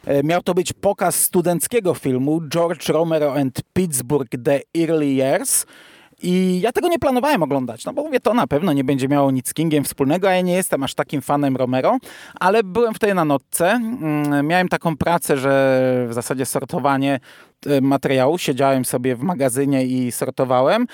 E, 0.07 0.23
miał 0.23 0.43
to 0.43 0.55
być 0.55 0.73
pokaz 0.73 1.17
studenckiego 1.17 1.95
filmu 1.95 2.41
George 2.49 2.89
Romero 2.89 3.35
and 3.35 3.61
Pittsburgh 3.73 4.31
The 4.45 4.61
Early 4.79 5.07
Years. 5.07 5.67
I 6.23 6.61
ja 6.61 6.73
tego 6.73 6.89
nie 6.89 6.99
planowałem 6.99 7.43
oglądać, 7.43 7.85
no 7.85 7.93
bo 7.93 8.05
mówię, 8.05 8.20
to 8.20 8.35
na 8.35 8.47
pewno 8.47 8.73
nie 8.73 8.85
będzie 8.85 9.09
miało 9.09 9.31
nic 9.31 9.49
z 9.49 9.55
Kingiem 9.55 9.85
wspólnego, 9.85 10.29
a 10.29 10.33
ja 10.33 10.41
nie 10.41 10.55
jestem 10.55 10.83
aż 10.83 10.95
takim 10.95 11.23
fanem 11.23 11.57
Romero, 11.57 11.99
ale 12.41 12.62
byłem 12.62 12.95
wtedy 12.95 13.14
na 13.14 13.25
notce, 13.25 13.70
mm, 13.70 14.47
miałem 14.47 14.68
taką 14.68 14.97
pracę, 14.97 15.37
że 15.37 16.07
w 16.09 16.14
zasadzie 16.14 16.47
sortowanie 16.47 17.20
e, 17.66 17.81
materiału, 17.81 18.39
siedziałem 18.39 18.85
sobie 18.85 19.16
w 19.16 19.23
magazynie 19.23 19.87
i 19.87 20.12
sortowałem 20.12 20.87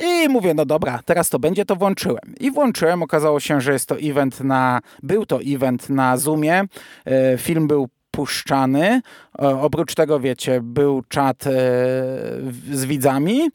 i 0.00 0.28
mówię, 0.28 0.54
no 0.54 0.64
dobra, 0.64 1.00
teraz 1.04 1.28
to 1.28 1.38
będzie, 1.38 1.64
to 1.64 1.76
włączyłem. 1.76 2.34
I 2.40 2.50
włączyłem, 2.50 3.02
okazało 3.02 3.40
się, 3.40 3.60
że 3.60 3.72
jest 3.72 3.86
to 3.86 3.96
event 3.98 4.40
na, 4.40 4.80
był 5.02 5.26
to 5.26 5.40
event 5.46 5.90
na 5.90 6.16
Zoomie, 6.16 6.64
e, 7.04 7.38
film 7.38 7.66
był 7.66 7.88
puszczany. 8.10 9.00
Oprócz 9.38 9.94
tego, 9.94 10.20
wiecie, 10.20 10.60
był 10.62 11.02
czat 11.08 11.46
e, 11.46 11.50
z 12.72 12.84
widzami. 12.84 13.50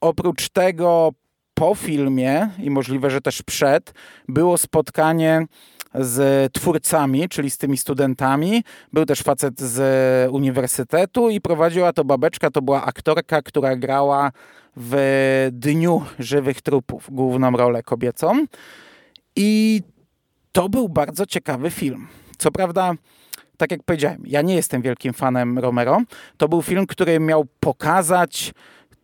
Oprócz 0.00 0.48
tego 0.48 1.12
po 1.54 1.74
filmie 1.74 2.48
i 2.58 2.70
możliwe, 2.70 3.10
że 3.10 3.20
też 3.20 3.42
przed, 3.42 3.92
było 4.28 4.58
spotkanie 4.58 5.46
z 5.94 6.52
twórcami, 6.52 7.28
czyli 7.28 7.50
z 7.50 7.58
tymi 7.58 7.76
studentami. 7.76 8.64
Był 8.92 9.04
też 9.06 9.22
facet 9.22 9.60
z 9.60 10.30
uniwersytetu 10.32 11.30
i 11.30 11.40
prowadziła 11.40 11.92
to 11.92 12.04
babeczka, 12.04 12.50
to 12.50 12.62
była 12.62 12.84
aktorka, 12.84 13.42
która 13.42 13.76
grała 13.76 14.32
w 14.76 15.48
Dniu 15.52 16.02
Żywych 16.18 16.62
Trupów, 16.62 17.08
główną 17.10 17.50
rolę 17.50 17.82
kobiecą. 17.82 18.46
I 19.36 19.82
to 20.52 20.68
był 20.68 20.88
bardzo 20.88 21.26
ciekawy 21.26 21.70
film. 21.70 22.06
Co 22.38 22.50
prawda 22.50 22.94
tak 23.56 23.70
jak 23.70 23.82
powiedziałem, 23.82 24.22
ja 24.26 24.42
nie 24.42 24.54
jestem 24.54 24.82
wielkim 24.82 25.12
fanem 25.12 25.58
Romero. 25.58 26.02
To 26.36 26.48
był 26.48 26.62
film, 26.62 26.86
który 26.86 27.20
miał 27.20 27.46
pokazać 27.60 28.52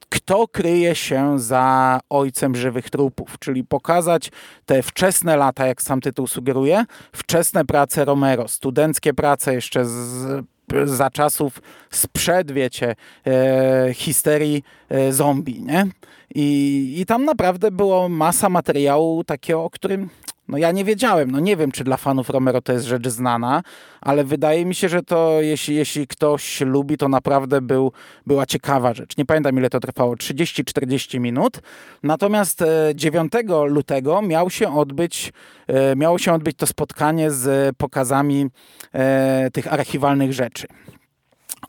kto 0.09 0.49
kryje 0.49 0.95
się 0.95 1.39
za 1.39 2.01
ojcem 2.11 2.57
żywych 2.57 2.91
trupów, 2.91 3.39
czyli 3.39 3.65
pokazać 3.65 4.31
te 4.67 4.83
wczesne 4.83 5.37
lata, 5.37 5.67
jak 5.67 5.83
sam 5.83 6.01
tytuł 6.01 6.27
sugeruje, 6.27 6.85
wczesne 7.13 7.65
prace 7.65 8.05
Romero, 8.05 8.49
studenckie 8.49 9.15
prace 9.15 9.55
jeszcze 9.55 9.85
z, 9.85 10.45
za 10.85 11.11
czasów 11.11 11.63
sprzed, 11.91 12.53
wiecie, 12.53 12.95
e, 13.27 13.95
histerii 13.95 14.63
e, 14.89 15.13
zombie, 15.13 15.63
nie? 15.63 15.87
I, 16.35 16.95
I 16.99 17.07
tam 17.07 17.25
naprawdę 17.25 17.71
było 17.71 18.09
masa 18.09 18.49
materiału 18.49 19.25
takiego, 19.25 19.65
o 19.65 19.71
którym 19.71 20.09
no 20.49 20.59
ja 20.59 20.73
nie 20.73 20.85
wiedziałem, 20.85 21.31
no 21.31 21.41
nie 21.41 21.57
wiem, 21.57 21.73
czy 21.73 21.85
dla 21.85 21.97
fanów 21.97 22.31
Romero 22.31 22.63
to 22.63 22.73
jest 22.73 22.85
rzecz 22.85 23.09
znana, 23.09 23.63
ale 24.01 24.25
wydaje 24.25 24.65
mi 24.65 24.75
się, 24.75 24.89
że 24.89 25.03
to 25.03 25.39
jeśli, 25.41 25.75
jeśli 25.75 26.07
ktoś 26.07 26.61
lubi, 26.61 26.97
to 26.97 27.09
naprawdę 27.09 27.61
był, 27.61 27.93
była 28.27 28.47
ciekawa 28.47 28.95
rzecz. 28.95 29.17
Nie 29.17 29.25
pamiętam 29.25 29.59
ile 29.59 29.71
to 29.71 29.81
trwało, 29.81 30.15
30-40 30.15 31.21
minut. 31.21 31.61
Natomiast 32.03 32.65
9 32.95 33.33
e, 33.35 33.65
lutego 33.67 34.23
miał 34.23 34.51
się 34.51 34.77
odbyć, 34.77 35.33
e, 35.67 35.97
miało 35.97 36.19
się 36.19 36.33
odbyć 36.33 36.57
to 36.57 36.67
spotkanie 36.67 37.31
z 37.31 37.77
pokazami 37.77 38.47
e, 38.93 39.51
tych 39.53 39.73
archiwalnych 39.73 40.33
rzeczy. 40.33 40.67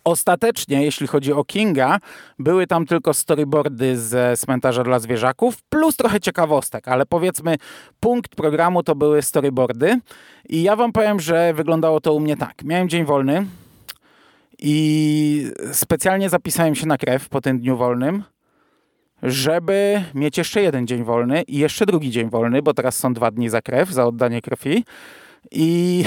Ostatecznie, 0.04 0.84
jeśli 0.84 1.08
chodzi 1.08 1.34
o 1.34 1.44
Kinga, 1.44 2.00
były 2.40 2.68
tam 2.68 2.86
tylko 2.86 3.14
storyboardy 3.14 3.98
z 3.98 4.40
cmentarza 4.40 4.84
dla 4.84 5.00
zwierzaków, 5.00 5.58
plus 5.70 5.96
trochę 5.96 6.20
ciekawostek, 6.20 6.88
ale 6.88 7.06
powiedzmy, 7.06 7.56
punkt 8.00 8.36
programu 8.36 8.84
to 8.84 8.96
były 8.96 9.22
storyboardy. 9.22 10.00
I 10.50 10.64
ja 10.64 10.76
wam 10.76 10.92
powiem, 10.92 11.20
że 11.20 11.54
wyglądało 11.54 12.02
to 12.02 12.14
u 12.14 12.20
mnie 12.20 12.38
tak. 12.38 12.64
Miałem 12.64 12.90
dzień 12.90 13.06
wolny 13.06 13.46
i 14.60 15.52
specjalnie 15.72 16.30
zapisałem 16.30 16.76
się 16.76 16.88
na 16.88 16.98
krew 16.98 17.30
po 17.30 17.42
tym 17.42 17.60
dniu 17.60 17.78
wolnym, 17.78 18.24
żeby 19.24 20.04
mieć 20.14 20.38
jeszcze 20.38 20.62
jeden 20.62 20.88
dzień 20.88 21.04
wolny 21.04 21.42
i 21.42 21.58
jeszcze 21.58 21.86
drugi 21.86 22.12
dzień 22.12 22.30
wolny, 22.30 22.62
bo 22.62 22.74
teraz 22.74 22.98
są 22.98 23.14
dwa 23.14 23.32
dni 23.32 23.50
za 23.50 23.62
krew, 23.62 23.90
za 23.90 24.06
oddanie 24.06 24.42
krwi. 24.42 24.84
I 25.52 26.04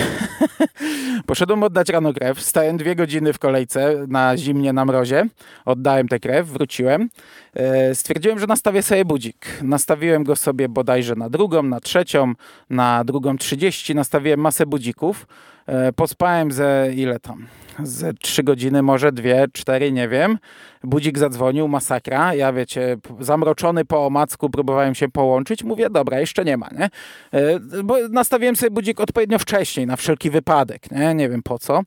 poszedłem 1.27 1.63
oddać 1.63 1.89
rano 1.89 2.13
krew. 2.13 2.41
Stałem 2.41 2.77
dwie 2.77 2.97
godziny 2.97 3.33
w 3.33 3.39
kolejce 3.39 4.07
na 4.09 4.37
zimnie, 4.37 4.73
na 4.73 4.85
mrozie. 4.85 5.27
Oddałem 5.65 6.09
tę 6.09 6.21
krew, 6.21 6.49
wróciłem. 6.49 7.11
E, 7.55 7.95
stwierdziłem, 7.95 8.39
że 8.39 8.47
nastawię 8.47 8.83
sobie 8.83 9.05
budzik. 9.05 9.47
Nastawiłem 9.63 10.25
go 10.25 10.37
sobie 10.37 10.69
bodajże 10.69 11.15
na 11.15 11.31
drugą, 11.31 11.63
na 11.63 11.81
trzecią, 11.81 12.33
na 12.71 13.05
drugą 13.05 13.37
trzydzieści. 13.37 13.95
Nastawiłem 13.95 14.41
masę 14.41 14.67
budzików. 14.67 15.27
E, 15.71 15.93
pospałem 15.93 16.53
ze 16.53 16.91
ile 16.97 17.21
tam? 17.21 17.47
Ze 17.83 18.15
trzy 18.15 18.43
godziny, 18.43 18.83
może 18.83 19.13
dwie, 19.13 19.47
cztery, 19.53 19.93
nie 19.93 20.09
wiem. 20.09 20.39
Budzik 20.85 21.19
zadzwonił, 21.19 21.69
masakra. 21.69 22.35
Ja 22.35 22.53
wiecie, 22.53 22.97
zamroczony 23.21 23.85
po 23.85 24.07
omacku, 24.07 24.51
próbowałem 24.51 24.95
się 24.95 25.09
połączyć. 25.09 25.65
Mówię, 25.65 25.91
dobra, 25.91 26.21
jeszcze 26.21 26.45
nie 26.45 26.57
ma, 26.57 26.69
nie? 26.79 26.91
E, 27.41 27.61
bo 27.85 27.97
nastawiłem 28.09 28.57
sobie 28.57 28.71
budzik 28.71 29.01
odpowiednio 29.01 29.39
wcześniej, 29.39 29.87
na 29.87 29.97
wszelki 29.97 30.31
wypadek, 30.31 30.91
nie? 30.91 31.15
Nie 31.15 31.29
wiem 31.29 31.43
po 31.43 31.59
co. 31.59 31.83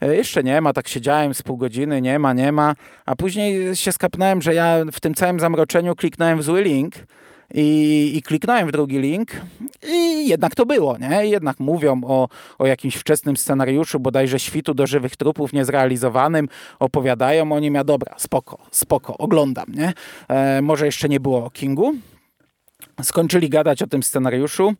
E, 0.00 0.16
jeszcze 0.16 0.42
nie 0.42 0.60
ma, 0.60 0.72
tak 0.72 0.88
siedziałem 0.88 1.34
z 1.34 1.42
pół 1.42 1.56
godziny, 1.56 2.00
nie 2.00 2.18
ma, 2.18 2.32
nie 2.32 2.52
ma. 2.52 2.74
A 3.06 3.16
później 3.16 3.76
się 3.76 3.92
skapnąłem, 3.92 4.42
że 4.42 4.54
ja 4.54 4.76
w 4.92 5.00
tym 5.00 5.14
całym 5.14 5.40
zamroczeniu 5.40 5.94
kliknąłem 5.94 6.38
w 6.38 6.42
zły 6.42 6.62
link 6.62 6.94
i, 7.54 8.10
i 8.14 8.22
kliknąłem 8.22 8.68
w 8.68 8.72
drugi 8.72 8.98
link 8.98 9.30
i 9.86 10.28
jednak 10.28 10.54
to 10.54 10.66
było, 10.66 10.98
nie? 10.98 11.26
Jednak 11.26 11.60
mówią 11.60 12.00
o, 12.04 12.28
o 12.58 12.66
jakimś 12.66 12.96
wczesnym 12.96 13.36
scenariuszu, 13.36 14.00
bodajże 14.00 14.38
świtu 14.38 14.74
do 14.74 14.86
żywych 14.86 15.16
trupów 15.16 15.52
niezrealizowanym, 15.52 16.48
opowiadają 16.78 17.52
o 17.52 17.60
nim, 17.60 17.74
ja 17.74 17.84
dobra, 17.84 18.14
spoko, 18.18 18.58
spoko, 18.70 19.18
oglądam, 19.18 19.66
nie? 19.74 19.92
E, 20.28 20.62
może 20.62 20.86
jeszcze 20.86 21.08
nie 21.08 21.20
było 21.20 21.44
o 21.44 21.50
Kingu, 21.50 21.94
skończyli 23.02 23.48
gadać 23.48 23.82
o 23.82 23.86
tym 23.86 24.02
scenariuszu 24.02 24.74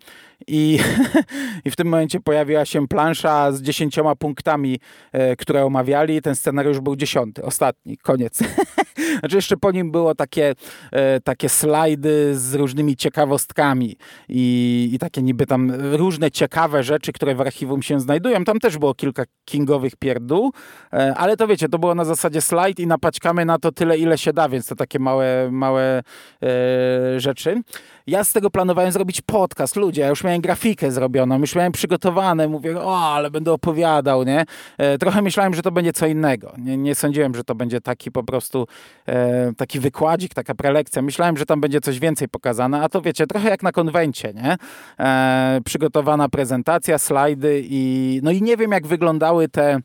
i, 0.46 0.78
i 1.64 1.70
w 1.70 1.76
tym 1.76 1.88
momencie 1.88 2.20
pojawiła 2.20 2.64
się 2.64 2.88
plansza 2.88 3.53
z 3.53 3.62
dziesięcioma 3.62 4.16
punktami, 4.16 4.80
e, 5.12 5.36
które 5.36 5.64
omawiali. 5.64 6.22
Ten 6.22 6.36
scenariusz 6.36 6.80
był 6.80 6.96
dziesiąty, 6.96 7.44
ostatni, 7.44 7.99
koniec. 7.99 8.38
znaczy 9.21 9.37
jeszcze 9.37 9.57
po 9.57 9.71
nim 9.73 9.91
było 9.91 10.14
takie, 10.14 10.55
e, 10.93 11.21
takie 11.21 11.49
slajdy 11.49 12.39
z 12.39 12.55
różnymi 12.55 12.97
ciekawostkami 12.97 13.97
i, 14.29 14.91
i 14.93 14.99
takie 14.99 15.23
niby 15.23 15.47
tam 15.47 15.73
różne 15.93 16.31
ciekawe 16.31 16.83
rzeczy, 16.83 17.12
które 17.12 17.35
w 17.35 17.41
archiwum 17.41 17.83
się 17.83 18.01
znajdują. 18.01 18.45
Tam 18.45 18.59
też 18.59 18.79
było 18.79 18.95
kilka 18.95 19.23
kingowych 19.45 19.97
pierdół, 19.97 20.53
e, 20.93 21.14
ale 21.16 21.37
to 21.37 21.47
wiecie, 21.47 21.69
to 21.69 21.79
było 21.79 21.95
na 21.95 22.05
zasadzie 22.05 22.41
slajd 22.41 22.81
i 22.81 22.87
napaćkamy 22.87 23.45
na 23.45 23.59
to 23.59 23.73
tyle, 23.73 23.99
ile 23.99 24.19
się 24.19 24.33
da, 24.33 24.49
więc 24.49 24.66
to 24.66 24.75
takie 24.75 24.99
małe, 24.99 25.49
małe 25.51 26.03
e, 26.43 27.21
rzeczy. 27.21 27.62
Ja 28.09 28.25
z 28.25 28.33
tego 28.33 28.51
planowałem 28.51 28.93
zrobić 28.93 29.21
podcast. 29.21 29.77
Ludzie, 29.77 30.03
ja 30.03 30.09
już 30.09 30.25
miałem 30.25 30.41
grafikę 30.41 30.93
zrobioną, 30.93 31.39
już 31.39 31.55
miałem 31.55 31.73
przygotowane. 31.73 32.49
Mówię, 32.49 32.81
o, 32.81 32.99
ale 33.15 33.31
będę 33.31 33.53
opowiadał, 33.53 34.25
nie? 34.25 34.45
E, 34.79 34.99
trochę 34.99 35.23
myślałem, 35.23 35.55
że 35.55 35.63
to 35.63 35.73
będzie 35.73 35.93
co 35.93 36.07
innego. 36.07 36.53
Nie, 36.59 36.77
nie 36.77 36.95
sądziłem, 36.95 37.35
że 37.35 37.45
to 37.45 37.55
będzie 37.55 37.81
taki 37.81 38.11
po 38.11 38.23
prostu 38.23 38.67
e, 39.07 39.53
taki 39.57 39.81
wykładzik, 39.81 40.35
taka 40.35 40.55
prelekcja. 40.55 41.03
Myślałem, 41.03 41.37
że 41.37 41.47
tam 41.47 41.61
będzie 41.61 41.81
coś 41.81 41.99
więcej 41.99 42.29
pokazane, 42.29 42.83
a 42.83 42.89
to 42.89 43.03
wiecie, 43.03 43.27
trochę 43.27 43.49
jak 43.49 43.63
na 43.63 43.73
konwencie, 43.73 44.33
nie? 44.35 44.57
E, 45.01 45.61
przygotowana 45.65 46.29
prezentacja, 46.29 46.99
slajdy 46.99 47.63
i 47.65 48.21
no 48.23 48.31
i 48.31 48.43
nie 48.43 48.57
wiem, 48.57 48.73
jak 48.73 48.87
wyglądały 48.87 49.49
te 49.49 49.81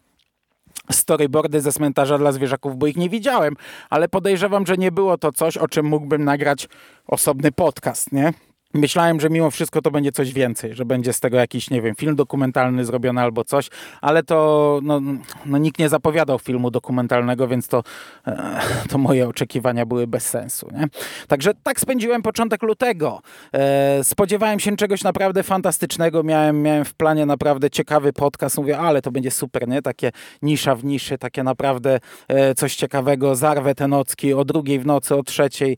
storyboardy 0.92 1.62
ze 1.62 1.72
cmentarza 1.72 2.18
dla 2.18 2.32
zwierzaków, 2.32 2.78
bo 2.78 2.88
ich 2.88 2.98
nie 2.98 3.10
widziałem, 3.10 3.56
ale 3.90 4.10
podejrzewam, 4.10 4.66
że 4.66 4.78
nie 4.78 4.92
było 4.92 5.18
to 5.18 5.32
coś, 5.32 5.58
o 5.58 5.68
czym 5.68 5.86
mógłbym 5.86 6.24
nagrać 6.24 6.68
osobny 7.08 7.52
podcast, 7.52 8.12
nie? 8.12 8.34
Myślałem, 8.74 9.20
że 9.20 9.30
mimo 9.30 9.52
wszystko 9.52 9.82
to 9.82 9.92
będzie 9.92 10.12
coś 10.12 10.34
więcej, 10.34 10.74
że 10.74 10.86
będzie 10.86 11.14
z 11.14 11.20
tego 11.20 11.38
jakiś, 11.38 11.70
nie 11.70 11.82
wiem, 11.82 11.96
film 11.96 12.16
dokumentalny 12.16 12.86
zrobiony 12.86 13.22
albo 13.22 13.44
coś, 13.44 13.70
ale 14.02 14.24
to 14.24 14.80
no, 14.84 15.02
no 15.46 15.58
nikt 15.58 15.80
nie 15.80 15.90
zapowiadał 15.90 16.40
filmu 16.40 16.72
dokumentalnego, 16.72 17.48
więc 17.48 17.68
to, 17.68 17.84
e, 18.28 18.62
to 18.90 18.98
moje 18.98 19.28
oczekiwania 19.28 19.86
były 19.86 20.08
bez 20.08 20.30
sensu. 20.30 20.68
Nie? 20.72 20.88
Także 21.28 21.54
tak 21.64 21.80
spędziłem 21.80 22.22
początek 22.22 22.64
lutego. 22.64 23.22
E, 23.54 24.04
spodziewałem 24.04 24.60
się 24.60 24.76
czegoś 24.76 25.04
naprawdę 25.04 25.44
fantastycznego, 25.44 26.24
miałem, 26.24 26.62
miałem 26.62 26.86
w 26.86 26.94
planie 26.94 27.26
naprawdę 27.26 27.70
ciekawy 27.70 28.14
podcast, 28.14 28.58
mówię, 28.58 28.80
ale 28.80 29.02
to 29.02 29.12
będzie 29.12 29.32
super, 29.32 29.68
nie? 29.68 29.82
Takie 29.82 30.12
nisza 30.42 30.76
w 30.76 30.86
niszy, 30.86 31.18
takie 31.18 31.44
naprawdę 31.44 32.00
e, 32.28 32.56
coś 32.56 32.76
ciekawego. 32.76 33.36
Zarwę 33.36 33.76
te 33.76 33.88
nocki 33.88 34.34
o 34.34 34.46
drugiej 34.46 34.80
w 34.80 34.86
nocy, 34.86 35.16
o 35.16 35.24
trzeciej. 35.24 35.78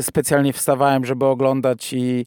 Specjalnie 0.00 0.52
wstawałem, 0.52 1.04
żeby 1.04 1.24
oglądać 1.24 1.92
i 1.92 2.26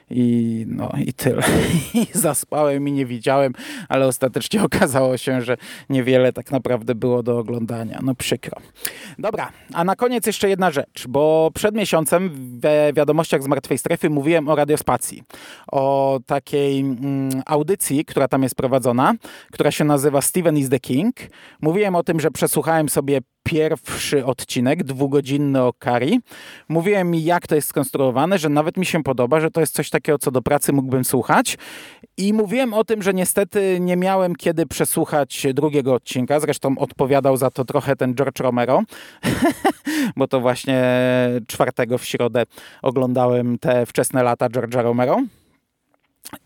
i 0.11 0.65
no 0.67 0.91
i 1.05 1.13
tyle. 1.13 1.43
I 1.93 2.07
zaspałem 2.13 2.87
i 2.87 2.91
nie 2.91 3.05
widziałem, 3.05 3.53
ale 3.89 4.07
ostatecznie 4.07 4.63
okazało 4.69 5.17
się, 5.17 5.41
że 5.41 5.57
niewiele 5.89 6.33
tak 6.33 6.51
naprawdę 6.51 6.95
było 6.95 7.23
do 7.23 7.39
oglądania. 7.39 7.99
No 8.03 8.15
przykro. 8.15 8.57
Dobra, 9.19 9.51
a 9.73 9.83
na 9.83 9.95
koniec 9.95 10.27
jeszcze 10.27 10.49
jedna 10.49 10.71
rzecz, 10.71 11.07
bo 11.07 11.51
przed 11.53 11.75
miesiącem 11.75 12.29
w 12.33 12.93
wiadomościach 12.95 13.43
z 13.43 13.47
Martwej 13.47 13.77
Strefy 13.77 14.09
mówiłem 14.09 14.49
o 14.49 14.55
radiospacji. 14.55 15.23
O 15.71 16.19
takiej 16.25 16.79
mm, 16.79 17.41
audycji, 17.45 18.05
która 18.05 18.27
tam 18.27 18.43
jest 18.43 18.55
prowadzona, 18.55 19.13
która 19.51 19.71
się 19.71 19.83
nazywa 19.83 20.21
Steven 20.21 20.57
is 20.57 20.69
the 20.69 20.79
King. 20.79 21.15
Mówiłem 21.61 21.95
o 21.95 22.03
tym, 22.03 22.19
że 22.19 22.31
przesłuchałem 22.31 22.89
sobie 22.89 23.21
pierwszy 23.43 24.25
odcinek, 24.25 24.83
dwugodzinny 24.83 25.61
o 25.61 25.73
Kari. 25.73 26.19
Mówiłem 26.69 27.15
jak 27.15 27.47
to 27.47 27.55
jest 27.55 27.67
skonstruowane, 27.67 28.37
że 28.37 28.49
nawet 28.49 28.77
mi 28.77 28.85
się 28.85 29.03
podoba, 29.03 29.39
że 29.39 29.51
to 29.51 29.59
jest 29.59 29.73
coś 29.73 29.89
takiego, 29.89 30.00
co 30.19 30.31
do 30.31 30.41
pracy 30.41 30.73
mógłbym 30.73 31.05
słuchać. 31.05 31.57
I 32.17 32.33
mówiłem 32.33 32.73
o 32.73 32.83
tym, 32.83 33.01
że 33.03 33.13
niestety 33.13 33.77
nie 33.79 33.97
miałem 33.97 34.35
kiedy 34.35 34.65
przesłuchać 34.65 35.47
drugiego 35.53 35.93
odcinka. 35.93 36.39
Zresztą 36.39 36.77
odpowiadał 36.77 37.37
za 37.37 37.51
to 37.51 37.65
trochę 37.65 37.95
ten 37.95 38.15
George 38.15 38.39
Romero, 38.39 38.83
bo 40.17 40.27
to 40.27 40.39
właśnie 40.41 40.83
czwartego 41.47 41.97
w 41.97 42.05
środę 42.05 42.43
oglądałem 42.81 43.59
te 43.59 43.85
wczesne 43.85 44.23
lata 44.23 44.49
George'a 44.49 44.81
Romero. 44.83 45.21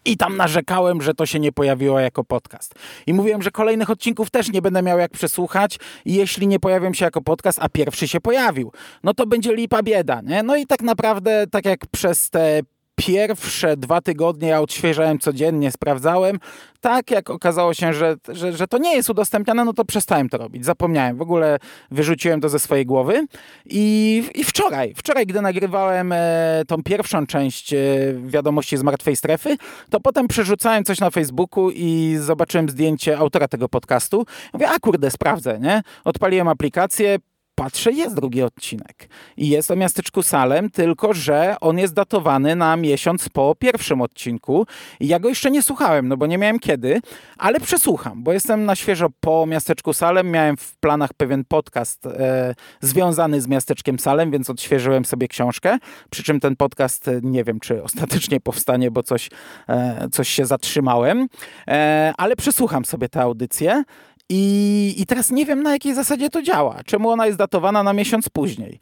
I 0.06 0.18
tam 0.18 0.38
narzekałem, 0.38 1.02
że 1.02 1.14
to 1.14 1.26
się 1.26 1.40
nie 1.40 1.52
pojawiło 1.52 2.00
jako 2.00 2.24
podcast. 2.24 2.76
I 3.08 3.14
mówiłem, 3.14 3.42
że 3.42 3.52
kolejnych 3.52 3.90
odcinków 3.90 4.30
też 4.30 4.52
nie 4.52 4.62
będę 4.62 4.82
miał 4.82 5.00
jak 5.00 5.12
przesłuchać, 5.12 5.80
jeśli 6.06 6.48
nie 6.48 6.60
pojawią 6.60 6.94
się 6.94 7.06
jako 7.06 7.22
podcast, 7.22 7.60
a 7.62 7.70
pierwszy 7.70 8.08
się 8.08 8.22
pojawił, 8.22 8.72
no 9.04 9.14
to 9.14 9.28
będzie 9.28 9.56
lipa 9.56 9.84
bieda, 9.84 10.22
nie? 10.22 10.44
No 10.44 10.56
i 10.56 10.66
tak 10.66 10.82
naprawdę, 10.82 11.46
tak 11.52 11.66
jak 11.66 11.88
przez 11.88 12.30
te 12.30 12.62
pierwsze 12.96 13.78
dwa 13.78 14.02
tygodnie 14.02 14.48
ja 14.48 14.62
odświeżałem 14.62 15.20
codziennie, 15.20 15.72
sprawdzałem. 15.72 16.40
Tak 16.82 17.12
jak 17.12 17.30
okazało 17.30 17.74
się, 17.74 17.94
że, 17.94 18.16
że, 18.28 18.54
że 18.54 18.68
to 18.68 18.78
nie 18.78 18.96
jest 18.96 19.10
udostępniane, 19.10 19.66
no 19.66 19.74
to 19.74 19.86
przestałem 19.86 20.30
to 20.30 20.38
robić. 20.38 20.66
Zapomniałem, 20.66 21.18
w 21.18 21.22
ogóle 21.22 21.58
wyrzuciłem 21.92 22.42
to 22.42 22.50
ze 22.50 22.60
swojej 22.60 22.86
głowy. 22.86 23.26
I, 23.66 24.24
i 24.36 24.44
wczoraj, 24.44 24.94
wczoraj, 24.98 25.26
gdy 25.26 25.42
nagrywałem 25.42 26.12
e, 26.12 26.64
tą 26.68 26.84
pierwszą 26.84 27.28
część 27.28 27.74
e, 27.74 27.78
wiadomości 28.26 28.78
z 28.78 28.84
martwej 28.84 29.16
strefy, 29.16 29.58
to 29.90 30.00
potem 30.00 30.28
przerzucałem 30.28 30.84
coś 30.84 31.00
na 31.00 31.10
Facebooku 31.10 31.70
i 31.72 32.18
zobaczyłem 32.20 32.70
zdjęcie 32.70 33.18
autora 33.18 33.48
tego 33.48 33.70
podcastu. 33.70 34.26
Mówię, 34.54 34.70
a 34.70 34.80
kurde, 34.80 35.12
sprawdzę, 35.12 35.60
nie? 35.60 35.82
Odpaliłem 36.04 36.48
aplikację, 36.48 37.18
patrzę, 37.56 37.92
jest 37.92 38.16
drugi 38.16 38.44
odcinek. 38.44 39.10
I 39.38 39.50
jest 39.50 39.72
o 39.72 39.76
miasteczku 39.76 40.24
Salem, 40.24 40.70
tylko 40.70 41.14
że 41.14 41.56
on 41.62 41.78
jest 41.78 41.94
datowany 41.94 42.56
na 42.56 42.76
miesiąc 42.76 43.30
po 43.30 43.56
pierwszym 43.60 44.02
odcinku. 44.02 44.66
I 45.00 45.08
ja 45.08 45.20
go 45.20 45.30
jeszcze 45.30 45.52
nie 45.52 45.64
słuchałem, 45.64 46.08
no 46.08 46.18
bo 46.18 46.28
nie 46.28 46.38
miałem 46.38 46.60
kiedy, 46.60 47.02
ale 47.38 47.60
przesłucham, 47.60 48.24
bo 48.24 48.34
jestem 48.34 48.66
na 48.66 48.76
świeżo 48.76 49.08
po 49.20 49.46
miasteczku 49.46 49.94
Salem. 49.94 50.32
Miałem 50.32 50.58
w 50.58 50.78
planach 50.78 51.14
pewien 51.14 51.46
podcast 51.46 52.06
e, 52.06 52.56
związany 52.82 53.42
z 53.42 53.48
miasteczkiem 53.48 54.00
Salem, 54.00 54.32
więc 54.32 54.50
odświeżyłem 54.50 55.06
sobie 55.06 55.28
książkę. 55.28 55.78
Przy 56.10 56.24
czym 56.24 56.40
ten 56.40 56.56
podcast 56.56 57.08
e, 57.08 57.20
nie 57.24 57.44
wiem, 57.44 57.60
czy 57.60 57.84
ostatecznie 57.84 58.40
powstanie, 58.40 58.92
bo 58.92 59.04
coś, 59.04 59.30
e, 59.70 60.08
coś 60.12 60.30
się 60.30 60.46
zatrzymałem. 60.46 61.28
E, 61.68 62.14
ale 62.18 62.36
przesłucham 62.36 62.86
sobie 62.86 63.10
tę 63.10 63.22
audycję. 63.22 63.84
I, 64.30 64.94
I 64.98 65.06
teraz 65.06 65.32
nie 65.32 65.46
wiem, 65.46 65.64
na 65.64 65.72
jakiej 65.72 65.96
zasadzie 65.96 66.30
to 66.30 66.42
działa. 66.42 66.84
Czemu 66.86 67.10
ona 67.10 67.26
jest 67.26 67.38
datowana 67.38 67.84
na 67.84 67.94
miesiąc 67.94 68.30
później? 68.30 68.80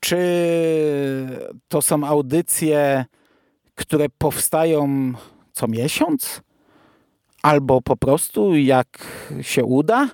Czy 0.00 0.18
to 1.68 1.82
są 1.82 2.04
audycje, 2.04 3.04
które 3.74 4.06
powstają 4.18 5.12
co 5.52 5.68
miesiąc? 5.68 6.40
Albo 7.42 7.82
po 7.82 7.96
prostu 7.96 8.56
jak 8.56 9.06
się 9.42 9.64
uda? 9.64 10.08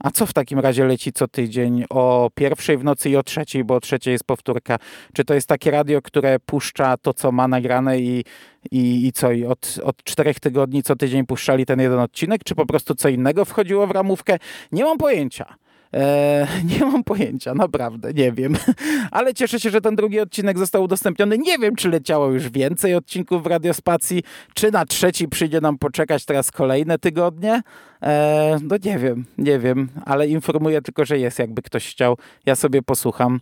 A 0.00 0.10
co 0.10 0.26
w 0.26 0.32
takim 0.32 0.58
razie 0.58 0.84
leci 0.84 1.12
co 1.12 1.28
tydzień 1.28 1.84
o 1.90 2.30
pierwszej 2.34 2.78
w 2.78 2.84
nocy 2.84 3.10
i 3.10 3.16
o 3.16 3.22
trzeciej, 3.22 3.64
bo 3.64 3.74
o 3.74 3.80
trzeciej 3.80 4.12
jest 4.12 4.24
powtórka? 4.24 4.78
Czy 5.12 5.24
to 5.24 5.34
jest 5.34 5.48
takie 5.48 5.70
radio, 5.70 6.02
które 6.02 6.38
puszcza 6.38 6.96
to, 6.96 7.14
co 7.14 7.32
ma 7.32 7.48
nagrane 7.48 7.98
i, 7.98 8.24
i, 8.70 9.06
i 9.06 9.12
co? 9.12 9.32
I 9.32 9.44
od, 9.44 9.78
od 9.84 10.04
czterech 10.04 10.40
tygodni 10.40 10.82
co 10.82 10.96
tydzień 10.96 11.26
puszczali 11.26 11.66
ten 11.66 11.80
jeden 11.80 11.98
odcinek? 11.98 12.44
Czy 12.44 12.54
po 12.54 12.66
prostu 12.66 12.94
co 12.94 13.08
innego 13.08 13.44
wchodziło 13.44 13.86
w 13.86 13.90
ramówkę? 13.90 14.38
Nie 14.72 14.84
mam 14.84 14.98
pojęcia. 14.98 15.56
Eee, 15.92 16.46
nie 16.70 16.84
mam 16.84 17.04
pojęcia, 17.04 17.54
naprawdę, 17.54 18.12
nie 18.12 18.32
wiem. 18.32 18.56
Ale 19.10 19.34
cieszę 19.34 19.60
się, 19.60 19.70
że 19.70 19.80
ten 19.80 19.96
drugi 19.96 20.20
odcinek 20.20 20.58
został 20.58 20.82
udostępniony. 20.82 21.38
Nie 21.38 21.58
wiem, 21.58 21.76
czy 21.76 21.88
leciało 21.88 22.26
już 22.26 22.48
więcej 22.48 22.94
odcinków 22.94 23.42
w 23.42 23.46
Radiospacji, 23.46 24.22
czy 24.54 24.70
na 24.70 24.86
trzeci 24.86 25.28
przyjdzie 25.28 25.60
nam 25.60 25.78
poczekać 25.78 26.24
teraz 26.24 26.50
kolejne 26.50 26.98
tygodnie. 26.98 27.62
Eee, 28.02 28.56
no 28.62 28.76
nie 28.84 28.98
wiem, 28.98 29.24
nie 29.38 29.58
wiem, 29.58 29.88
ale 30.04 30.28
informuję 30.28 30.82
tylko, 30.82 31.04
że 31.04 31.18
jest, 31.18 31.38
jakby 31.38 31.62
ktoś 31.62 31.90
chciał. 31.90 32.16
Ja 32.46 32.56
sobie 32.56 32.82
posłucham. 32.82 33.40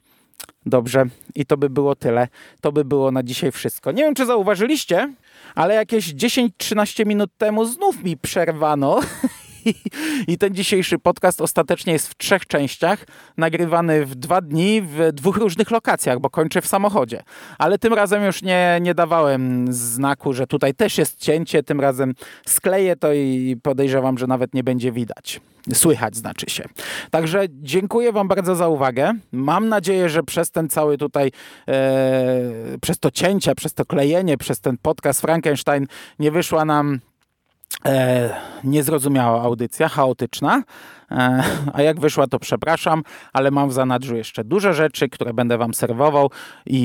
Dobrze, 0.66 1.04
i 1.34 1.46
to 1.46 1.56
by 1.56 1.70
było 1.70 1.94
tyle. 1.96 2.28
To 2.60 2.72
by 2.72 2.84
było 2.84 3.10
na 3.10 3.22
dzisiaj 3.22 3.52
wszystko. 3.52 3.92
Nie 3.92 4.02
wiem, 4.02 4.14
czy 4.14 4.26
zauważyliście, 4.26 5.14
ale 5.54 5.74
jakieś 5.74 6.14
10-13 6.14 7.06
minut 7.06 7.30
temu 7.38 7.64
znów 7.64 8.04
mi 8.04 8.16
przerwano 8.16 9.00
I 10.28 10.38
ten 10.38 10.54
dzisiejszy 10.54 10.98
podcast 10.98 11.40
ostatecznie 11.40 11.92
jest 11.92 12.08
w 12.08 12.16
trzech 12.16 12.46
częściach, 12.46 13.06
nagrywany 13.36 14.06
w 14.06 14.14
dwa 14.14 14.40
dni 14.40 14.82
w 14.82 15.12
dwóch 15.12 15.36
różnych 15.36 15.70
lokacjach, 15.70 16.20
bo 16.20 16.30
kończę 16.30 16.60
w 16.60 16.66
samochodzie. 16.66 17.22
Ale 17.58 17.78
tym 17.78 17.94
razem 17.94 18.24
już 18.24 18.42
nie, 18.42 18.78
nie 18.80 18.94
dawałem 18.94 19.72
znaku, 19.72 20.32
że 20.32 20.46
tutaj 20.46 20.74
też 20.74 20.98
jest 20.98 21.20
cięcie. 21.20 21.62
Tym 21.62 21.80
razem 21.80 22.14
skleję 22.46 22.96
to 22.96 23.12
i 23.12 23.56
podejrzewam, 23.62 24.18
że 24.18 24.26
nawet 24.26 24.54
nie 24.54 24.64
będzie 24.64 24.92
widać. 24.92 25.40
Słychać 25.74 26.16
znaczy 26.16 26.50
się. 26.50 26.64
Także 27.10 27.44
dziękuję 27.50 28.12
Wam 28.12 28.28
bardzo 28.28 28.54
za 28.54 28.68
uwagę. 28.68 29.12
Mam 29.32 29.68
nadzieję, 29.68 30.08
że 30.08 30.22
przez 30.22 30.50
ten 30.50 30.68
cały 30.68 30.98
tutaj, 30.98 31.30
e, 31.68 32.78
przez 32.80 32.98
to 32.98 33.10
cięcie, 33.10 33.54
przez 33.54 33.74
to 33.74 33.84
klejenie, 33.84 34.38
przez 34.38 34.60
ten 34.60 34.76
podcast 34.82 35.20
Frankenstein 35.20 35.86
nie 36.18 36.30
wyszła 36.30 36.64
nam 36.64 37.00
e, 37.86 38.36
niezrozumiała 38.64 39.42
audycja, 39.42 39.88
chaotyczna. 39.88 40.62
E, 41.10 41.42
a 41.72 41.82
jak 41.82 42.00
wyszła, 42.00 42.26
to 42.26 42.38
przepraszam, 42.38 43.02
ale 43.32 43.50
mam 43.50 43.68
w 43.68 43.72
zanadrzu 43.72 44.16
jeszcze 44.16 44.44
duże 44.44 44.74
rzeczy, 44.74 45.08
które 45.08 45.34
będę 45.34 45.58
Wam 45.58 45.74
serwował 45.74 46.30
i, 46.66 46.78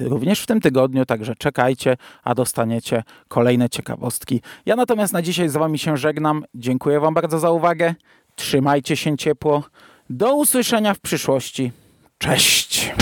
i 0.00 0.04
również 0.08 0.40
w 0.40 0.46
tym 0.46 0.60
tygodniu, 0.60 1.06
także 1.06 1.34
czekajcie, 1.34 1.96
a 2.24 2.34
dostaniecie 2.34 3.02
kolejne 3.28 3.68
ciekawostki. 3.68 4.40
Ja 4.66 4.76
natomiast 4.76 5.12
na 5.12 5.22
dzisiaj 5.22 5.48
z 5.48 5.56
Wami 5.56 5.78
się 5.78 5.96
żegnam. 5.96 6.44
Dziękuję 6.54 7.00
Wam 7.00 7.14
bardzo 7.14 7.38
za 7.38 7.50
uwagę. 7.50 7.94
Trzymajcie 8.34 8.96
się 8.96 9.16
ciepło. 9.16 9.64
Do 10.10 10.34
usłyszenia 10.36 10.94
w 10.94 11.00
przyszłości. 11.00 11.72
Cześć! 12.18 12.92